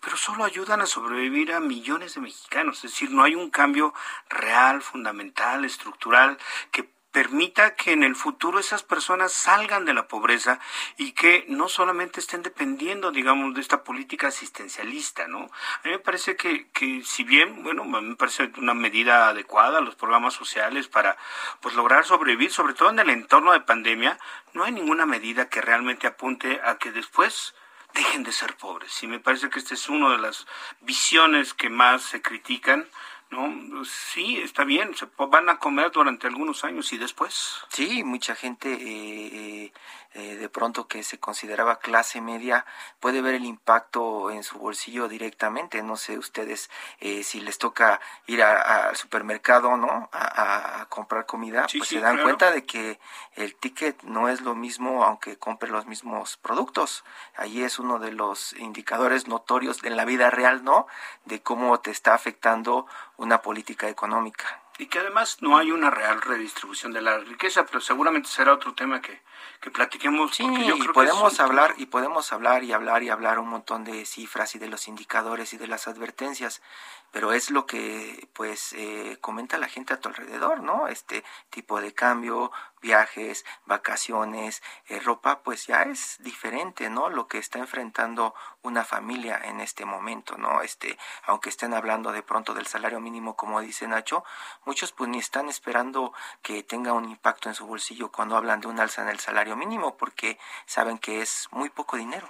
pero 0.00 0.16
solo 0.16 0.44
ayudan 0.44 0.80
a 0.80 0.86
sobrevivir 0.86 1.52
a 1.52 1.60
millones 1.60 2.14
de 2.14 2.22
mexicanos. 2.22 2.84
Es 2.84 2.92
decir, 2.92 3.10
no 3.10 3.22
hay 3.22 3.34
un 3.34 3.50
cambio 3.50 3.94
real, 4.28 4.82
fundamental, 4.82 5.64
estructural 5.64 6.38
que 6.70 6.88
permita 7.12 7.74
que 7.74 7.92
en 7.92 8.04
el 8.04 8.14
futuro 8.14 8.58
esas 8.58 8.82
personas 8.82 9.32
salgan 9.32 9.84
de 9.84 9.94
la 9.94 10.06
pobreza 10.06 10.60
y 10.96 11.12
que 11.12 11.44
no 11.48 11.68
solamente 11.68 12.20
estén 12.20 12.42
dependiendo, 12.42 13.10
digamos, 13.10 13.54
de 13.54 13.60
esta 13.60 13.82
política 13.82 14.28
asistencialista, 14.28 15.26
¿no? 15.26 15.38
A 15.40 15.80
mí 15.84 15.90
me 15.90 15.98
parece 15.98 16.36
que, 16.36 16.68
que 16.70 17.02
si 17.04 17.24
bien, 17.24 17.64
bueno, 17.64 17.84
me 17.84 18.16
parece 18.16 18.52
una 18.58 18.74
medida 18.74 19.28
adecuada 19.28 19.80
los 19.80 19.96
programas 19.96 20.34
sociales 20.34 20.88
para, 20.88 21.16
pues, 21.60 21.74
lograr 21.74 22.04
sobrevivir, 22.04 22.52
sobre 22.52 22.74
todo 22.74 22.90
en 22.90 23.00
el 23.00 23.10
entorno 23.10 23.52
de 23.52 23.60
pandemia, 23.60 24.18
no 24.52 24.64
hay 24.64 24.72
ninguna 24.72 25.06
medida 25.06 25.48
que 25.48 25.60
realmente 25.60 26.06
apunte 26.06 26.60
a 26.64 26.78
que 26.78 26.92
después 26.92 27.54
dejen 27.94 28.22
de 28.22 28.32
ser 28.32 28.56
pobres. 28.56 29.02
Y 29.02 29.06
me 29.06 29.20
parece 29.20 29.50
que 29.50 29.58
esta 29.58 29.74
es 29.74 29.88
una 29.88 30.10
de 30.10 30.18
las 30.18 30.46
visiones 30.80 31.54
que 31.54 31.70
más 31.70 32.02
se 32.02 32.22
critican. 32.22 32.88
¿no? 33.30 33.84
Sí, 33.84 34.38
está 34.38 34.64
bien, 34.64 34.94
se 34.96 35.06
van 35.16 35.48
a 35.48 35.58
comer 35.58 35.92
durante 35.92 36.26
algunos 36.26 36.64
años 36.64 36.92
y 36.92 36.98
después. 36.98 37.60
Sí, 37.68 38.02
mucha 38.02 38.34
gente 38.34 38.72
eh, 38.72 39.30
eh 39.32 39.72
eh, 40.12 40.36
de 40.36 40.48
pronto 40.48 40.88
que 40.88 41.04
se 41.04 41.20
consideraba 41.20 41.78
clase 41.78 42.20
media 42.20 42.66
puede 42.98 43.22
ver 43.22 43.36
el 43.36 43.44
impacto 43.44 44.30
en 44.30 44.42
su 44.42 44.58
bolsillo 44.58 45.08
directamente. 45.08 45.82
No 45.82 45.96
sé 45.96 46.18
ustedes 46.18 46.68
eh, 46.98 47.22
si 47.22 47.40
les 47.40 47.58
toca 47.58 48.00
ir 48.26 48.42
al 48.42 48.96
supermercado, 48.96 49.76
¿no? 49.76 50.08
A, 50.12 50.86
comprar 50.88 51.26
comida, 51.26 51.66
pues 51.76 51.88
se 51.88 52.00
dan 52.00 52.20
cuenta 52.22 52.50
de 52.50 52.64
que 52.64 52.98
el 53.34 53.54
ticket 53.54 54.02
no 54.02 54.28
es 54.28 54.40
lo 54.40 54.54
mismo 54.54 55.04
aunque 55.04 55.38
compre 55.38 55.70
los 55.70 55.86
mismos 55.86 56.36
productos. 56.38 57.04
Ahí 57.36 57.62
es 57.62 57.78
uno 57.78 57.98
de 58.00 58.10
los 58.10 58.54
indicadores 58.54 59.28
notorios 59.28 59.84
en 59.84 59.96
la 59.96 60.04
vida 60.04 60.30
real, 60.30 60.64
¿no? 60.64 60.86
De 61.24 61.40
cómo 61.40 61.78
te 61.78 61.92
está 61.92 62.14
afectando 62.14 62.86
una 63.16 63.42
política 63.42 63.88
económica 63.88 64.60
y 64.80 64.86
que 64.86 64.98
además 64.98 65.36
no 65.42 65.58
hay 65.58 65.70
una 65.72 65.90
real 65.90 66.22
redistribución 66.22 66.92
de 66.92 67.02
la 67.02 67.18
riqueza, 67.18 67.66
pero 67.66 67.82
seguramente 67.82 68.30
será 68.30 68.54
otro 68.54 68.72
tema 68.72 69.02
que, 69.02 69.20
que 69.60 69.70
platiquemos. 69.70 70.34
Sí, 70.34 70.44
y 70.44 70.88
podemos 70.88 71.40
hablar 71.40 71.74
y 71.76 71.86
podemos 71.86 72.32
hablar 72.32 72.64
y 72.64 72.72
hablar 72.72 73.02
y 73.02 73.10
hablar 73.10 73.38
un 73.38 73.48
montón 73.48 73.84
de 73.84 74.04
cifras 74.04 74.54
y 74.54 74.58
de 74.58 74.68
los 74.68 74.88
indicadores 74.88 75.52
y 75.52 75.58
de 75.58 75.66
las 75.66 75.88
advertencias, 75.88 76.62
pero 77.10 77.32
es 77.32 77.50
lo 77.50 77.66
que 77.66 78.28
pues 78.32 78.72
eh, 78.72 79.18
comenta 79.20 79.58
la 79.58 79.68
gente 79.68 79.94
a 79.94 80.00
tu 80.00 80.08
alrededor, 80.08 80.62
¿no? 80.62 80.88
Este 80.88 81.24
tipo 81.50 81.80
de 81.80 81.92
cambio, 81.92 82.52
viajes, 82.80 83.44
vacaciones, 83.66 84.62
eh, 84.86 85.00
ropa, 85.00 85.42
pues 85.42 85.66
ya 85.66 85.82
es 85.82 86.16
diferente, 86.20 86.88
¿no? 86.88 87.08
Lo 87.08 87.26
que 87.26 87.38
está 87.38 87.58
enfrentando 87.58 88.34
una 88.62 88.84
familia 88.84 89.40
en 89.44 89.60
este 89.60 89.84
momento, 89.84 90.36
¿no? 90.36 90.62
Este, 90.62 90.98
aunque 91.24 91.48
estén 91.48 91.74
hablando 91.74 92.12
de 92.12 92.22
pronto 92.22 92.54
del 92.54 92.66
salario 92.66 93.00
mínimo, 93.00 93.36
como 93.36 93.60
dice 93.60 93.88
Nacho, 93.88 94.24
muchos 94.64 94.92
pues 94.92 95.10
ni 95.10 95.18
están 95.18 95.48
esperando 95.48 96.12
que 96.42 96.62
tenga 96.62 96.92
un 96.92 97.08
impacto 97.08 97.48
en 97.48 97.54
su 97.54 97.66
bolsillo 97.66 98.10
cuando 98.12 98.36
hablan 98.36 98.60
de 98.60 98.68
un 98.68 98.78
alza 98.80 99.02
en 99.02 99.08
el 99.08 99.18
salario 99.18 99.29
mínimo, 99.56 99.96
porque 99.96 100.38
saben 100.66 100.98
que 100.98 101.22
es 101.22 101.48
muy 101.50 101.70
poco 101.70 101.96
dinero. 101.96 102.28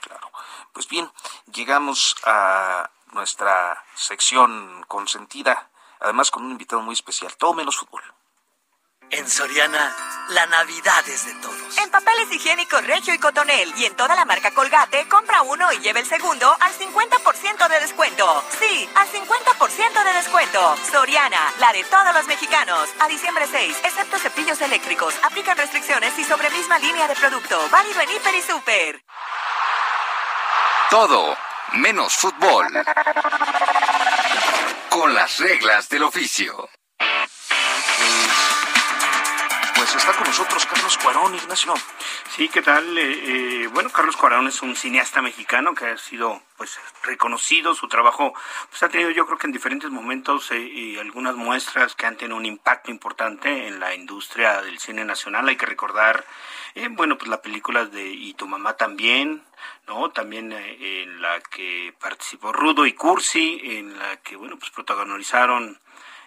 Claro. 0.00 0.30
Pues 0.72 0.88
bien, 0.88 1.10
llegamos 1.52 2.16
a 2.24 2.90
nuestra 3.12 3.84
sección 3.94 4.84
consentida, 4.88 5.70
además 6.00 6.30
con 6.30 6.44
un 6.44 6.52
invitado 6.52 6.82
muy 6.82 6.94
especial, 6.94 7.36
todo 7.36 7.54
menos 7.54 7.76
fútbol. 7.76 8.02
En 9.10 9.28
Soriana, 9.28 9.94
la 10.30 10.46
Navidad 10.46 11.08
es 11.08 11.26
de 11.26 11.34
todos. 11.34 11.78
En 11.78 11.90
papeles 11.90 12.30
higiénicos 12.32 12.84
Regio 12.84 13.14
y 13.14 13.18
Cotonel 13.18 13.72
y 13.76 13.84
en 13.84 13.94
toda 13.94 14.16
la 14.16 14.24
marca 14.24 14.50
Colgate, 14.50 15.06
compra 15.08 15.42
uno 15.42 15.72
y 15.72 15.78
lleve 15.78 16.00
el 16.00 16.06
segundo 16.06 16.56
al 16.60 16.72
50% 16.72 17.68
de 17.68 17.80
descuento. 17.80 18.44
Sí, 18.58 18.88
al 18.96 19.06
50% 19.08 20.04
de 20.04 20.12
descuento. 20.12 20.76
Soriana, 20.90 21.52
la 21.60 21.72
de 21.72 21.84
todos 21.84 22.12
los 22.14 22.26
mexicanos. 22.26 22.88
A 22.98 23.06
diciembre 23.06 23.46
6, 23.48 23.76
excepto 23.84 24.18
cepillos 24.18 24.60
eléctricos. 24.60 25.14
Aplican 25.22 25.56
restricciones 25.56 26.18
y 26.18 26.24
sobre 26.24 26.50
misma 26.50 26.78
línea 26.80 27.06
de 27.06 27.14
producto. 27.14 27.60
Válido 27.70 28.00
en 28.00 28.10
Hiper 28.10 28.34
y 28.34 28.42
Super. 28.42 29.04
Todo 30.90 31.36
menos 31.74 32.12
fútbol. 32.16 32.66
Con 34.88 35.14
las 35.14 35.38
reglas 35.38 35.88
del 35.88 36.02
oficio. 36.02 36.68
Está 39.96 40.12
con 40.12 40.26
nosotros 40.26 40.66
Carlos 40.66 40.98
Cuarón, 40.98 41.34
Ignacio. 41.34 41.72
Sí, 42.28 42.50
¿qué 42.50 42.60
tal? 42.60 42.98
Eh, 42.98 43.62
eh, 43.62 43.66
bueno, 43.68 43.88
Carlos 43.90 44.14
Cuarón 44.14 44.46
es 44.46 44.60
un 44.60 44.76
cineasta 44.76 45.22
mexicano 45.22 45.74
que 45.74 45.86
ha 45.86 45.96
sido 45.96 46.42
pues 46.58 46.78
reconocido, 47.02 47.74
su 47.74 47.88
trabajo 47.88 48.34
pues 48.68 48.82
ha 48.82 48.90
tenido 48.90 49.10
yo 49.10 49.26
creo 49.26 49.38
que 49.38 49.46
en 49.46 49.52
diferentes 49.52 49.90
momentos 49.90 50.50
eh, 50.52 50.98
algunas 51.00 51.34
muestras 51.34 51.94
que 51.94 52.04
han 52.04 52.16
tenido 52.16 52.36
un 52.36 52.44
impacto 52.44 52.90
importante 52.90 53.68
en 53.68 53.80
la 53.80 53.94
industria 53.94 54.60
del 54.60 54.78
cine 54.78 55.04
nacional. 55.04 55.48
Hay 55.48 55.56
que 55.56 55.66
recordar, 55.66 56.26
bueno, 56.90 57.16
pues 57.16 57.28
las 57.28 57.40
películas 57.40 57.90
de 57.90 58.06
Y 58.06 58.34
tu 58.34 58.46
mamá 58.46 58.74
también, 58.74 59.42
¿no? 59.86 60.10
También 60.10 60.52
en 60.52 61.22
la 61.22 61.40
que 61.40 61.94
participó 61.98 62.52
Rudo 62.52 62.84
y 62.84 62.92
Cursi, 62.92 63.60
en 63.62 63.98
la 63.98 64.18
que, 64.18 64.36
bueno, 64.36 64.58
pues 64.58 64.70
protagonizaron 64.70 65.80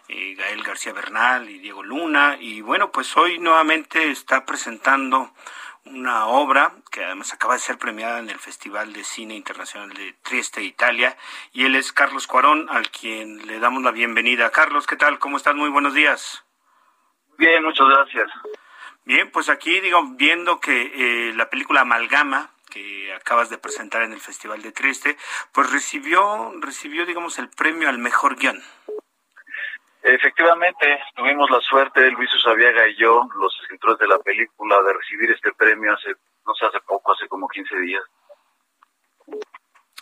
eh, 0.09 0.33
Gael 0.35 0.63
García 0.63 0.91
Bernal 0.91 1.49
y 1.49 1.59
Diego 1.59 1.83
Luna. 1.83 2.37
Y 2.39 2.61
bueno, 2.61 2.91
pues 2.91 3.15
hoy 3.15 3.37
nuevamente 3.39 4.09
está 4.09 4.45
presentando 4.45 5.31
una 5.85 6.25
obra 6.25 6.73
que 6.91 7.03
además 7.05 7.33
acaba 7.33 7.53
de 7.53 7.59
ser 7.59 7.77
premiada 7.77 8.19
en 8.19 8.29
el 8.29 8.39
Festival 8.39 8.91
de 8.91 9.03
Cine 9.03 9.35
Internacional 9.35 9.93
de 9.93 10.13
Trieste, 10.23 10.63
Italia. 10.63 11.15
Y 11.53 11.65
él 11.65 11.75
es 11.75 11.93
Carlos 11.93 12.27
Cuarón, 12.27 12.67
al 12.69 12.89
quien 12.89 13.45
le 13.45 13.59
damos 13.59 13.83
la 13.83 13.91
bienvenida. 13.91 14.51
Carlos, 14.51 14.87
¿qué 14.87 14.95
tal? 14.95 15.19
¿Cómo 15.19 15.37
estás? 15.37 15.55
Muy 15.55 15.69
buenos 15.69 15.93
días. 15.93 16.43
Bien, 17.37 17.63
muchas 17.63 17.87
gracias. 17.87 18.31
Bien, 19.05 19.31
pues 19.31 19.49
aquí 19.49 19.79
digo, 19.79 20.03
viendo 20.11 20.59
que 20.59 20.91
eh, 20.93 21.33
la 21.35 21.49
película 21.49 21.81
Amalgama, 21.81 22.51
que 22.69 23.13
acabas 23.13 23.49
de 23.49 23.57
presentar 23.57 24.01
en 24.03 24.13
el 24.13 24.19
Festival 24.19 24.61
de 24.61 24.71
Trieste, 24.71 25.17
pues 25.51 25.71
recibió, 25.71 26.51
recibió 26.59 27.05
digamos, 27.05 27.39
el 27.39 27.49
premio 27.49 27.89
al 27.89 27.97
mejor 27.97 28.35
guion. 28.35 28.61
Efectivamente, 30.01 30.99
tuvimos 31.15 31.49
la 31.49 31.59
suerte, 31.59 32.09
Luis 32.11 32.33
Usabiaga 32.33 32.87
y 32.87 32.95
yo, 32.95 33.27
los 33.35 33.53
escritores 33.61 33.99
de 33.99 34.07
la 34.07 34.19
película, 34.19 34.81
de 34.81 34.93
recibir 34.93 35.29
este 35.31 35.51
premio 35.53 35.93
hace, 35.93 36.11
no 36.45 36.53
sé, 36.53 36.65
hace 36.65 36.79
poco, 36.81 37.11
hace 37.11 37.27
como 37.27 37.47
15 37.47 37.77
días. 37.79 38.03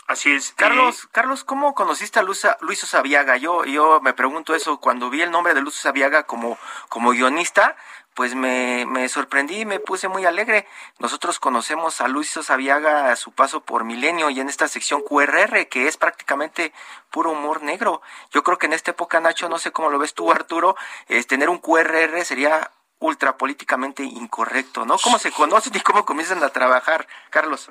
Así 0.08 0.32
es. 0.32 0.54
Carlos, 0.54 1.10
Carlos, 1.12 1.44
¿cómo 1.44 1.76
conociste 1.76 2.20
a 2.20 2.24
Luis, 2.24 2.48
Luis 2.62 2.82
Osabiaga? 2.82 3.36
Yo, 3.36 3.66
yo 3.66 4.00
me 4.00 4.14
pregunto 4.14 4.56
eso, 4.56 4.80
cuando 4.80 5.10
vi 5.10 5.22
el 5.22 5.32
nombre 5.32 5.54
de 5.54 5.60
Luis 5.60 5.78
Osabiaga 5.80 6.24
como, 6.24 6.58
como 6.88 7.12
guionista, 7.12 7.76
pues 8.14 8.34
me, 8.34 8.86
me 8.88 9.10
sorprendí 9.10 9.60
y 9.60 9.66
me 9.66 9.82
puse 9.82 10.08
muy 10.08 10.26
alegre. 10.26 10.66
Nosotros 11.00 11.40
conocemos 11.40 12.00
a 12.00 12.08
Luis 12.08 12.38
Osabiaga 12.38 13.12
a 13.12 13.18
su 13.18 13.34
paso 13.34 13.66
por 13.66 13.84
Milenio 13.84 14.30
y 14.30 14.40
en 14.40 14.48
esta 14.48 14.70
sección 14.70 15.02
QRR, 15.02 15.68
que 15.68 15.90
es 15.90 15.98
prácticamente 15.98 16.72
puro 17.12 17.32
humor 17.32 17.62
negro. 17.62 18.02
Yo 18.32 18.44
creo 18.44 18.58
que 18.58 18.68
en 18.68 18.74
esta 18.74 18.92
época, 18.92 19.20
Nacho, 19.20 19.50
no 19.50 19.60
sé 19.60 19.72
cómo 19.72 19.90
lo 19.90 20.00
ves 20.00 20.14
tú, 20.14 20.32
Arturo, 20.32 20.78
es, 21.10 21.28
tener 21.28 21.50
un 21.50 21.60
QRR 21.60 22.24
sería 22.24 22.72
ultra 23.00 23.38
políticamente 23.38 24.04
incorrecto, 24.04 24.86
¿no? 24.86 24.98
¿Cómo 24.98 25.20
se 25.20 25.32
conocen 25.32 25.76
y 25.76 25.82
cómo 25.82 26.06
comienzan 26.06 26.42
a 26.44 26.50
trabajar, 26.50 27.08
Carlos? 27.30 27.70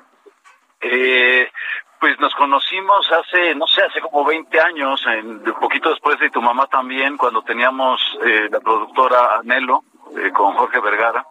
Eh, 0.81 1.49
pues 1.99 2.19
nos 2.19 2.33
conocimos 2.35 3.11
hace, 3.11 3.55
no 3.55 3.67
sé, 3.67 3.81
hace 3.83 4.01
como 4.01 4.25
20 4.25 4.59
años, 4.59 5.03
un 5.23 5.43
poquito 5.59 5.89
después 5.89 6.19
de 6.19 6.29
tu 6.29 6.41
mamá 6.41 6.67
también, 6.67 7.17
cuando 7.17 7.41
teníamos 7.41 8.01
eh, 8.25 8.47
la 8.49 8.59
productora 8.59 9.37
Anhelo 9.37 9.83
eh, 10.17 10.31
con 10.31 10.53
Jorge 10.55 10.79
Vergara, 10.79 11.25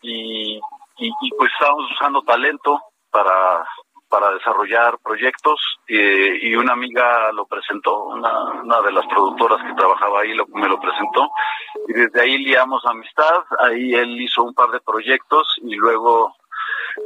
y, 0.00 0.58
y, 0.98 1.30
pues 1.38 1.52
estábamos 1.52 1.90
usando 1.92 2.22
talento 2.22 2.80
para, 3.10 3.64
para 4.08 4.32
desarrollar 4.32 4.98
proyectos, 4.98 5.60
y 5.86 6.54
una 6.54 6.72
amiga 6.72 7.30
lo 7.32 7.46
presentó, 7.46 8.04
una, 8.04 8.62
una 8.62 8.80
de 8.80 8.92
las 8.92 9.06
productoras 9.06 9.62
que 9.62 9.74
trabajaba 9.74 10.22
ahí 10.22 10.32
lo, 10.34 10.46
me 10.48 10.68
lo 10.68 10.80
presentó, 10.80 11.30
y 11.88 11.92
desde 11.92 12.20
ahí 12.20 12.38
liamos 12.38 12.84
amistad, 12.86 13.44
ahí 13.60 13.94
él 13.94 14.20
hizo 14.20 14.42
un 14.42 14.54
par 14.54 14.70
de 14.70 14.80
proyectos, 14.80 15.56
y 15.62 15.76
luego 15.76 16.34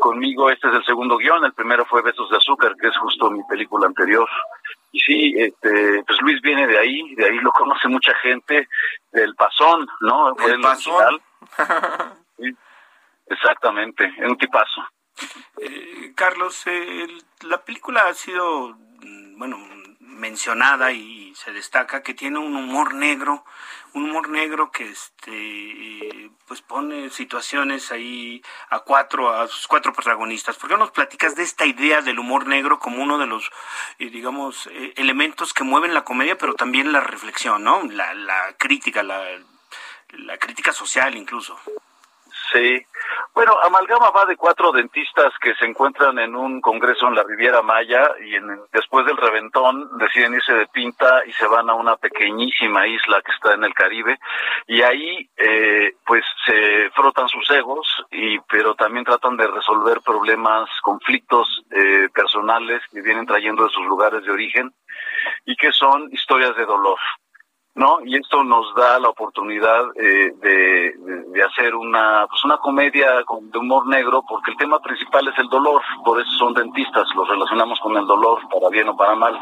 conmigo 0.01 0.51
este 0.51 0.68
es 0.68 0.75
el 0.75 0.85
segundo 0.85 1.16
guion, 1.16 1.44
el 1.44 1.53
primero 1.53 1.85
fue 1.87 2.03
Besos 2.03 2.31
de 2.31 2.37
Azúcar, 2.37 2.75
que 2.81 2.88
es 2.88 2.96
justo 2.96 3.31
mi 3.31 3.42
película 3.44 3.87
anterior. 3.87 4.29
Y 4.92 5.01
sí, 5.01 5.35
este, 5.37 6.03
pues 6.07 6.20
Luis 6.22 6.40
viene 6.40 6.66
de 6.66 6.79
ahí, 6.79 7.14
de 7.14 7.27
ahí 7.27 7.38
lo 7.38 7.53
conoce 7.53 7.88
mucha 7.88 8.14
gente, 8.16 8.68
del 9.12 9.35
Pasón, 9.35 9.87
¿no? 10.01 10.37
El 10.46 10.61
Pasón. 10.61 11.20
Exactamente, 13.27 14.05
es 14.16 14.29
un 14.29 14.38
tipazo. 14.38 14.87
Eh, 15.61 16.12
Carlos, 16.14 16.64
la 17.42 17.59
película 17.64 18.07
ha 18.07 18.14
sido, 18.14 18.77
mm, 19.01 19.38
bueno, 19.38 19.59
mencionada 20.17 20.93
y 20.93 21.35
se 21.37 21.53
destaca 21.53 22.03
que 22.03 22.15
tiene 22.15 22.39
un 22.39 22.57
humor 22.57 22.95
negro, 22.95 23.45
un 23.93 24.11
humor 24.11 24.29
negro 24.29 24.71
que 24.71 24.89
este 24.91 26.31
pues 26.47 26.63
pone 26.63 27.11
situaciones 27.11 27.93
ahí 27.93 28.43
a 28.71 28.81
cuatro 28.81 29.31
a 29.31 29.47
sus 29.49 29.67
cuatro 29.67 29.93
protagonistas. 29.93 30.57
¿Por 30.57 30.71
qué 30.71 30.77
nos 30.77 30.91
platicas 30.91 31.35
de 31.37 31.43
esta 31.43 31.67
idea 31.67 32.03
del 32.03 32.19
humor 32.19 32.47
negro 32.47 32.79
como 32.79 33.03
uno 33.03 33.19
de 33.19 33.27
los 33.27 33.51
eh, 33.99 34.11
digamos 34.11 34.67
eh, 34.67 34.93
elementos 34.97 35.53
que 35.53 35.65
mueven 35.65 35.95
la 35.95 36.05
comedia, 36.05 36.39
pero 36.39 36.55
también 36.55 36.93
la 36.93 37.01
reflexión, 37.01 37.65
¿no? 37.65 37.83
La, 37.85 38.15
la 38.15 38.55
crítica, 38.59 39.03
la, 39.03 39.25
la 40.11 40.39
crítica 40.39 40.73
social 40.73 41.17
incluso. 41.17 41.59
Sí. 42.53 42.87
Bueno, 43.35 43.55
Amalgama 43.63 44.11
va 44.11 44.25
de 44.25 44.37
cuatro 44.37 44.73
dentistas 44.73 45.33
que 45.41 45.55
se 45.57 45.67
encuentran 45.67 46.19
en 46.19 46.35
un 46.37 46.61
congreso 46.61 47.09
en 47.09 47.15
la 47.15 47.23
Riviera 47.23 47.61
Maya 47.61 48.09
y 48.25 48.35
en, 48.35 48.61
después 48.73 49.05
del 49.05 49.17
reventón 49.17 49.99
deciden 49.99 50.35
irse 50.35 50.53
de 50.55 50.67
pinta 50.69 51.23
y 51.27 51.33
se 51.33 51.47
van 51.47 51.69
a 51.69 51.75
una 51.75 51.97
pequeñísima 51.97 52.87
isla 52.87 53.21
que 53.23 53.33
está 53.33 53.55
en 53.55 53.65
el 53.65 53.75
Caribe 53.75 54.19
y 54.67 54.83
ahí 54.83 55.29
eh, 55.37 55.93
pues 56.07 56.25
se 56.47 56.91
frotan 56.95 57.29
sus 57.29 57.51
egos 57.51 57.87
y 58.11 58.39
pero 58.41 58.75
también 58.75 59.05
tratan 59.05 59.37
de 59.37 59.47
resolver 59.49 60.01
problemas, 60.01 60.69
conflictos 60.83 61.65
eh, 61.71 62.09
personales 62.15 62.83
que 62.93 63.03
vienen 63.03 63.27
trayendo 63.27 63.65
de 63.65 63.71
sus 63.71 63.85
lugares 63.87 64.25
de 64.25 64.31
origen 64.31 64.73
y 65.45 65.57
que 65.57 65.73
son 65.73 66.09
historias 66.13 66.57
de 66.57 66.65
dolor. 66.65 66.99
¿No? 67.77 67.99
Y 68.05 68.17
esto 68.17 68.43
nos 68.43 68.75
da 68.75 68.99
la 68.99 69.11
oportunidad 69.11 69.85
eh, 69.97 70.33
de, 70.41 70.95
de, 71.29 71.43
hacer 71.43 71.75
una, 71.75 72.27
pues 72.27 72.43
una 72.45 72.57
comedia 72.57 73.23
con, 73.25 73.51
de 73.51 73.59
humor 73.59 73.87
negro, 73.87 74.25
porque 74.27 74.51
el 74.53 74.57
tema 74.57 74.81
principal 74.81 75.29
es 75.29 75.39
el 75.39 75.49
dolor, 75.49 75.83
por 76.03 76.19
eso 76.19 76.31
son 76.39 76.55
dentistas, 76.55 77.07
los 77.15 77.29
relacionamos 77.29 77.79
con 77.81 77.95
el 77.99 78.07
dolor, 78.07 78.41
para 78.49 78.71
bien 78.71 78.89
o 78.89 78.97
para 78.97 79.15
mal, 79.15 79.39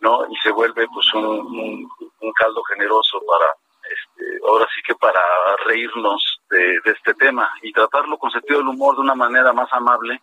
¿no? 0.00 0.26
Y 0.28 0.36
se 0.42 0.50
vuelve 0.50 0.88
pues 0.92 1.14
un, 1.14 1.24
un, 1.24 1.88
un 2.20 2.32
caldo 2.32 2.60
generoso 2.64 3.22
para, 3.24 3.46
este, 3.88 4.40
ahora 4.48 4.66
sí 4.74 4.82
que 4.84 4.96
para 4.96 5.20
reírnos 5.64 6.40
de, 6.50 6.80
de 6.84 6.90
este 6.90 7.14
tema 7.14 7.48
y 7.62 7.72
tratarlo 7.72 8.18
con 8.18 8.32
sentido 8.32 8.58
del 8.58 8.68
humor 8.68 8.96
de 8.96 9.02
una 9.02 9.14
manera 9.14 9.52
más 9.52 9.72
amable 9.72 10.20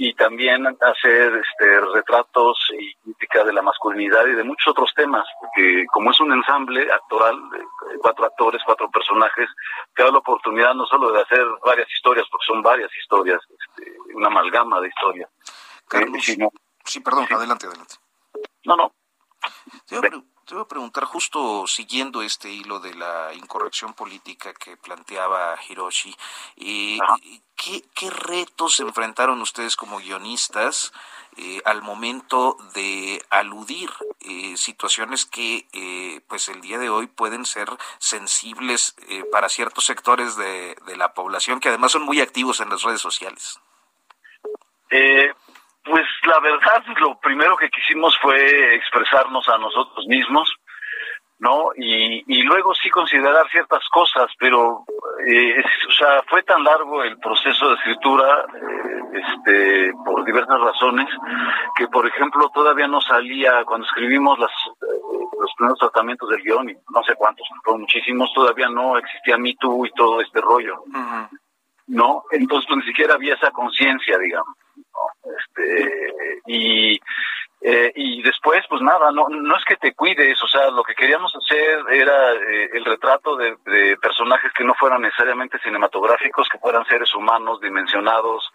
y 0.00 0.14
también 0.14 0.64
hacer 0.64 1.42
este, 1.44 1.80
retratos 1.92 2.56
y 2.78 2.94
crítica 3.02 3.42
de 3.42 3.52
la 3.52 3.62
masculinidad 3.62 4.26
y 4.28 4.36
de 4.36 4.44
muchos 4.44 4.68
otros 4.68 4.92
temas, 4.94 5.26
porque 5.40 5.86
como 5.92 6.12
es 6.12 6.20
un 6.20 6.32
ensamble 6.32 6.90
actoral, 6.92 7.36
cuatro 8.00 8.26
actores, 8.26 8.62
cuatro 8.64 8.88
personajes, 8.90 9.48
que 9.94 10.04
da 10.04 10.12
la 10.12 10.18
oportunidad 10.18 10.72
no 10.74 10.86
solo 10.86 11.10
de 11.10 11.22
hacer 11.22 11.44
varias 11.64 11.90
historias, 11.92 12.26
porque 12.30 12.46
son 12.46 12.62
varias 12.62 12.90
historias, 12.96 13.40
este, 13.50 13.92
una 14.14 14.28
amalgama 14.28 14.80
de 14.80 14.86
historias. 14.88 15.30
Carlos, 15.88 16.24
sí, 16.84 17.00
perdón, 17.00 17.26
adelante, 17.28 17.66
adelante. 17.66 17.96
No, 18.66 18.76
no. 18.76 18.92
Te 20.48 20.54
voy 20.54 20.62
a 20.64 20.66
preguntar, 20.68 21.04
justo 21.04 21.66
siguiendo 21.66 22.22
este 22.22 22.48
hilo 22.48 22.80
de 22.80 22.94
la 22.94 23.34
incorrección 23.34 23.92
política 23.92 24.54
que 24.54 24.78
planteaba 24.78 25.54
Hiroshi, 25.68 26.16
eh, 26.56 26.96
¿qué, 27.54 27.84
¿qué, 27.94 28.08
retos 28.08 28.80
enfrentaron 28.80 29.42
ustedes 29.42 29.76
como 29.76 29.98
guionistas 29.98 30.94
eh, 31.36 31.60
al 31.66 31.82
momento 31.82 32.56
de 32.72 33.22
aludir 33.28 33.90
eh, 34.20 34.56
situaciones 34.56 35.26
que 35.26 35.66
eh, 35.74 36.22
pues 36.28 36.48
el 36.48 36.62
día 36.62 36.78
de 36.78 36.88
hoy 36.88 37.08
pueden 37.08 37.44
ser 37.44 37.68
sensibles 37.98 38.96
eh, 39.06 39.24
para 39.30 39.50
ciertos 39.50 39.84
sectores 39.84 40.36
de, 40.36 40.78
de, 40.86 40.96
la 40.96 41.12
población 41.12 41.60
que 41.60 41.68
además 41.68 41.92
son 41.92 42.04
muy 42.04 42.22
activos 42.22 42.60
en 42.60 42.70
las 42.70 42.84
redes 42.84 43.02
sociales? 43.02 43.60
Pues 45.88 46.06
la 46.26 46.38
verdad, 46.40 46.84
lo 47.00 47.18
primero 47.18 47.56
que 47.56 47.70
quisimos 47.70 48.16
fue 48.20 48.74
expresarnos 48.74 49.48
a 49.48 49.56
nosotros 49.56 50.06
mismos, 50.06 50.54
¿no? 51.38 51.70
Y, 51.76 52.24
y 52.26 52.42
luego 52.42 52.74
sí 52.74 52.90
considerar 52.90 53.48
ciertas 53.50 53.88
cosas, 53.88 54.30
pero, 54.38 54.84
eh, 55.26 55.62
o 55.88 55.92
sea, 55.92 56.22
fue 56.28 56.42
tan 56.42 56.62
largo 56.62 57.02
el 57.02 57.18
proceso 57.18 57.68
de 57.68 57.74
escritura, 57.76 58.44
eh, 58.54 59.22
este, 59.22 59.92
por 60.04 60.24
diversas 60.24 60.60
razones, 60.60 61.08
que 61.76 61.88
por 61.88 62.06
ejemplo 62.06 62.50
todavía 62.50 62.86
no 62.86 63.00
salía, 63.00 63.64
cuando 63.64 63.86
escribimos 63.86 64.38
las, 64.38 64.50
eh, 64.82 65.00
los 65.40 65.54
primeros 65.56 65.78
tratamientos 65.78 66.28
del 66.28 66.42
guion, 66.42 66.68
y 66.68 66.74
no 66.92 67.02
sé 67.04 67.14
cuántos, 67.14 67.48
fueron 67.64 67.82
muchísimos, 67.82 68.30
todavía 68.34 68.68
no 68.68 68.98
existía 68.98 69.38
Me 69.38 69.54
Too 69.54 69.86
y 69.86 69.92
todo 69.92 70.20
este 70.20 70.40
rollo, 70.40 70.82
uh 70.82 70.92
-huh. 70.92 71.28
¿no? 71.86 72.24
Entonces, 72.32 72.66
pues, 72.68 72.80
ni 72.80 72.86
siquiera 72.86 73.14
había 73.14 73.34
esa 73.34 73.50
conciencia, 73.52 74.18
digamos. 74.18 74.54
Este, 75.22 76.42
y, 76.46 77.00
eh, 77.60 77.92
y 77.96 78.22
después, 78.22 78.64
pues 78.68 78.80
nada, 78.82 79.10
no, 79.10 79.28
no 79.28 79.56
es 79.56 79.64
que 79.64 79.76
te 79.76 79.92
cuides, 79.92 80.40
o 80.42 80.46
sea, 80.46 80.70
lo 80.70 80.84
que 80.84 80.94
queríamos 80.94 81.34
hacer 81.34 81.80
era 81.90 82.32
eh, 82.32 82.70
el 82.72 82.84
retrato 82.84 83.36
de, 83.36 83.56
personajes 84.00 84.52
que 84.52 84.64
no 84.64 84.74
fueran 84.74 85.02
necesariamente 85.02 85.58
cinematográficos, 85.58 86.48
que 86.48 86.58
fueran 86.58 86.86
seres 86.86 87.12
humanos, 87.14 87.60
dimensionados, 87.60 88.48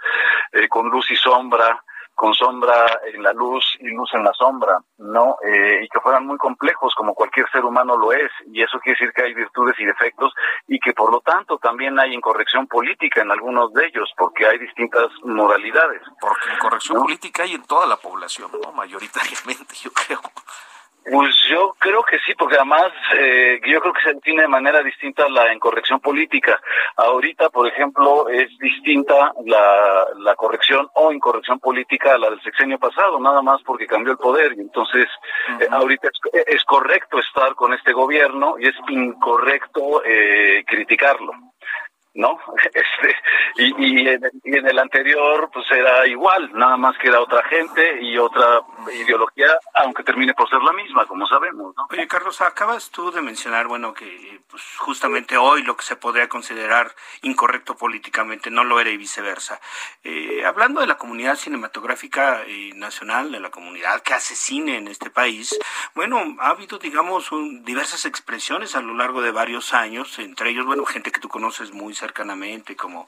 eh, 0.53 0.69
con 0.69 0.89
luz 0.89 1.11
y 1.11 1.15
sombra, 1.15 1.83
con 2.15 2.33
sombra 2.33 2.99
en 3.11 3.23
la 3.23 3.33
luz 3.33 3.65
y 3.79 3.87
luz 3.89 4.09
en 4.13 4.23
la 4.23 4.33
sombra, 4.33 4.79
¿no? 4.97 5.37
Eh, 5.43 5.83
y 5.83 5.89
que 5.89 5.99
fueran 5.99 6.25
muy 6.25 6.37
complejos 6.37 6.93
como 6.95 7.13
cualquier 7.13 7.49
ser 7.51 7.65
humano 7.65 7.97
lo 7.97 8.13
es, 8.13 8.31
y 8.47 8.61
eso 8.61 8.79
quiere 8.79 8.97
decir 8.99 9.13
que 9.13 9.23
hay 9.23 9.33
virtudes 9.33 9.75
y 9.79 9.85
defectos 9.85 10.33
y 10.67 10.79
que 10.79 10.93
por 10.93 11.11
lo 11.11 11.21
tanto 11.21 11.57
también 11.57 11.99
hay 11.99 12.13
incorrección 12.13 12.67
política 12.67 13.21
en 13.21 13.31
algunos 13.31 13.73
de 13.73 13.87
ellos, 13.87 14.11
porque 14.17 14.45
hay 14.45 14.59
distintas 14.59 15.07
moralidades. 15.23 16.01
Porque 16.19 16.53
incorrección 16.53 16.97
¿no? 16.97 17.03
política 17.03 17.43
hay 17.43 17.53
en 17.53 17.63
toda 17.63 17.87
la 17.87 17.97
población, 17.97 18.51
¿no? 18.61 18.71
Mayoritariamente, 18.71 19.75
yo 19.81 19.91
creo. 19.91 20.19
Pues 21.11 21.35
yo 21.49 21.75
creo 21.79 22.01
que 22.03 22.17
sí, 22.25 22.33
porque 22.37 22.55
además 22.55 22.91
eh, 23.17 23.59
yo 23.65 23.81
creo 23.81 23.93
que 23.93 24.01
se 24.03 24.11
entiende 24.11 24.43
de 24.43 24.47
manera 24.47 24.81
distinta 24.81 25.27
la 25.27 25.53
incorrección 25.53 25.99
política. 25.99 26.61
Ahorita, 26.95 27.49
por 27.49 27.67
ejemplo, 27.67 28.29
es 28.29 28.49
distinta 28.57 29.33
la, 29.45 30.07
la 30.19 30.35
corrección 30.35 30.87
o 30.95 31.11
incorrección 31.11 31.59
política 31.59 32.13
a 32.13 32.17
la 32.17 32.29
del 32.29 32.41
sexenio 32.41 32.79
pasado, 32.79 33.19
nada 33.19 33.41
más 33.41 33.61
porque 33.63 33.85
cambió 33.85 34.13
el 34.13 34.17
poder. 34.17 34.53
Y 34.55 34.61
entonces, 34.61 35.07
uh 35.49 35.51
-huh. 35.51 35.63
eh, 35.63 35.67
ahorita 35.71 36.07
es, 36.07 36.47
es, 36.47 36.63
correcto 36.63 37.19
estar 37.19 37.53
con 37.55 37.73
este 37.73 37.91
gobierno 37.91 38.55
y 38.57 38.67
es 38.67 38.75
incorrecto 38.87 40.03
eh, 40.05 40.63
criticarlo. 40.65 41.33
¿No? 42.13 42.37
Este, 42.73 43.15
y, 43.57 44.01
y, 44.01 44.07
en, 44.07 44.67
el 44.67 44.79
anterior, 44.79 45.49
pues 45.53 45.65
era 45.71 46.07
igual, 46.07 46.51
nada 46.53 46.75
más 46.75 46.97
que 46.97 47.07
era 47.07 47.21
otra 47.21 47.43
gente 47.43 48.01
y 48.01 48.17
otra 48.17 48.61
ideología, 48.93 49.47
aunque 49.75 50.03
termine 50.03 50.33
por 50.33 50.49
ser 50.49 50.61
la 50.61 50.73
misma, 50.73 51.05
como 51.05 51.27
sabemos, 51.27 51.73
¿no? 51.75 51.87
Oye, 51.91 52.07
Carlos, 52.07 52.41
acabas 52.41 52.89
tú 52.89 53.11
de 53.11 53.21
mencionar, 53.21 53.67
bueno, 53.67 53.93
que 53.93 54.41
pues, 54.49 54.63
justamente 54.77 55.37
hoy 55.37 55.61
lo 55.63 55.77
que 55.77 55.83
se 55.83 55.95
podría 55.95 56.27
considerar 56.27 56.91
incorrecto 57.21 57.75
políticamente 57.75 58.49
no 58.49 58.63
lo 58.63 58.79
era 58.79 58.89
y 58.89 58.97
viceversa. 58.97 59.59
Eh, 60.03 60.43
hablando 60.45 60.81
de 60.81 60.87
la 60.87 60.97
comunidad 60.97 61.35
cinematográfica 61.35 62.43
eh, 62.47 62.71
nacional, 62.75 63.31
de 63.31 63.39
la 63.39 63.51
comunidad 63.51 64.01
que 64.01 64.13
hace 64.13 64.35
cine 64.35 64.77
en 64.77 64.87
este 64.87 65.09
país, 65.09 65.57
bueno, 65.93 66.23
ha 66.39 66.49
habido, 66.49 66.79
digamos, 66.79 67.29
diversas 67.61 68.05
expresiones 68.05 68.75
a 68.75 68.81
lo 68.81 68.95
largo 68.95 69.21
de 69.21 69.31
varios 69.31 69.73
años, 69.73 70.17
entre 70.19 70.49
ellos, 70.49 70.65
bueno, 70.65 70.85
gente 70.85 71.11
que 71.11 71.19
tú 71.19 71.29
conoces 71.29 71.71
muy 71.71 71.93
cercanamente, 72.03 72.75
como 72.75 73.07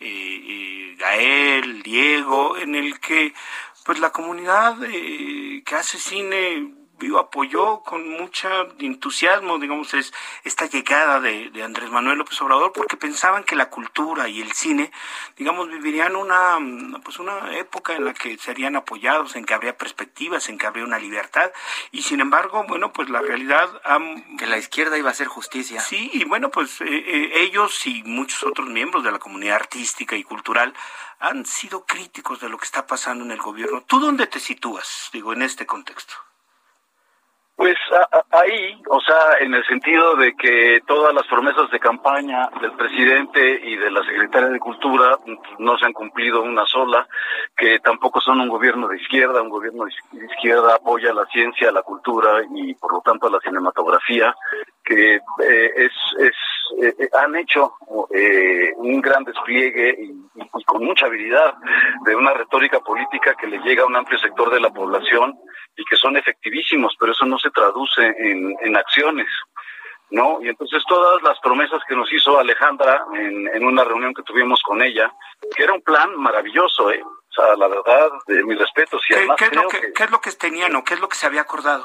eh, 0.00 0.06
eh, 0.08 0.96
Gael, 0.98 1.82
Diego, 1.82 2.56
en 2.56 2.74
el 2.74 2.98
que 2.98 3.34
pues 3.84 3.98
la 3.98 4.10
comunidad 4.10 4.82
eh, 4.84 5.62
que 5.64 5.74
hace 5.74 5.98
cine 5.98 6.79
apoyó 7.18 7.80
con 7.80 8.08
mucho 8.08 8.48
entusiasmo, 8.78 9.58
digamos, 9.58 9.94
es 9.94 10.12
esta 10.44 10.66
llegada 10.66 11.20
de, 11.20 11.50
Andrés 11.62 11.90
Manuel 11.90 12.18
López 12.18 12.40
Obrador, 12.40 12.72
porque 12.72 12.96
pensaban 12.96 13.44
que 13.44 13.56
la 13.56 13.70
cultura 13.70 14.28
y 14.28 14.40
el 14.40 14.52
cine, 14.52 14.90
digamos, 15.36 15.68
vivirían 15.68 16.16
una, 16.16 16.58
pues 17.04 17.18
una 17.18 17.56
época 17.56 17.94
en 17.94 18.04
la 18.04 18.14
que 18.14 18.36
serían 18.38 18.76
apoyados, 18.76 19.36
en 19.36 19.44
que 19.44 19.54
habría 19.54 19.76
perspectivas, 19.76 20.48
en 20.48 20.58
que 20.58 20.66
habría 20.66 20.84
una 20.84 20.98
libertad, 20.98 21.52
y 21.92 22.02
sin 22.02 22.20
embargo, 22.20 22.64
bueno, 22.68 22.92
pues 22.92 23.08
la 23.10 23.20
realidad... 23.20 23.68
que 24.38 24.46
la 24.46 24.58
izquierda 24.58 24.96
iba 24.98 25.08
a 25.08 25.12
hacer 25.12 25.26
justicia. 25.26 25.80
Sí, 25.80 26.10
y 26.12 26.24
bueno, 26.24 26.50
pues 26.50 26.80
eh, 26.80 26.86
eh, 26.88 27.42
ellos 27.42 27.86
y 27.86 28.02
muchos 28.04 28.42
otros 28.44 28.68
miembros 28.68 29.04
de 29.04 29.12
la 29.12 29.18
comunidad 29.18 29.56
artística 29.56 30.16
y 30.16 30.24
cultural 30.24 30.74
han 31.18 31.44
sido 31.44 31.84
críticos 31.84 32.40
de 32.40 32.48
lo 32.48 32.58
que 32.58 32.64
está 32.64 32.86
pasando 32.86 33.24
en 33.24 33.30
el 33.30 33.38
gobierno. 33.38 33.82
¿Tú 33.82 34.00
dónde 34.00 34.26
te 34.26 34.40
sitúas, 34.40 35.10
digo, 35.12 35.32
en 35.32 35.42
este 35.42 35.66
contexto? 35.66 36.14
Pues 37.60 37.76
ahí, 38.30 38.80
o 38.88 38.98
sea, 39.02 39.36
en 39.38 39.52
el 39.52 39.62
sentido 39.66 40.16
de 40.16 40.34
que 40.34 40.80
todas 40.86 41.12
las 41.12 41.26
promesas 41.26 41.70
de 41.70 41.78
campaña 41.78 42.48
del 42.58 42.72
presidente 42.72 43.60
y 43.62 43.76
de 43.76 43.90
la 43.90 44.02
secretaria 44.02 44.48
de 44.48 44.58
Cultura 44.58 45.18
no 45.58 45.76
se 45.76 45.84
han 45.84 45.92
cumplido 45.92 46.40
una 46.40 46.64
sola, 46.64 47.06
que 47.54 47.78
tampoco 47.80 48.18
son 48.22 48.40
un 48.40 48.48
gobierno 48.48 48.88
de 48.88 48.96
izquierda, 48.96 49.42
un 49.42 49.50
gobierno 49.50 49.84
de 49.84 50.24
izquierda 50.24 50.76
apoya 50.76 51.12
la 51.12 51.26
ciencia, 51.26 51.70
la 51.70 51.82
cultura 51.82 52.40
y 52.50 52.72
por 52.76 52.94
lo 52.94 53.02
tanto 53.02 53.28
la 53.28 53.40
cinematografía, 53.40 54.34
que 54.82 55.16
eh, 55.16 55.72
es, 55.76 55.92
es 56.18 56.36
eh, 56.82 57.08
han 57.12 57.36
hecho 57.36 57.74
eh, 58.14 58.72
un 58.76 59.00
gran 59.00 59.24
despliegue 59.24 59.96
y, 59.98 60.10
y 60.34 60.64
con 60.64 60.84
mucha 60.84 61.06
habilidad 61.06 61.54
de 62.04 62.14
una 62.14 62.32
retórica 62.32 62.80
política 62.80 63.34
que 63.34 63.46
le 63.46 63.58
llega 63.58 63.82
a 63.82 63.86
un 63.86 63.96
amplio 63.96 64.18
sector 64.18 64.50
de 64.50 64.60
la 64.60 64.70
población 64.70 65.38
y 65.76 65.84
que 65.84 65.96
son 65.96 66.16
efectivísimos, 66.16 66.94
pero 66.98 67.12
eso 67.12 67.26
no 67.26 67.38
se 67.38 67.50
traduce 67.50 68.02
en, 68.04 68.54
en 68.60 68.76
acciones. 68.76 69.28
¿no? 70.10 70.42
Y 70.42 70.48
entonces 70.48 70.82
todas 70.88 71.22
las 71.22 71.38
promesas 71.40 71.80
que 71.88 71.94
nos 71.94 72.12
hizo 72.12 72.38
Alejandra 72.38 73.04
en, 73.14 73.46
en, 73.48 73.64
una 73.64 73.84
reunión 73.84 74.12
que 74.12 74.22
tuvimos 74.22 74.60
con 74.62 74.82
ella, 74.82 75.12
que 75.54 75.62
era 75.62 75.72
un 75.72 75.82
plan 75.82 76.16
maravilloso, 76.16 76.90
¿eh? 76.90 77.02
O 77.02 77.32
sea, 77.32 77.54
la 77.54 77.68
verdad, 77.68 78.10
de 78.26 78.42
mis 78.42 78.58
respetos. 78.58 79.00
Y 79.08 79.14
¿Qué, 79.14 79.28
¿qué, 79.36 79.44
es 79.44 79.54
lo 79.54 79.68
que, 79.68 79.92
¿Qué 79.92 80.02
es 80.02 80.10
lo 80.10 80.20
que 80.20 80.32
tenían 80.32 80.74
o 80.74 80.82
qué 80.82 80.94
es 80.94 81.00
lo 81.00 81.08
que 81.08 81.14
se 81.14 81.26
había 81.26 81.42
acordado? 81.42 81.84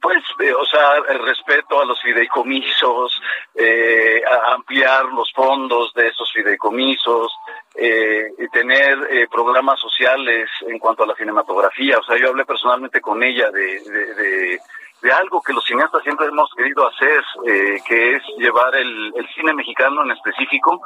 Pues, 0.00 0.22
eh, 0.40 0.54
o 0.54 0.64
sea, 0.64 0.96
el 1.08 1.18
respeto 1.18 1.80
a 1.80 1.84
los 1.84 2.00
fideicomisos, 2.00 3.20
eh, 3.54 4.22
a 4.24 4.54
ampliar 4.54 5.06
los 5.06 5.32
fondos 5.32 5.92
de 5.94 6.08
esos 6.08 6.32
fideicomisos, 6.32 7.32
eh, 7.80 8.32
y 8.36 8.48
tener 8.48 9.06
eh, 9.08 9.28
programas 9.30 9.78
sociales 9.78 10.50
en 10.66 10.80
cuanto 10.80 11.04
a 11.04 11.06
la 11.06 11.14
cinematografía. 11.14 11.98
O 11.98 12.02
sea, 12.02 12.16
yo 12.16 12.30
hablé 12.30 12.44
personalmente 12.44 13.00
con 13.00 13.22
ella 13.22 13.52
de, 13.52 13.80
de, 13.80 14.60
de, 15.00 15.12
algo 15.12 15.40
que 15.40 15.52
los 15.52 15.64
cineastas 15.64 16.02
siempre 16.02 16.26
hemos 16.26 16.50
querido 16.56 16.88
hacer, 16.88 17.22
eh, 17.46 17.80
que 17.86 18.16
es 18.16 18.22
llevar 18.36 18.74
el, 18.74 19.12
el, 19.14 19.28
cine 19.28 19.54
mexicano 19.54 20.02
en 20.02 20.10
específico 20.10 20.82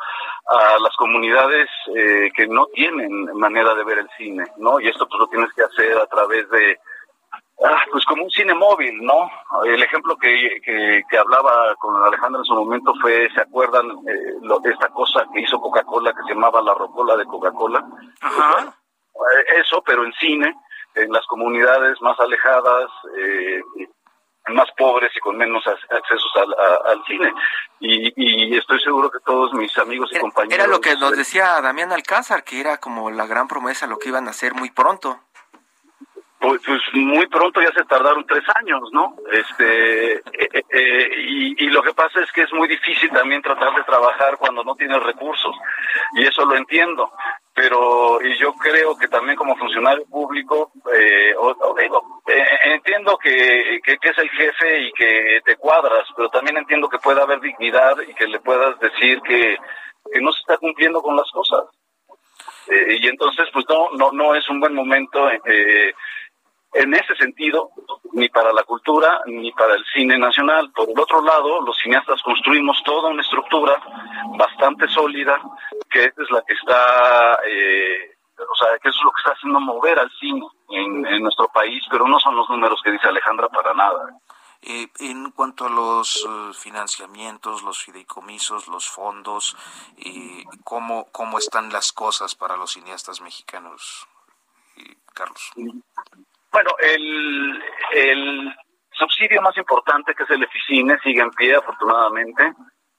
a 0.49 0.79
las 0.81 0.95
comunidades 0.97 1.71
que 2.37 2.47
no 2.47 2.67
tienen 2.67 3.25
manera 3.39 3.75
de 3.75 3.85
ver 3.85 4.01
el 4.01 4.11
cine, 4.19 4.45
¿no? 4.59 4.79
Y 4.79 4.89
esto 4.89 5.09
pues 5.09 5.19
lo 5.19 5.29
tienes 5.29 5.51
que 5.55 5.63
hacer 5.63 5.97
a 5.97 6.07
través 6.07 6.49
de 6.51 6.79
Ah, 7.65 7.85
pues 7.93 8.05
como 8.07 8.25
un 8.25 8.31
cine 8.31 8.55
móvil, 8.55 8.99
¿no? 9.03 9.31
El 9.65 9.83
ejemplo 9.83 10.17
que, 10.17 10.61
que, 10.65 11.19
hablaba 11.19 11.75
con 11.77 12.03
Alejandra 12.03 12.41
en 12.41 12.45
su 12.45 12.55
momento 12.55 12.93
fue, 13.01 13.29
¿se 13.35 13.41
acuerdan 13.41 13.89
eh, 14.09 14.35
lo, 14.43 14.61
esta 14.65 14.89
cosa 14.89 15.27
que 15.33 15.41
hizo 15.41 15.61
Coca-Cola 15.61 16.13
que 16.13 16.23
se 16.23 16.35
llamaba 16.35 16.61
la 16.61 16.75
rocola 16.75 17.17
de 17.17 17.25
Coca-Cola? 17.25 17.87
Ajá. 18.21 18.75
Eh, 19.15 19.61
eso, 19.61 19.83
pero 19.83 20.05
en 20.05 20.13
cine, 20.15 20.57
en 20.95 21.13
las 21.13 21.25
comunidades 21.27 22.01
más 22.03 22.19
alejadas, 22.19 22.91
eh, 23.17 23.63
más 24.49 24.69
pobres 24.77 25.13
y 25.15 25.21
con 25.21 25.37
menos 25.37 25.65
accesos 25.67 26.33
al, 26.37 26.55
al 26.91 27.05
cine. 27.05 27.33
Y, 27.79 28.13
y, 28.17 28.57
estoy 28.57 28.81
seguro 28.81 29.11
que 29.11 29.21
todos 29.21 29.53
mis 29.55 29.77
amigos 29.79 30.11
y 30.13 30.19
compañeros... 30.19 30.59
Era 30.59 30.67
lo 30.67 30.81
que 30.81 30.97
nos 30.97 31.17
decía 31.17 31.61
Damián 31.61 31.93
Alcázar, 31.93 32.43
que 32.43 32.61
era 32.61 32.79
como 32.79 33.11
la 33.11 33.27
gran 33.27 33.47
promesa, 33.47 33.87
lo 33.87 33.99
que 33.99 34.09
iban 34.09 34.27
a 34.27 34.31
hacer 34.31 34.55
muy 34.55 34.71
pronto. 34.71 35.21
Pues, 36.43 36.61
pues, 36.67 36.81
muy 36.95 37.29
pronto 37.29 37.63
ya 37.63 37.71
se 37.71 37.85
tardaron 37.85 38.27
tres 38.27 38.43
años, 38.57 38.81
¿no? 38.91 39.15
Este 39.31 40.15
eh, 40.15 40.23
eh, 40.53 40.63
eh, 40.71 41.09
y, 41.19 41.67
y, 41.67 41.71
lo 41.71 41.85
que 41.85 41.95
pasa 41.95 42.21
es 42.21 42.33
que 42.33 42.43
es 42.43 42.53
muy 42.53 42.67
difícil 42.67 43.11
también 43.11 43.41
tratar 43.43 43.73
de 43.77 43.85
trabajar 43.85 44.37
cuando 44.39 44.65
no 44.65 44.75
tienes 44.75 45.01
recursos 45.05 45.55
y 46.15 46.27
eso 46.27 46.45
lo 46.45 46.57
entiendo, 46.57 47.13
pero 47.55 48.21
y 48.21 48.37
yo 48.39 48.55
creo 48.55 48.97
que 48.97 49.07
también 49.07 49.37
como 49.37 49.55
funcionario 49.55 50.05
público 50.07 50.73
eh, 50.93 51.33
entiendo 52.65 53.17
que, 53.19 53.81
que, 53.85 53.93
es 54.03 54.19
el 54.19 54.31
jefe 54.31 54.81
y 54.81 54.93
que 54.95 55.43
te 55.45 55.55
cuadras, 55.55 56.09
pero 56.17 56.29
también 56.31 56.57
entiendo 56.57 56.89
que 56.89 56.99
puede 56.99 57.23
haber 57.23 57.39
dignidad 57.39 58.01
y 58.01 58.15
que 58.15 58.27
le 58.27 58.41
puedas 58.41 58.81
decir 58.81 59.21
que, 59.23 59.59
que 60.13 60.21
no 60.21 60.33
se 60.33 60.41
está 60.41 60.59
cumpliendo 60.59 61.01
con 61.03 61.15
las 61.15 61.31
cosas. 61.31 61.67
y 62.69 63.07
entonces 63.07 63.47
pues 63.53 63.65
no 63.69 63.91
no 63.93 64.11
no 64.11 64.35
es 64.35 64.49
un 64.49 64.59
buen 64.59 64.75
momento 64.75 65.31
en 66.73 66.95
ese 66.95 67.15
sentido, 67.17 67.71
ni 68.13 68.29
para 68.29 68.53
la 68.53 68.63
cultura 68.65 69.21
ni 69.27 69.53
para 69.53 69.75
el 69.75 69.85
cine 69.95 70.19
nacional. 70.19 70.71
Por 70.73 70.89
el 70.89 70.99
otro 70.99 71.23
lado, 71.23 71.61
los 71.61 71.77
cineastas 71.79 72.23
construimos 72.23 72.83
toda 72.85 73.11
una 73.11 73.23
estructura 73.23 73.81
bastante 74.37 74.89
sólida, 74.89 75.41
que 75.91 76.05
es 76.05 76.31
la 76.31 76.43
que 76.43 76.55
está, 76.55 77.39
eh, 77.47 78.17
o 78.37 78.55
sea, 78.57 78.79
que 78.79 78.89
es 78.89 78.97
lo 79.05 79.11
que 79.13 79.21
está 79.21 79.33
haciendo 79.33 79.61
mover 79.61 79.99
al 79.99 80.11
cine 80.19 80.47
en, 80.71 81.07
en 81.07 81.23
nuestro 81.23 81.49
país, 81.49 81.83
pero 81.91 82.07
no 82.09 82.19
son 82.19 82.37
los 82.37 82.49
números 82.49 82.81
que 82.83 82.93
dice 82.93 83.09
Alejandra 83.09 83.49
para 83.49 83.75
nada. 83.75 84.19
Eh, 84.65 84.87
en 85.01 85.33
cuanto 85.33 85.67
a 85.67 85.71
los 85.71 86.25
uh, 86.25 86.53
financiamientos, 86.55 87.63
los 87.65 87.83
fideicomisos, 87.83 88.69
los 88.69 88.89
fondos, 88.89 89.57
eh, 89.97 90.45
¿cómo, 90.63 91.11
¿cómo 91.11 91.39
están 91.39 91.73
las 91.73 91.93
cosas 91.93 92.37
para 92.37 92.57
los 92.57 92.71
cineastas 92.73 93.21
mexicanos, 93.21 94.07
Carlos? 95.13 95.51
Bueno, 96.53 96.71
el, 96.81 98.55
subsidio 98.93 99.41
más 99.41 99.57
importante, 99.57 100.15
que 100.15 100.25
es 100.25 100.31
el 100.31 100.43
EFICINE, 100.43 100.99
sigue 101.03 101.23
en 101.23 101.31
pie, 101.31 101.57
afortunadamente. 101.57 102.53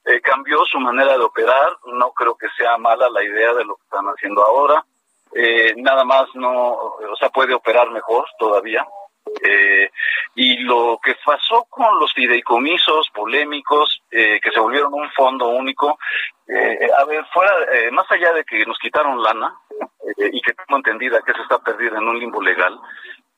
Eh, 0.06 0.20
cambió 0.22 0.66
su 0.66 0.80
manera 0.80 1.18
de 1.18 1.24
operar. 1.24 1.78
No 1.86 2.12
creo 2.12 2.36
que 2.36 2.48
sea 2.58 2.78
mala 2.78 3.10
la 3.10 3.24
idea 3.24 3.54
de 3.54 3.64
lo 3.64 3.76
que 3.76 3.84
están 3.84 4.06
haciendo 4.08 4.44
ahora. 4.44 4.84
Eh, 5.36 5.74
nada 5.78 6.04
más 6.04 6.26
no, 6.34 6.72
o 6.72 7.16
sea, 7.18 7.30
puede 7.30 7.54
operar 7.54 7.90
mejor 7.92 8.26
todavía. 8.38 8.86
Eh, 9.42 9.90
y 10.36 10.58
lo 10.60 11.00
que 11.04 11.16
pasó 11.24 11.66
con 11.70 12.00
los 12.00 12.14
fideicomisos 12.14 13.10
polémicos, 13.14 14.02
eh, 14.12 14.40
que 14.42 14.52
se 14.52 14.60
volvieron 14.60 14.94
un 14.94 15.10
fondo 15.12 15.48
único, 15.48 15.98
eh, 16.48 16.90
a 16.98 17.06
ver, 17.06 17.26
fuera, 17.34 17.52
eh, 17.72 17.92
más 17.92 18.10
allá 18.12 18.34
de 18.34 18.44
que 18.44 18.66
nos 18.66 18.78
quitaron 18.80 19.22
lana, 19.22 19.56
y 20.18 20.42
que 20.42 20.54
tengo 20.54 20.78
entendida 20.78 21.22
que 21.26 21.34
se 21.34 21.42
está 21.42 21.60
perdido 21.60 21.98
en 21.98 22.08
un 22.08 22.20
limbo 22.20 22.42
legal, 22.42 22.80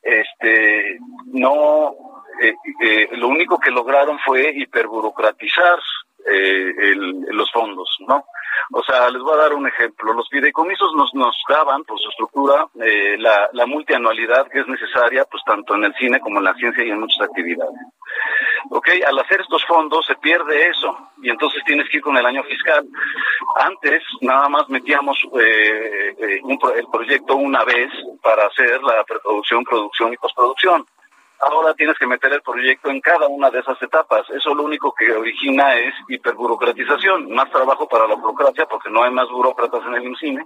este, 0.06 0.98
no, 1.32 1.94
eh, 2.40 2.54
eh, 2.82 3.08
lo 3.12 3.28
único 3.28 3.58
que 3.58 3.70
lograron 3.70 4.18
fue 4.20 4.50
hiperburocratizar 4.54 5.78
eh, 6.26 6.72
el, 6.78 7.20
los 7.30 7.50
fondos, 7.50 7.88
¿no? 8.06 8.24
O 8.72 8.82
sea, 8.82 9.08
les 9.10 9.22
voy 9.22 9.34
a 9.34 9.42
dar 9.42 9.54
un 9.54 9.66
ejemplo. 9.66 10.12
Los 10.12 10.28
fideicomisos 10.28 10.92
nos, 10.94 11.14
nos 11.14 11.36
daban, 11.48 11.84
por 11.84 11.98
su 11.98 12.08
estructura, 12.10 12.66
eh, 12.80 13.16
la, 13.18 13.48
la 13.52 13.66
multianualidad 13.66 14.48
que 14.48 14.60
es 14.60 14.68
necesaria, 14.68 15.24
pues 15.24 15.42
tanto 15.44 15.74
en 15.74 15.84
el 15.84 15.94
cine 15.94 16.20
como 16.20 16.38
en 16.38 16.44
la 16.44 16.54
ciencia 16.54 16.84
y 16.84 16.90
en 16.90 17.00
muchas 17.00 17.20
actividades. 17.20 17.74
Ok, 18.70 18.88
al 19.06 19.18
hacer 19.18 19.40
estos 19.40 19.64
fondos 19.64 20.06
se 20.06 20.16
pierde 20.16 20.68
eso 20.68 20.96
y 21.22 21.30
entonces 21.30 21.62
tienes 21.64 21.88
que 21.88 21.98
ir 21.98 22.02
con 22.02 22.16
el 22.16 22.26
año 22.26 22.42
fiscal. 22.44 22.84
Antes 23.56 24.02
nada 24.20 24.48
más 24.48 24.68
metíamos 24.68 25.16
eh, 25.40 26.14
eh 26.18 26.40
un, 26.42 26.58
el 26.74 26.86
proyecto 26.90 27.36
una 27.36 27.64
vez 27.64 27.90
para 28.22 28.46
hacer 28.46 28.82
la 28.82 29.04
preproducción, 29.04 29.64
producción 29.64 30.12
y 30.12 30.16
postproducción 30.16 30.84
ahora 31.40 31.74
tienes 31.74 31.98
que 31.98 32.06
meter 32.06 32.32
el 32.32 32.42
proyecto 32.42 32.90
en 32.90 33.00
cada 33.00 33.28
una 33.28 33.50
de 33.50 33.60
esas 33.60 33.80
etapas. 33.82 34.28
Eso 34.30 34.54
lo 34.54 34.64
único 34.64 34.94
que 34.94 35.12
origina 35.12 35.74
es 35.74 35.94
hiperburocratización, 36.08 37.30
más 37.30 37.50
trabajo 37.50 37.88
para 37.88 38.06
la 38.06 38.14
burocracia 38.14 38.66
porque 38.66 38.90
no 38.90 39.02
hay 39.02 39.10
más 39.10 39.28
burócratas 39.28 39.82
en 39.86 39.94
el 39.94 40.16
cine, 40.16 40.44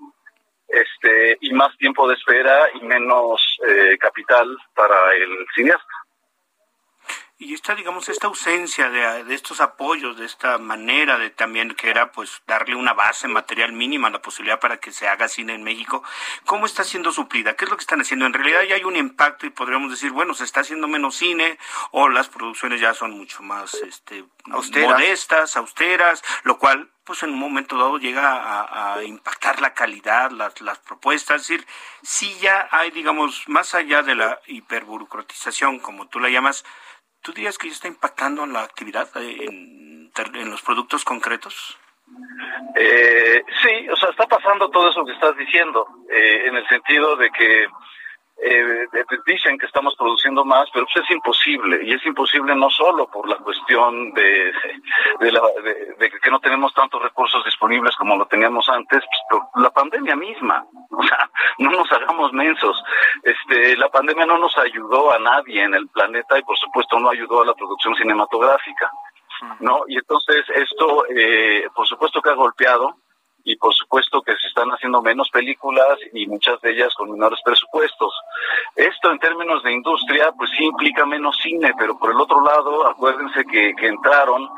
este, 0.68 1.36
y 1.40 1.52
más 1.52 1.76
tiempo 1.78 2.08
de 2.08 2.14
espera 2.14 2.68
y 2.74 2.84
menos 2.84 3.40
eh, 3.66 3.98
capital 3.98 4.56
para 4.74 5.14
el 5.14 5.46
cineasta. 5.54 5.89
Y 7.42 7.54
esta, 7.54 7.74
digamos, 7.74 8.06
esta 8.10 8.26
ausencia 8.26 8.90
de, 8.90 9.24
de, 9.24 9.34
estos 9.34 9.62
apoyos, 9.62 10.18
de 10.18 10.26
esta 10.26 10.58
manera 10.58 11.16
de 11.16 11.30
también 11.30 11.74
que 11.74 11.88
era 11.88 12.12
pues 12.12 12.42
darle 12.46 12.74
una 12.74 12.92
base 12.92 13.28
material 13.28 13.72
mínima 13.72 14.08
a 14.08 14.10
la 14.10 14.20
posibilidad 14.20 14.60
para 14.60 14.76
que 14.76 14.92
se 14.92 15.08
haga 15.08 15.26
cine 15.26 15.54
en 15.54 15.62
México, 15.62 16.04
¿cómo 16.44 16.66
está 16.66 16.84
siendo 16.84 17.12
suplida? 17.12 17.56
¿Qué 17.56 17.64
es 17.64 17.70
lo 17.70 17.78
que 17.78 17.80
están 17.80 18.02
haciendo? 18.02 18.26
En 18.26 18.34
realidad 18.34 18.64
ya 18.64 18.74
hay 18.74 18.84
un 18.84 18.94
impacto 18.94 19.46
y 19.46 19.50
podríamos 19.50 19.90
decir, 19.90 20.10
bueno, 20.10 20.34
se 20.34 20.44
está 20.44 20.60
haciendo 20.60 20.86
menos 20.86 21.16
cine 21.16 21.58
o 21.92 22.10
las 22.10 22.28
producciones 22.28 22.78
ya 22.78 22.92
son 22.92 23.12
mucho 23.12 23.42
más 23.42 23.72
este, 23.72 24.22
austeras. 24.50 24.90
modestas, 24.90 25.56
austeras, 25.56 26.22
lo 26.42 26.58
cual 26.58 26.90
pues 27.04 27.22
en 27.22 27.30
un 27.30 27.38
momento 27.38 27.78
dado 27.78 27.96
llega 27.96 28.36
a, 28.36 28.94
a 28.96 29.02
impactar 29.02 29.62
la 29.62 29.72
calidad, 29.72 30.30
las, 30.30 30.60
las, 30.60 30.78
propuestas, 30.78 31.40
es 31.40 31.48
decir, 31.48 31.66
si 32.02 32.38
ya 32.38 32.68
hay, 32.70 32.90
digamos, 32.90 33.48
más 33.48 33.74
allá 33.74 34.02
de 34.02 34.14
la 34.14 34.40
hiperburocratización, 34.46 35.80
como 35.80 36.06
tú 36.06 36.20
la 36.20 36.28
llamas, 36.28 36.64
¿Tú 37.22 37.32
dirías 37.32 37.58
que 37.58 37.68
ya 37.68 37.74
está 37.74 37.88
impactando 37.88 38.44
en 38.44 38.52
la 38.52 38.62
actividad, 38.62 39.08
eh, 39.16 39.44
en, 39.44 40.10
en 40.16 40.50
los 40.50 40.62
productos 40.62 41.04
concretos? 41.04 41.78
Eh, 42.74 43.42
sí, 43.62 43.88
o 43.88 43.96
sea, 43.96 44.10
está 44.10 44.26
pasando 44.26 44.70
todo 44.70 44.90
eso 44.90 45.04
que 45.04 45.12
estás 45.12 45.36
diciendo, 45.36 45.86
eh, 46.10 46.46
en 46.46 46.56
el 46.56 46.66
sentido 46.68 47.16
de 47.16 47.30
que 47.30 47.66
eh, 48.42 48.86
dicen 49.26 49.58
que 49.58 49.66
estamos 49.66 49.94
produciendo 49.96 50.44
más, 50.44 50.68
pero 50.72 50.86
pues 50.86 51.04
es 51.04 51.10
imposible, 51.10 51.80
y 51.84 51.92
es 51.92 52.04
imposible 52.06 52.54
no 52.54 52.70
solo 52.70 53.06
por 53.06 53.28
la 53.28 53.36
cuestión 53.36 54.12
de, 54.12 54.52
de, 55.20 55.32
la, 55.32 55.40
de, 55.98 56.10
que 56.10 56.30
no 56.30 56.40
tenemos 56.40 56.72
tantos 56.74 57.02
recursos 57.02 57.44
disponibles 57.44 57.94
como 57.96 58.16
lo 58.16 58.26
teníamos 58.26 58.68
antes, 58.68 59.04
pues, 59.28 59.42
la 59.56 59.70
pandemia 59.70 60.16
misma, 60.16 60.64
o 60.90 61.02
sea, 61.02 61.30
no 61.58 61.70
nos 61.70 61.90
hagamos 61.92 62.32
mensos, 62.32 62.82
este, 63.22 63.76
la 63.76 63.88
pandemia 63.88 64.26
no 64.26 64.38
nos 64.38 64.56
ayudó 64.58 65.12
a 65.12 65.18
nadie 65.18 65.62
en 65.62 65.74
el 65.74 65.88
planeta 65.88 66.38
y 66.38 66.42
por 66.42 66.56
supuesto 66.58 66.98
no 66.98 67.10
ayudó 67.10 67.42
a 67.42 67.46
la 67.46 67.54
producción 67.54 67.94
cinematográfica, 67.94 68.90
¿no? 69.60 69.84
Y 69.88 69.96
entonces 69.96 70.44
esto, 70.54 71.04
eh, 71.08 71.68
por 71.74 71.86
supuesto 71.86 72.20
que 72.20 72.30
ha 72.30 72.34
golpeado, 72.34 72.96
y 73.44 73.56
por 73.56 73.74
supuesto 73.74 74.22
que 74.22 74.36
se 74.36 74.48
están 74.48 74.68
haciendo 74.70 75.02
menos 75.02 75.30
películas 75.30 75.98
y 76.12 76.26
muchas 76.26 76.60
de 76.60 76.72
ellas 76.72 76.94
con 76.94 77.10
menores 77.10 77.40
presupuestos. 77.44 78.12
Esto 78.76 79.10
en 79.10 79.18
términos 79.18 79.62
de 79.62 79.72
industria 79.72 80.32
pues 80.32 80.50
sí 80.56 80.64
implica 80.64 81.06
menos 81.06 81.38
cine, 81.42 81.72
pero 81.78 81.98
por 81.98 82.10
el 82.10 82.20
otro 82.20 82.42
lado 82.42 82.86
acuérdense 82.86 83.44
que, 83.44 83.74
que 83.74 83.86
entraron 83.86 84.48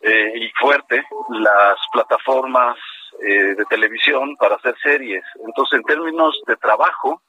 eh, 0.00 0.32
y 0.36 0.48
fuerte 0.50 1.04
las 1.30 1.78
plataformas 1.92 2.76
eh, 3.22 3.54
de 3.54 3.64
televisión 3.66 4.36
para 4.36 4.56
hacer 4.56 4.76
series. 4.82 5.24
Entonces 5.46 5.78
en 5.78 5.84
términos 5.84 6.40
de 6.46 6.56
trabajo, 6.56 7.22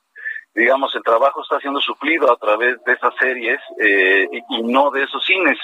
digamos, 0.54 0.94
el 0.96 1.04
trabajo 1.04 1.42
está 1.42 1.60
siendo 1.60 1.82
suplido 1.82 2.32
a 2.32 2.38
través 2.38 2.84
de 2.84 2.94
esas 2.94 3.14
series 3.20 3.60
eh, 3.80 4.28
y, 4.32 4.58
y 4.58 4.64
no 4.64 4.92
de 4.92 5.04
esos 5.04 5.24
cines 5.26 5.58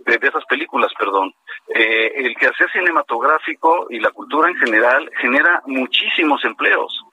de, 0.00 0.18
esas 0.22 0.44
películas, 0.46 0.92
perdón. 0.98 1.34
Eh, 1.68 2.12
el 2.16 2.36
quehacer 2.36 2.70
cinematográfico 2.72 3.86
y 3.90 4.00
la 4.00 4.10
cultura 4.10 4.48
en 4.48 4.56
general 4.56 5.10
genera 5.20 5.62
muchísimos 5.66 6.44
empleos. 6.44 7.06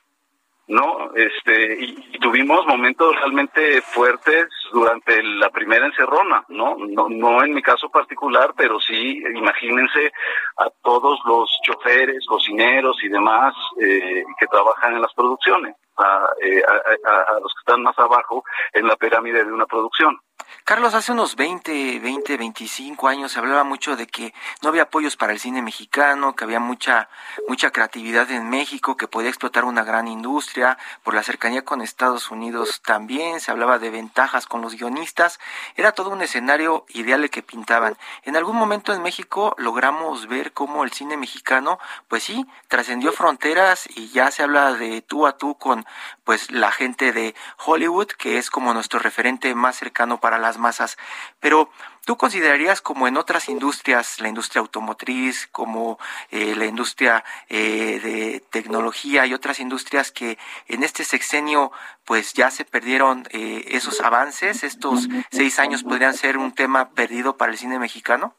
¿no? 0.68 1.14
Este, 1.14 1.84
y, 1.84 2.20
tuvimos 2.20 2.66
momentos 2.66 3.14
realmente 3.18 3.82
fuertes 3.82 4.47
durante 4.72 5.22
la 5.22 5.49
primera 5.49 5.86
encerrona, 5.86 6.45
¿no? 6.47 6.78
¿no? 6.78 7.10
No 7.10 7.43
en 7.43 7.54
mi 7.54 7.62
caso 7.62 7.89
particular, 7.89 8.54
pero 8.56 8.80
sí, 8.80 9.22
imagínense 9.36 10.12
a 10.58 10.70
todos 10.82 11.20
los 11.26 11.49
choferes, 11.64 12.26
cocineros 12.26 12.97
y 13.04 13.10
demás 13.10 13.54
eh, 13.82 14.24
que 14.39 14.47
trabajan 14.47 14.95
en 14.95 15.01
las 15.01 15.14
producciones, 15.14 15.76
a, 15.97 16.30
eh, 16.41 16.64
a 16.64 17.39
los 17.41 17.54
que 17.54 17.60
están 17.60 17.84
más 17.84 17.99
abajo 17.99 18.43
en 18.72 18.88
la 18.88 18.95
pirámide 18.95 19.43
de 19.43 19.51
una 19.51 19.66
producción. 19.66 20.18
Carlos, 20.66 20.93
hace 20.93 21.11
unos 21.11 21.36
20, 21.36 21.99
20, 21.99 22.38
25 22.38 23.09
años 23.09 23.34
se 23.34 23.39
hablaba 23.39 23.66
mucho 23.66 23.97
de 23.97 24.07
que 24.07 24.34
no 24.61 24.70
había 24.70 24.84
apoyos 24.84 25.18
para 25.18 25.34
el 25.34 25.39
cine 25.41 25.61
mexicano, 25.61 26.38
que 26.38 26.45
había 26.45 26.61
mucha, 26.61 27.09
mucha 27.49 27.72
creatividad 27.72 28.32
en 28.32 28.49
México, 28.49 28.95
que 28.95 29.09
podía 29.09 29.28
explotar 29.28 29.66
una 29.66 29.84
gran 29.84 30.07
industria, 30.07 30.78
por 31.03 31.16
la 31.16 31.24
cercanía 31.24 31.66
con 31.66 31.82
Estados 31.82 32.32
Unidos 32.32 32.82
también, 32.82 33.41
se 33.41 33.51
hablaba 33.51 33.78
de 33.78 33.89
ventajas 33.89 34.47
con 34.47 34.61
los 34.61 34.76
guionistas, 34.76 35.38
era 35.76 35.91
todo 35.91 36.11
un 36.11 36.22
escenario 36.22 36.86
ideal 36.88 37.26
el 37.26 37.30
que 37.30 37.43
pintaban. 37.43 37.97
En 38.24 38.38
algún 38.38 38.55
momento 38.55 38.93
en 38.93 39.01
México 39.01 39.55
logramos 39.57 40.28
ver 40.28 40.53
cómo 40.53 40.86
el 40.86 40.93
cine 40.93 41.18
mexicano, 41.18 41.78
pues 42.07 42.24
sí, 42.24 42.45
trascendió 42.70 43.11
fronteras 43.11 43.89
y 43.93 44.11
ya 44.11 44.32
se 44.32 44.43
habla 44.43 44.72
de 44.76 45.01
tú 45.01 45.28
a 45.28 45.38
tú 45.38 45.57
con 45.57 45.86
pues 46.24 46.51
la 46.51 46.72
gente 46.72 47.11
de 47.11 47.36
Hollywood, 47.66 48.07
que 48.07 48.38
es 48.38 48.49
como 48.49 48.74
nuestro 48.74 48.99
referente 48.99 49.53
más 49.55 49.76
cercano 49.76 50.22
para 50.22 50.38
las 50.38 50.53
masas. 50.58 50.97
Pero 51.39 51.70
¿tú 52.06 52.18
considerarías 52.18 52.82
como 52.82 53.08
en 53.08 53.18
otras 53.18 53.49
industrias, 53.49 54.20
la 54.20 54.30
industria 54.30 54.62
automotriz, 54.62 55.47
como 55.51 55.99
eh, 56.32 56.56
la 56.56 56.66
industria 56.66 57.24
eh, 57.49 57.99
de 58.04 58.43
tecnología 58.51 59.26
y 59.26 59.34
otras 59.34 59.60
industrias 59.60 60.12
que 60.12 60.38
en 60.68 60.84
este 60.84 61.04
sexenio 61.04 61.72
pues 62.06 62.34
ya 62.34 62.51
se 62.51 62.66
perdieron 62.66 63.28
eh, 63.32 63.66
esos 63.70 64.01
avances? 64.01 64.64
¿Estos 64.64 65.08
seis 65.32 65.60
años 65.60 65.84
podrían 65.84 66.14
ser 66.14 66.38
un 66.38 66.54
tema 66.54 66.89
perdido 66.91 67.38
para 67.38 67.51
el 67.51 67.58
cine 67.58 67.80
mexicano? 67.80 68.36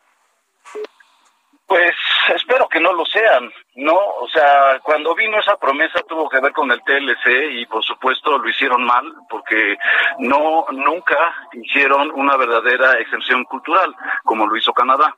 Pues 1.67 1.95
espero 2.35 2.69
que 2.69 2.81
no 2.81 2.93
lo 2.93 3.07
sean, 3.07 3.51
¿no? 3.77 3.97
O 3.97 4.29
sea, 4.29 4.81
cuando 4.83 5.15
vino 5.15 5.39
esa 5.39 5.57
promesa 5.57 6.01
tuvo 6.07 6.29
que 6.29 6.41
ver 6.41 6.53
con 6.53 6.71
el 6.71 6.83
TLC 6.83 7.53
y 7.53 7.67
por 7.67 7.83
supuesto 7.83 8.39
lo 8.39 8.49
hicieron 8.49 8.85
mal 8.85 9.05
porque 9.31 9.77
no, 10.19 10.67
nunca 10.73 11.17
hicieron 11.53 12.11
una 12.11 12.37
verdadera 12.37 12.99
excepción 13.01 13.45
cultural 13.45 13.95
como 14.25 14.47
lo 14.47 14.57
hizo 14.57 14.73
Canadá. 14.73 15.17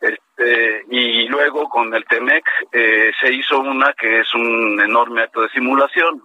Este, 0.00 0.84
y 0.90 1.28
luego 1.28 1.68
con 1.68 1.94
el 1.94 2.04
TEMEC 2.06 2.44
eh, 2.72 3.12
se 3.20 3.32
hizo 3.32 3.60
una 3.60 3.92
que 3.92 4.20
es 4.20 4.34
un 4.34 4.80
enorme 4.80 5.22
acto 5.22 5.42
de 5.42 5.50
simulación. 5.50 6.22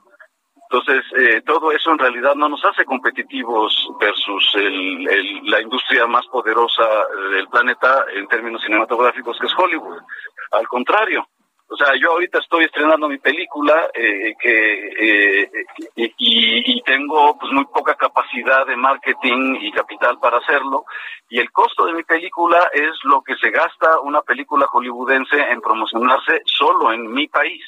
Entonces, 0.70 1.06
eh, 1.18 1.42
todo 1.46 1.72
eso 1.72 1.92
en 1.92 2.00
realidad 2.00 2.36
no 2.36 2.50
nos 2.50 2.64
hace 2.66 2.86
competitivos 2.86 3.88
versus 4.00 4.52
el, 4.56 5.04
la 5.44 5.62
industria 5.62 6.08
más 6.08 6.26
poderosa 6.28 6.84
del 7.32 7.48
planeta 7.48 8.06
en 8.16 8.28
términos 8.28 8.62
cinematográficos, 8.64 9.38
que 9.40 9.46
es 9.46 9.54
Hollywood. 9.58 10.00
Al 10.52 10.68
contrario. 10.68 11.28
O 11.68 11.76
sea, 11.76 11.96
yo 12.00 12.12
ahorita 12.12 12.40
estoy 12.40 12.66
estrenando 12.66 13.10
mi 13.10 13.18
película 13.18 13.90
eh, 13.94 14.36
que 14.40 14.90
eh, 15.00 15.52
y, 15.96 16.78
y, 16.78 16.82
tengo 16.84 17.38
pues 17.40 17.52
muy 17.52 17.66
poca 17.66 17.96
capacidad 17.96 18.68
de 18.68 18.76
marketing 18.76 19.58
y 19.60 19.72
capital 19.72 20.20
para 20.20 20.38
hacerlo 20.38 20.86
y 21.28 21.40
el 21.40 21.52
costo 21.52 21.88
de 21.88 21.94
mi 21.94 22.04
película 22.04 22.70
es 22.72 22.92
lo 23.04 23.22
que 23.24 23.36
se 23.38 23.50
gasta 23.50 24.00
una 24.02 24.22
película 24.22 24.68
hollywoodense 24.68 25.38
en 25.38 25.60
promocionarse 25.60 26.44
solo 26.46 26.94
en 26.94 27.12
mi 27.12 27.28
país 27.28 27.64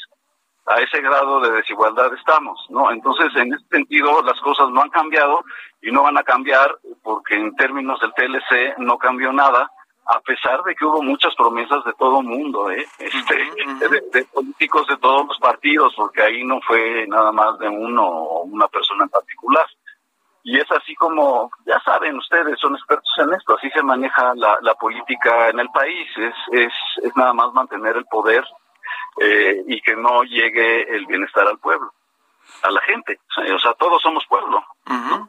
a 0.67 0.81
ese 0.81 1.01
grado 1.01 1.39
de 1.39 1.51
desigualdad 1.51 2.13
estamos, 2.13 2.59
¿no? 2.69 2.91
Entonces, 2.91 3.33
en 3.35 3.53
ese 3.53 3.65
sentido, 3.69 4.21
las 4.21 4.39
cosas 4.41 4.69
no 4.69 4.81
han 4.81 4.89
cambiado 4.89 5.43
y 5.81 5.91
no 5.91 6.03
van 6.03 6.17
a 6.17 6.23
cambiar 6.23 6.77
porque 7.03 7.35
en 7.35 7.55
términos 7.55 7.99
del 8.01 8.13
TLC 8.13 8.77
no 8.79 8.97
cambió 8.97 9.31
nada, 9.31 9.71
a 10.07 10.19
pesar 10.21 10.63
de 10.63 10.75
que 10.75 10.85
hubo 10.85 11.01
muchas 11.01 11.35
promesas 11.35 11.83
de 11.85 11.93
todo 11.93 12.21
mundo, 12.21 12.69
¿eh? 12.69 12.85
Este, 12.99 13.35
uh 13.35 13.55
-huh. 13.55 13.89
de, 13.89 14.01
de, 14.11 14.25
políticos 14.25 14.87
de 14.87 14.97
todos 14.97 15.27
los 15.27 15.37
partidos, 15.39 15.93
porque 15.95 16.21
ahí 16.21 16.43
no 16.43 16.59
fue 16.61 17.05
nada 17.07 17.31
más 17.31 17.57
de 17.59 17.69
uno 17.69 18.05
o 18.05 18.43
una 18.43 18.67
persona 18.67 19.03
en 19.03 19.09
particular. 19.09 19.65
Y 20.43 20.57
es 20.57 20.71
así 20.71 20.95
como, 20.95 21.49
ya 21.65 21.79
saben 21.81 22.17
ustedes, 22.17 22.57
son 22.59 22.75
expertos 22.75 23.11
en 23.17 23.33
esto, 23.33 23.57
así 23.57 23.69
se 23.71 23.83
maneja 23.83 24.33
la, 24.35 24.57
la 24.61 24.75
política 24.75 25.49
en 25.49 25.59
el 25.59 25.69
país, 25.71 26.07
es, 26.17 26.35
es, 26.51 26.73
es 27.03 27.15
nada 27.17 27.33
más 27.33 27.51
mantener 27.53 27.97
el 27.97 28.05
poder 28.05 28.45
eh, 29.19 29.63
y 29.67 29.81
que 29.81 29.95
no 29.95 30.23
llegue 30.23 30.95
el 30.95 31.05
bienestar 31.05 31.47
al 31.47 31.59
pueblo, 31.59 31.93
a 32.63 32.71
la 32.71 32.81
gente. 32.81 33.19
O 33.53 33.59
sea, 33.59 33.73
todos 33.73 34.01
somos 34.01 34.25
pueblo. 34.27 34.63
Uh. 34.89 35.27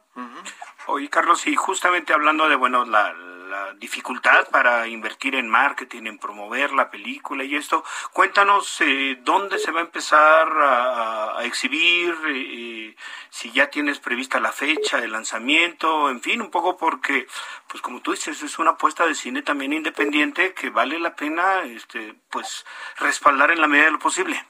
Oye, 0.86 1.08
Carlos, 1.10 1.46
y 1.46 1.54
justamente 1.54 2.12
hablando 2.14 2.48
de, 2.48 2.56
bueno, 2.56 2.84
la, 2.84 3.14
la 3.48 3.72
dificultad 3.74 4.48
para 4.50 4.86
invertir 4.86 5.34
en 5.34 5.48
marketing, 5.48 6.04
en 6.06 6.18
promover 6.18 6.72
la 6.72 6.90
película 6.90 7.44
y 7.44 7.56
esto, 7.56 7.84
cuéntanos 8.12 8.80
eh, 8.80 9.18
dónde 9.22 9.58
se 9.58 9.70
va 9.70 9.80
a 9.80 9.84
empezar 9.84 10.48
a, 10.60 11.38
exhibir, 11.42 12.14
eh, 12.28 12.94
si 13.30 13.50
ya 13.52 13.70
tienes 13.70 14.00
prevista 14.00 14.40
la 14.40 14.52
fecha 14.52 15.00
de 15.00 15.08
lanzamiento, 15.08 16.10
en 16.10 16.20
fin, 16.20 16.42
un 16.42 16.50
poco 16.50 16.76
porque, 16.76 17.26
pues 17.68 17.80
como 17.80 18.00
tú 18.00 18.10
dices, 18.12 18.42
es 18.42 18.58
una 18.58 18.72
apuesta 18.72 19.06
de 19.06 19.14
cine 19.14 19.42
también 19.42 19.72
independiente 19.72 20.52
que 20.52 20.70
vale 20.70 20.98
la 20.98 21.14
pena, 21.14 21.62
este, 21.62 22.14
pues, 22.30 22.66
respaldar 22.98 23.50
en 23.50 23.60
la 23.60 23.68
medida 23.68 23.86
de 23.86 23.92
lo 23.92 23.98
posible. 23.98 24.44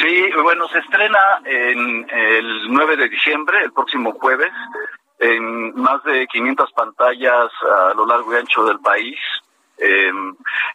Sí, 0.00 0.30
bueno, 0.42 0.66
se 0.68 0.80
estrena 0.80 1.40
en 1.44 2.08
el 2.10 2.72
9 2.72 2.96
de 2.96 3.08
diciembre, 3.08 3.62
el 3.62 3.72
próximo 3.72 4.12
jueves, 4.12 4.50
en 5.20 5.74
más 5.74 6.02
de 6.04 6.26
500 6.26 6.72
pantallas 6.72 7.50
a 7.62 7.94
lo 7.94 8.06
largo 8.06 8.32
y 8.32 8.36
ancho 8.36 8.64
del 8.64 8.80
país. 8.80 9.18
Eh, 9.76 10.12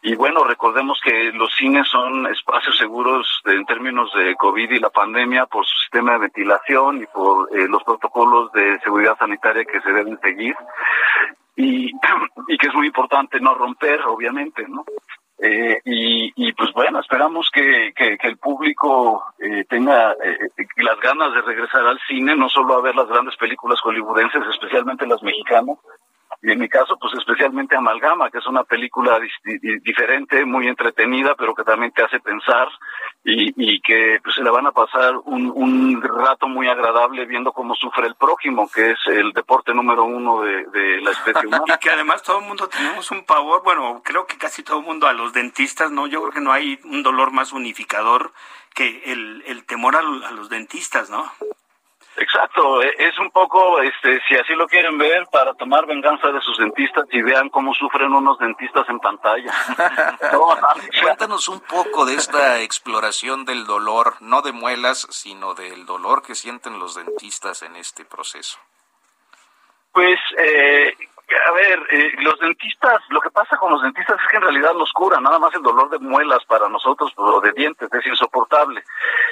y 0.04 0.16
bueno, 0.16 0.44
recordemos 0.44 1.00
que 1.04 1.32
los 1.34 1.54
cines 1.56 1.88
son 1.88 2.26
espacios 2.28 2.78
seguros 2.78 3.42
en 3.46 3.66
términos 3.66 4.12
de 4.16 4.36
COVID 4.36 4.72
y 4.72 4.80
la 4.80 4.90
pandemia 4.90 5.46
por 5.46 5.66
su 5.66 5.78
sistema 5.80 6.14
de 6.14 6.20
ventilación 6.20 7.02
y 7.02 7.06
por 7.08 7.50
eh, 7.56 7.68
los 7.68 7.84
protocolos 7.84 8.52
de 8.52 8.80
seguridad 8.80 9.18
sanitaria 9.18 9.66
que 9.66 9.82
se 9.82 9.92
deben 9.92 10.20
seguir. 10.22 10.56
Y, 11.56 11.92
y 12.48 12.58
que 12.58 12.68
es 12.68 12.74
muy 12.74 12.88
importante 12.88 13.40
no 13.40 13.56
romper, 13.56 14.02
obviamente, 14.02 14.68
¿no? 14.68 14.86
Eh, 15.38 15.82
y, 15.84 16.32
y, 16.36 16.54
pues 16.54 16.72
bueno, 16.74 17.00
esperamos 17.00 17.50
que, 17.54 17.94
que, 17.96 18.18
que 18.18 18.28
el 18.28 18.38
público 18.38 19.24
eh, 19.40 19.66
tenga 19.68 20.14
eh, 20.14 20.38
las 20.78 21.00
ganas 21.02 21.34
de 21.34 21.42
regresar 21.42 21.86
al 21.86 22.00
cine, 22.08 22.36
no 22.36 22.48
solo 22.48 22.76
a 22.76 22.82
ver 22.82 22.96
las 22.96 23.08
grandes 23.08 23.36
películas 23.36 23.82
hollywoodenses, 23.82 24.44
especialmente 24.50 25.06
las 25.06 25.22
mexicanas, 25.24 25.78
y 26.42 26.52
en 26.52 26.60
mi 26.60 26.70
caso, 26.70 26.98
pues 27.00 27.14
especialmente 27.14 27.76
Amalgama, 27.76 28.30
que 28.30 28.40
es 28.40 28.48
una 28.48 28.64
película 28.64 29.20
diferente, 29.84 30.46
muy 30.46 30.68
entretenida, 30.68 31.36
pero 31.36 31.56
que 31.56 31.64
también 31.64 31.92
te 31.92 32.04
hace 32.04 32.20
pensar 32.20 32.68
y, 33.24 33.54
y 33.56 33.82
que 33.82 34.20
pues, 34.24 34.36
se 34.36 34.44
le 34.44 34.50
van 34.50 34.68
a 34.68 34.72
pasar 34.72 35.16
un, 35.26 35.52
un, 35.54 36.02
rato 36.02 36.48
muy 36.48 36.68
agradable 36.68 37.26
viendo 37.26 37.52
cómo 37.52 37.74
sufre 37.76 38.08
el 38.08 38.16
prójimo, 38.16 38.70
que 38.70 38.92
es 38.92 39.00
el 39.08 39.32
deporte 39.34 39.74
número 39.74 40.04
uno 40.04 40.42
de, 40.42 40.66
de 40.66 41.02
la 41.02 41.12
especie 41.12 41.48
humana. 41.48 41.64
y 41.68 41.80
que 41.80 41.90
además 41.90 42.22
todo 42.22 42.40
el 42.40 42.46
mundo 42.46 42.68
tenemos 42.68 43.10
un 43.12 43.24
pavor, 43.26 43.64
bueno, 43.64 44.02
creo 44.04 44.28
que 44.28 44.38
casi 44.38 44.64
todo 44.64 44.80
el 44.80 44.86
mundo 44.86 45.08
a 45.08 45.14
los 45.14 45.34
dentistas, 45.34 45.92
¿no? 45.92 46.08
Yo 46.08 46.22
creo 46.22 46.34
que 46.34 46.42
no 46.42 46.52
hay 46.52 46.80
un 46.84 47.02
dolor 47.02 47.32
más 47.32 47.54
unificador 47.54 48.34
que 48.74 49.04
el, 49.06 49.44
el 49.48 49.66
temor 49.66 49.96
a, 49.96 50.00
a 50.00 50.32
los 50.32 50.50
dentistas, 50.50 51.10
¿no? 51.10 51.32
Exacto, 52.18 52.82
e, 52.82 52.94
es 52.98 53.18
un 53.20 53.30
poco, 53.32 53.82
este, 53.82 54.22
si 54.28 54.36
así 54.36 54.54
lo 54.54 54.68
quieren 54.68 54.98
ver, 54.98 55.28
para 55.32 55.54
tomar 55.54 55.86
venganza 55.86 56.32
de 56.32 56.42
sus 56.42 56.58
dentistas 56.58 57.06
y 57.12 57.22
vean 57.22 57.50
cómo 57.50 57.74
sufren 57.74 58.14
unos 58.14 58.40
dentistas 58.40 58.88
en 58.90 59.00
pantalla. 59.00 59.54
Cuéntanos 61.02 61.50
un 61.50 61.60
poco 61.60 62.06
de 62.06 62.16
esta 62.16 62.62
exploración 62.62 63.44
del 63.46 63.66
dolor, 63.66 64.16
no 64.22 64.42
de 64.42 64.54
muelas, 64.54 65.08
sino 65.10 65.54
del 65.54 65.86
dolor 65.86 66.22
que 66.22 66.36
sienten 66.36 66.80
los 66.80 66.96
dentistas 66.96 67.64
en 67.64 67.76
este 67.76 68.06
proceso. 68.06 68.60
Pues, 69.92 70.20
eh, 70.38 70.96
a 71.48 71.52
ver, 71.52 71.80
eh, 71.92 72.12
los 72.20 72.40
dentistas, 72.40 73.02
lo 73.10 73.20
que 73.20 73.32
pasa 73.32 73.58
con 73.58 73.72
los 73.72 73.82
dentistas 73.82 74.18
es 74.22 74.28
que 74.30 74.38
en 74.38 74.44
realidad 74.44 74.74
nos 74.74 74.92
cura, 74.92 75.20
nada 75.20 75.40
más 75.40 75.54
el 75.56 75.64
dolor 75.64 75.90
de 75.90 76.00
muelas 76.00 76.44
para 76.46 76.70
nosotros, 76.70 77.12
o 77.16 77.42
de 77.42 77.52
dientes, 77.54 77.90
es 77.92 78.06
insoportable. 78.06 78.84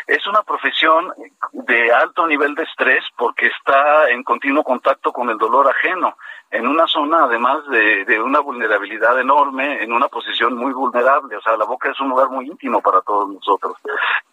Es 0.07 0.25
una 0.27 0.41
profesión 0.41 1.13
de 1.51 1.91
alto 1.93 2.27
nivel 2.27 2.55
de 2.55 2.63
estrés 2.63 3.03
porque 3.17 3.47
está 3.47 4.09
en 4.09 4.23
continuo 4.23 4.63
contacto 4.63 5.11
con 5.11 5.29
el 5.29 5.37
dolor 5.37 5.69
ajeno, 5.69 6.17
en 6.54 6.68
una 6.68 6.86
zona 6.86 7.24
además 7.24 7.68
de, 7.68 8.22
una 8.22 8.39
vulnerabilidad 8.39 9.20
enorme, 9.20 9.84
en 9.84 9.91
una 9.91 10.08
posición 10.08 10.56
muy 10.56 10.72
vulnerable, 10.72 11.36
o 11.36 11.41
sea, 11.41 11.58
la 11.58 11.66
boca 11.66 11.89
es 11.89 11.99
un 11.99 12.10
lugar 12.10 12.30
muy 12.30 12.45
íntimo 12.45 12.80
para 12.80 13.01
todos 13.01 13.28
nosotros. 13.28 13.76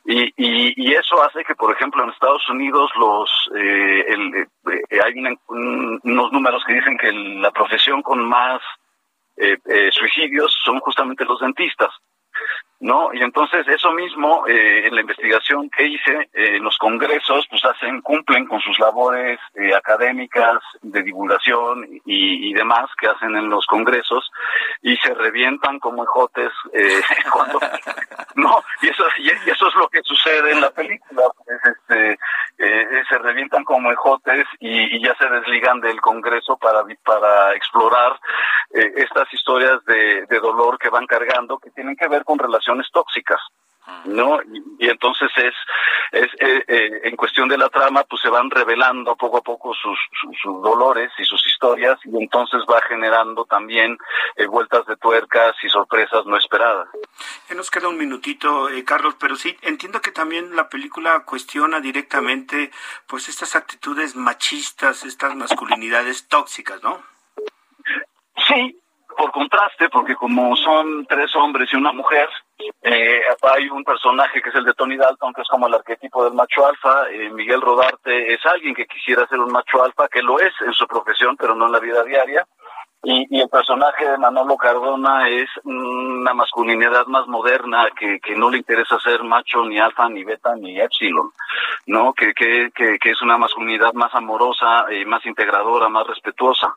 Y, 0.04 0.24
y, 0.36 0.74
y 0.76 0.92
eso 0.92 1.22
hace 1.22 1.42
que, 1.44 1.54
por 1.54 1.72
ejemplo, 1.72 2.04
en 2.04 2.10
Estados 2.10 2.46
Unidos 2.50 2.90
los 2.98 3.30
eh, 3.56 4.04
el, 4.06 4.34
eh, 4.36 5.00
hay 5.02 5.14
un, 5.48 6.00
unos 6.04 6.32
números 6.32 6.62
que 6.66 6.74
dicen 6.74 6.98
que 6.98 7.10
la 7.10 7.50
profesión 7.52 8.02
con 8.02 8.22
más 8.28 8.60
eh, 9.38 9.56
eh, 9.64 9.90
suicidios 9.90 10.54
son 10.62 10.78
justamente 10.80 11.24
los 11.24 11.40
dentistas. 11.40 11.90
¿No? 12.80 13.12
Y 13.12 13.22
entonces 13.22 13.68
eso 13.68 13.92
mismo, 13.92 14.46
eh, 14.46 14.86
en 14.86 14.94
la 14.94 15.02
investigación 15.02 15.68
que 15.68 15.86
hice, 15.86 16.30
eh, 16.32 16.58
los 16.60 16.76
congresos, 16.78 17.46
pues 17.50 17.62
hacen, 17.64 18.00
cumplen 18.00 18.46
con 18.46 18.58
sus 18.60 18.78
labores 18.78 19.38
eh, 19.54 19.74
académicas, 19.74 20.62
de 20.80 21.02
divulgación 21.02 21.86
y, 22.06 22.50
y, 22.50 22.54
demás 22.54 22.88
que 22.98 23.06
hacen 23.06 23.36
en 23.36 23.50
los 23.50 23.66
congresos, 23.66 24.30
y 24.80 24.96
se 24.96 25.12
revientan 25.12 25.78
como 25.78 26.04
ejotes, 26.04 26.50
eh, 26.72 27.00
cuando, 27.32 27.60
no, 28.36 28.62
y 28.80 28.88
eso, 28.88 29.04
y 29.18 29.28
eso 29.28 29.68
es 29.68 29.74
lo 29.74 29.88
que 29.88 30.00
sucede 30.02 30.52
en 30.52 30.62
la 30.62 30.70
película, 30.70 31.22
pues, 31.36 31.58
este, 31.64 32.18
eh, 32.58 33.02
se 33.08 33.18
revientan 33.18 33.64
como 33.64 33.92
ejotes 33.92 34.46
y, 34.58 34.96
y, 34.96 35.02
ya 35.02 35.14
se 35.16 35.28
desligan 35.28 35.80
del 35.80 36.00
congreso 36.00 36.56
para, 36.56 36.82
para 37.04 37.54
explorar 37.54 38.18
eh, 38.72 38.92
estas 38.96 39.32
historias 39.34 39.84
de, 39.84 40.26
de 40.26 40.40
dolor 40.40 40.78
que 40.78 40.90
van 40.90 41.06
cargando, 41.06 41.58
que 41.58 41.70
tienen 41.70 41.96
que 41.96 42.08
ver 42.08 42.24
con 42.24 42.38
relaciones 42.38 42.69
tóxicas. 42.92 43.40
¿no? 44.04 44.40
Y, 44.78 44.88
entonces 44.88 45.30
es, 45.36 45.54
es 46.12 46.28
eh, 46.40 46.64
eh, 46.68 47.00
en 47.04 47.16
cuestión 47.16 47.48
de 47.48 47.58
la 47.58 47.68
trama, 47.68 48.04
pues 48.04 48.22
se 48.22 48.28
van 48.28 48.50
revelando 48.50 49.16
poco 49.16 49.38
a 49.38 49.42
poco 49.42 49.74
sus, 49.74 49.98
sus, 50.20 50.36
sus 50.40 50.62
dolores 50.62 51.10
y 51.18 51.24
sus 51.24 51.44
historias 51.46 51.98
y 52.04 52.16
entonces 52.16 52.62
va 52.70 52.80
generando 52.82 53.44
también 53.44 53.98
eh, 54.36 54.46
vueltas 54.46 54.86
de 54.86 54.96
tuercas 54.96 55.54
y 55.62 55.68
sorpresas 55.68 56.24
no 56.26 56.36
esperadas. 56.36 56.88
Ya 57.48 57.54
nos 57.54 57.70
queda 57.70 57.88
un 57.88 57.98
minutito, 57.98 58.68
eh, 58.68 58.84
Carlos, 58.84 59.16
pero 59.18 59.36
sí, 59.36 59.56
entiendo 59.62 60.00
que 60.00 60.12
también 60.12 60.56
la 60.56 60.68
película 60.68 61.24
cuestiona 61.24 61.80
directamente 61.80 62.70
pues 63.06 63.28
estas 63.28 63.56
actitudes 63.56 64.16
machistas, 64.16 65.04
estas 65.04 65.34
masculinidades 65.34 66.28
tóxicas, 66.28 66.82
¿no? 66.82 67.02
Sí, 68.46 68.80
por 69.16 69.32
contraste, 69.32 69.88
porque 69.90 70.14
como 70.14 70.56
son 70.56 71.06
tres 71.06 71.34
hombres 71.36 71.70
y 71.72 71.76
una 71.76 71.92
mujer, 71.92 72.28
eh, 72.82 73.20
hay 73.42 73.68
un 73.68 73.84
personaje 73.84 74.40
que 74.42 74.48
es 74.50 74.54
el 74.54 74.64
de 74.64 74.74
Tony 74.74 74.96
Dalton, 74.96 75.32
que 75.32 75.42
es 75.42 75.48
como 75.48 75.66
el 75.66 75.74
arquetipo 75.74 76.24
del 76.24 76.34
macho 76.34 76.66
alfa. 76.66 77.10
Eh, 77.10 77.30
Miguel 77.30 77.60
Rodarte 77.60 78.32
es 78.32 78.44
alguien 78.46 78.74
que 78.74 78.86
quisiera 78.86 79.26
ser 79.26 79.38
un 79.38 79.52
macho 79.52 79.82
alfa, 79.82 80.08
que 80.08 80.22
lo 80.22 80.38
es 80.40 80.52
en 80.64 80.72
su 80.72 80.86
profesión, 80.86 81.36
pero 81.36 81.54
no 81.54 81.66
en 81.66 81.72
la 81.72 81.80
vida 81.80 82.02
diaria. 82.04 82.46
Y, 83.02 83.26
y, 83.30 83.40
el 83.40 83.48
personaje 83.48 84.06
de 84.06 84.18
Manolo 84.18 84.58
Cardona 84.58 85.26
es 85.30 85.48
una 85.64 86.34
masculinidad 86.34 87.06
más 87.06 87.26
moderna 87.26 87.88
que, 87.98 88.20
que 88.20 88.36
no 88.36 88.50
le 88.50 88.58
interesa 88.58 89.00
ser 89.00 89.22
macho 89.22 89.64
ni 89.64 89.78
alfa 89.78 90.06
ni 90.10 90.22
beta 90.22 90.54
ni 90.54 90.78
epsilon, 90.78 91.32
¿no? 91.86 92.12
Que, 92.12 92.34
que, 92.34 92.70
que, 92.74 93.10
es 93.10 93.22
una 93.22 93.38
masculinidad 93.38 93.94
más 93.94 94.14
amorosa, 94.14 94.84
eh, 94.90 95.06
más 95.06 95.24
integradora, 95.24 95.88
más 95.88 96.06
respetuosa, 96.06 96.76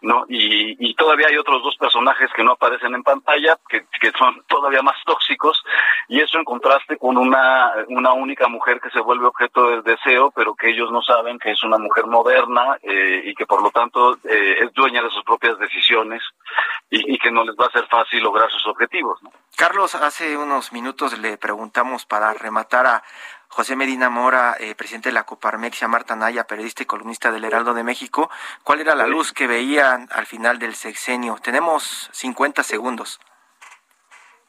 ¿no? 0.00 0.24
Y, 0.30 0.88
y 0.88 0.94
todavía 0.94 1.26
hay 1.28 1.36
otros 1.36 1.62
dos 1.62 1.76
personajes 1.76 2.30
que 2.34 2.44
no 2.44 2.52
aparecen 2.52 2.94
en 2.94 3.02
pantalla, 3.02 3.58
que, 3.68 3.84
que 4.00 4.10
son 4.12 4.42
todavía 4.48 4.80
más 4.80 4.96
tóxicos, 5.04 5.62
y 6.08 6.20
eso 6.20 6.38
en 6.38 6.44
contraste 6.44 6.96
con 6.96 7.18
una, 7.18 7.74
una 7.88 8.14
única 8.14 8.48
mujer 8.48 8.80
que 8.80 8.88
se 8.88 9.00
vuelve 9.00 9.26
objeto 9.26 9.68
del 9.68 9.82
deseo, 9.82 10.30
pero 10.34 10.54
que 10.54 10.70
ellos 10.70 10.90
no 10.90 11.02
saben 11.02 11.38
que 11.38 11.50
es 11.50 11.62
una 11.62 11.76
mujer 11.76 12.06
moderna 12.06 12.78
eh, 12.82 13.20
y 13.26 13.34
que 13.34 13.44
por 13.44 13.62
lo 13.62 13.70
tanto 13.70 14.14
eh, 14.24 14.56
es 14.60 14.72
dueña 14.72 15.02
de 15.02 15.10
sus 15.10 15.22
propias 15.24 15.57
decisiones 15.58 16.22
y, 16.90 17.14
y, 17.14 17.18
que 17.18 17.30
no 17.30 17.44
les 17.44 17.54
va 17.56 17.66
a 17.66 17.70
ser 17.70 17.86
fácil 17.88 18.22
lograr 18.22 18.50
sus 18.50 18.66
objetivos. 18.66 19.22
¿no? 19.22 19.32
Carlos, 19.56 19.94
hace 19.94 20.36
unos 20.36 20.72
minutos 20.72 21.18
le 21.18 21.36
preguntamos 21.36 22.06
para 22.06 22.32
rematar 22.34 22.86
a 22.86 23.02
José 23.48 23.76
Medina 23.76 24.10
Mora, 24.10 24.56
eh, 24.60 24.74
presidente 24.74 25.08
de 25.08 25.14
la 25.14 25.24
Coparmex, 25.24 25.80
y 25.80 25.84
a 25.84 25.88
Marta 25.88 26.14
Naya, 26.14 26.44
periodista 26.44 26.82
y 26.82 26.86
columnista 26.86 27.32
del 27.32 27.44
Heraldo 27.44 27.74
de 27.74 27.82
México, 27.82 28.30
¿cuál 28.62 28.80
era 28.80 28.94
la 28.94 29.06
luz 29.06 29.32
que 29.32 29.46
veían 29.46 30.08
al 30.12 30.26
final 30.26 30.58
del 30.58 30.74
sexenio? 30.74 31.38
Tenemos 31.42 32.10
50 32.12 32.62
segundos. 32.62 33.20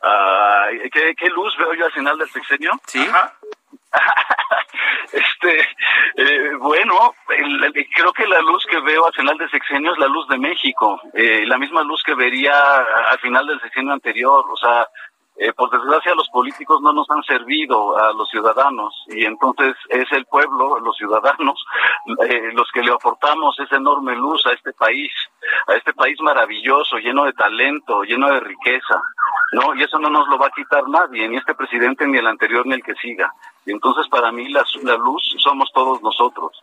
Uh, 0.02 0.90
¿qué, 0.94 1.16
¿qué, 1.16 1.30
luz 1.30 1.58
veo 1.58 1.74
yo 1.74 1.86
al 1.86 1.92
final 1.92 2.18
del 2.18 2.30
sexenio? 2.30 2.72
Sí. 2.88 3.06
Ajá. 3.06 3.34
este, 5.12 5.60
eh, 6.16 6.56
bueno, 6.60 7.14
el, 7.30 7.74
creo 7.96 8.14
que 8.14 8.28
la 8.28 8.42
luz 8.42 8.66
que 8.70 8.80
veo 8.82 9.06
al 9.06 9.14
final 9.14 9.38
del 9.38 9.50
sexenio 9.50 9.94
es 9.94 10.00
la 10.00 10.08
luz 10.08 10.28
de 10.28 10.38
México, 10.38 11.00
eh, 11.14 11.46
la 11.46 11.58
misma 11.58 11.84
luz 11.84 12.04
que 12.04 12.14
vería 12.14 12.54
al 13.10 13.20
final 13.20 13.48
del 13.48 13.60
sexenio 13.62 13.94
anterior, 13.94 14.46
o 14.50 14.58
sea, 14.58 14.88
eh, 15.42 15.54
por 15.54 15.70
desgracia 15.70 16.14
los 16.16 16.28
políticos 16.30 16.82
no 16.82 16.92
nos 16.92 17.10
han 17.10 17.24
servido 17.24 17.98
a 17.98 18.12
los 18.12 18.30
ciudadanos 18.30 18.94
y 19.08 19.24
entonces 19.24 19.74
es 19.88 20.12
el 20.12 20.26
pueblo, 20.26 20.80
los 20.82 20.98
ciudadanos, 20.98 21.66
los 22.54 22.70
que 22.74 22.82
le 22.82 22.92
aportamos 22.92 23.58
esa 23.60 23.78
enorme 23.78 24.18
luz 24.18 24.46
a 24.46 24.52
este 24.52 24.74
país, 24.74 25.12
a 25.68 25.76
este 25.76 25.94
país 25.94 26.20
maravilloso, 26.20 26.98
lleno 26.98 27.24
de 27.24 27.32
talento, 27.32 28.04
lleno 28.04 28.28
de 28.34 28.42
riqueza, 28.42 29.02
¿no? 29.54 29.74
Y 29.76 29.84
eso 29.84 29.98
no 29.98 30.10
nos 30.10 30.28
lo 30.28 30.38
va 30.38 30.48
a 30.48 30.52
quitar 30.52 30.88
nadie, 30.90 31.28
ni 31.30 31.38
este 31.38 31.56
presidente, 31.56 32.06
ni 32.06 32.18
el 32.18 32.28
anterior, 32.28 32.66
ni 32.68 32.74
el 32.74 32.84
que 32.84 32.96
siga. 32.96 33.32
Y 33.70 33.72
entonces 33.72 34.08
para 34.10 34.32
mí 34.32 34.50
la, 34.50 34.66
la 34.84 34.98
luz 34.98 35.22
somos 35.38 35.72
todos 35.72 36.02
nosotros. 36.02 36.60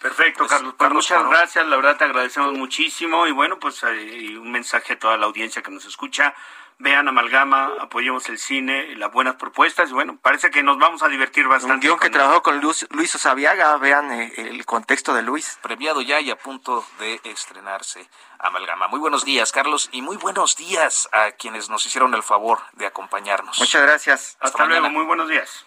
Perfecto, 0.00 0.40
pues, 0.40 0.50
Carlos. 0.50 0.74
Pues 0.76 0.90
muchas 0.90 1.28
gracias, 1.28 1.66
la 1.66 1.76
verdad 1.76 1.96
te 1.96 2.04
agradecemos 2.04 2.52
muchísimo 2.54 3.26
y 3.26 3.32
bueno, 3.32 3.58
pues 3.58 3.82
hay 3.84 4.36
un 4.36 4.50
mensaje 4.50 4.94
a 4.94 4.98
toda 4.98 5.16
la 5.16 5.26
audiencia 5.26 5.62
que 5.62 5.70
nos 5.70 5.84
escucha 5.84 6.34
vean 6.78 7.08
Amalgama, 7.08 7.72
apoyemos 7.80 8.28
el 8.28 8.38
cine, 8.38 8.94
las 8.96 9.12
buenas 9.12 9.34
propuestas. 9.36 9.92
Bueno, 9.92 10.18
parece 10.20 10.50
que 10.50 10.62
nos 10.62 10.78
vamos 10.78 11.02
a 11.02 11.08
divertir 11.08 11.46
bastante. 11.46 11.74
Un 11.74 11.80
guion 11.80 11.98
que 11.98 12.10
trabajó 12.10 12.42
con 12.42 12.60
Luis, 12.60 12.86
Luis 12.90 13.14
Osabiaga, 13.14 13.76
vean 13.78 14.12
eh, 14.12 14.32
el 14.36 14.64
contexto 14.64 15.12
de 15.14 15.22
Luis. 15.22 15.58
Premiado 15.60 16.00
ya 16.00 16.20
y 16.20 16.30
a 16.30 16.36
punto 16.36 16.84
de 16.98 17.20
estrenarse 17.24 18.08
Amalgama. 18.38 18.88
Muy 18.88 19.00
buenos 19.00 19.24
días, 19.24 19.52
Carlos, 19.52 19.88
y 19.92 20.02
muy 20.02 20.16
buenos 20.16 20.56
días 20.56 21.08
a 21.12 21.32
quienes 21.32 21.68
nos 21.68 21.84
hicieron 21.84 22.14
el 22.14 22.22
favor 22.22 22.60
de 22.74 22.86
acompañarnos. 22.86 23.58
Muchas 23.58 23.82
gracias. 23.82 24.36
Hasta, 24.40 24.46
Hasta 24.46 24.66
luego, 24.66 24.88
muy 24.90 25.04
buenos 25.04 25.28
días. 25.28 25.66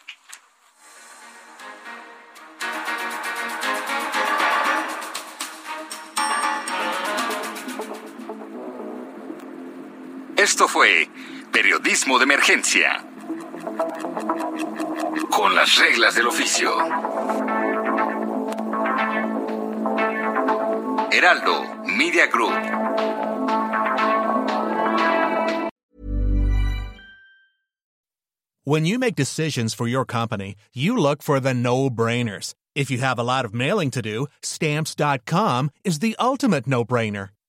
Esto 10.42 10.68
fue 10.68 11.08
Periodismo 11.52 12.18
de 12.18 12.24
Emergencia. 12.24 13.06
Con 15.30 15.54
las 15.54 15.78
reglas 15.78 16.16
del 16.16 16.26
oficio. 16.26 16.72
Heraldo 21.12 21.84
Media 21.86 22.26
Group. 22.26 22.58
When 28.64 28.86
you 28.86 28.98
make 28.98 29.16
decisions 29.16 29.76
for 29.76 29.88
your 29.88 30.06
company, 30.06 30.56
you 30.74 30.98
look 30.98 31.22
for 31.22 31.40
the 31.40 31.54
no-brainers. 31.54 32.56
If 32.74 32.90
you 32.90 32.98
have 32.98 33.20
a 33.20 33.24
lot 33.24 33.46
of 33.46 33.54
mailing 33.54 33.92
to 33.92 34.02
do, 34.02 34.26
stamps.com 34.42 35.70
is 35.84 36.00
the 36.00 36.16
ultimate 36.20 36.66
no-brainer. 36.66 37.30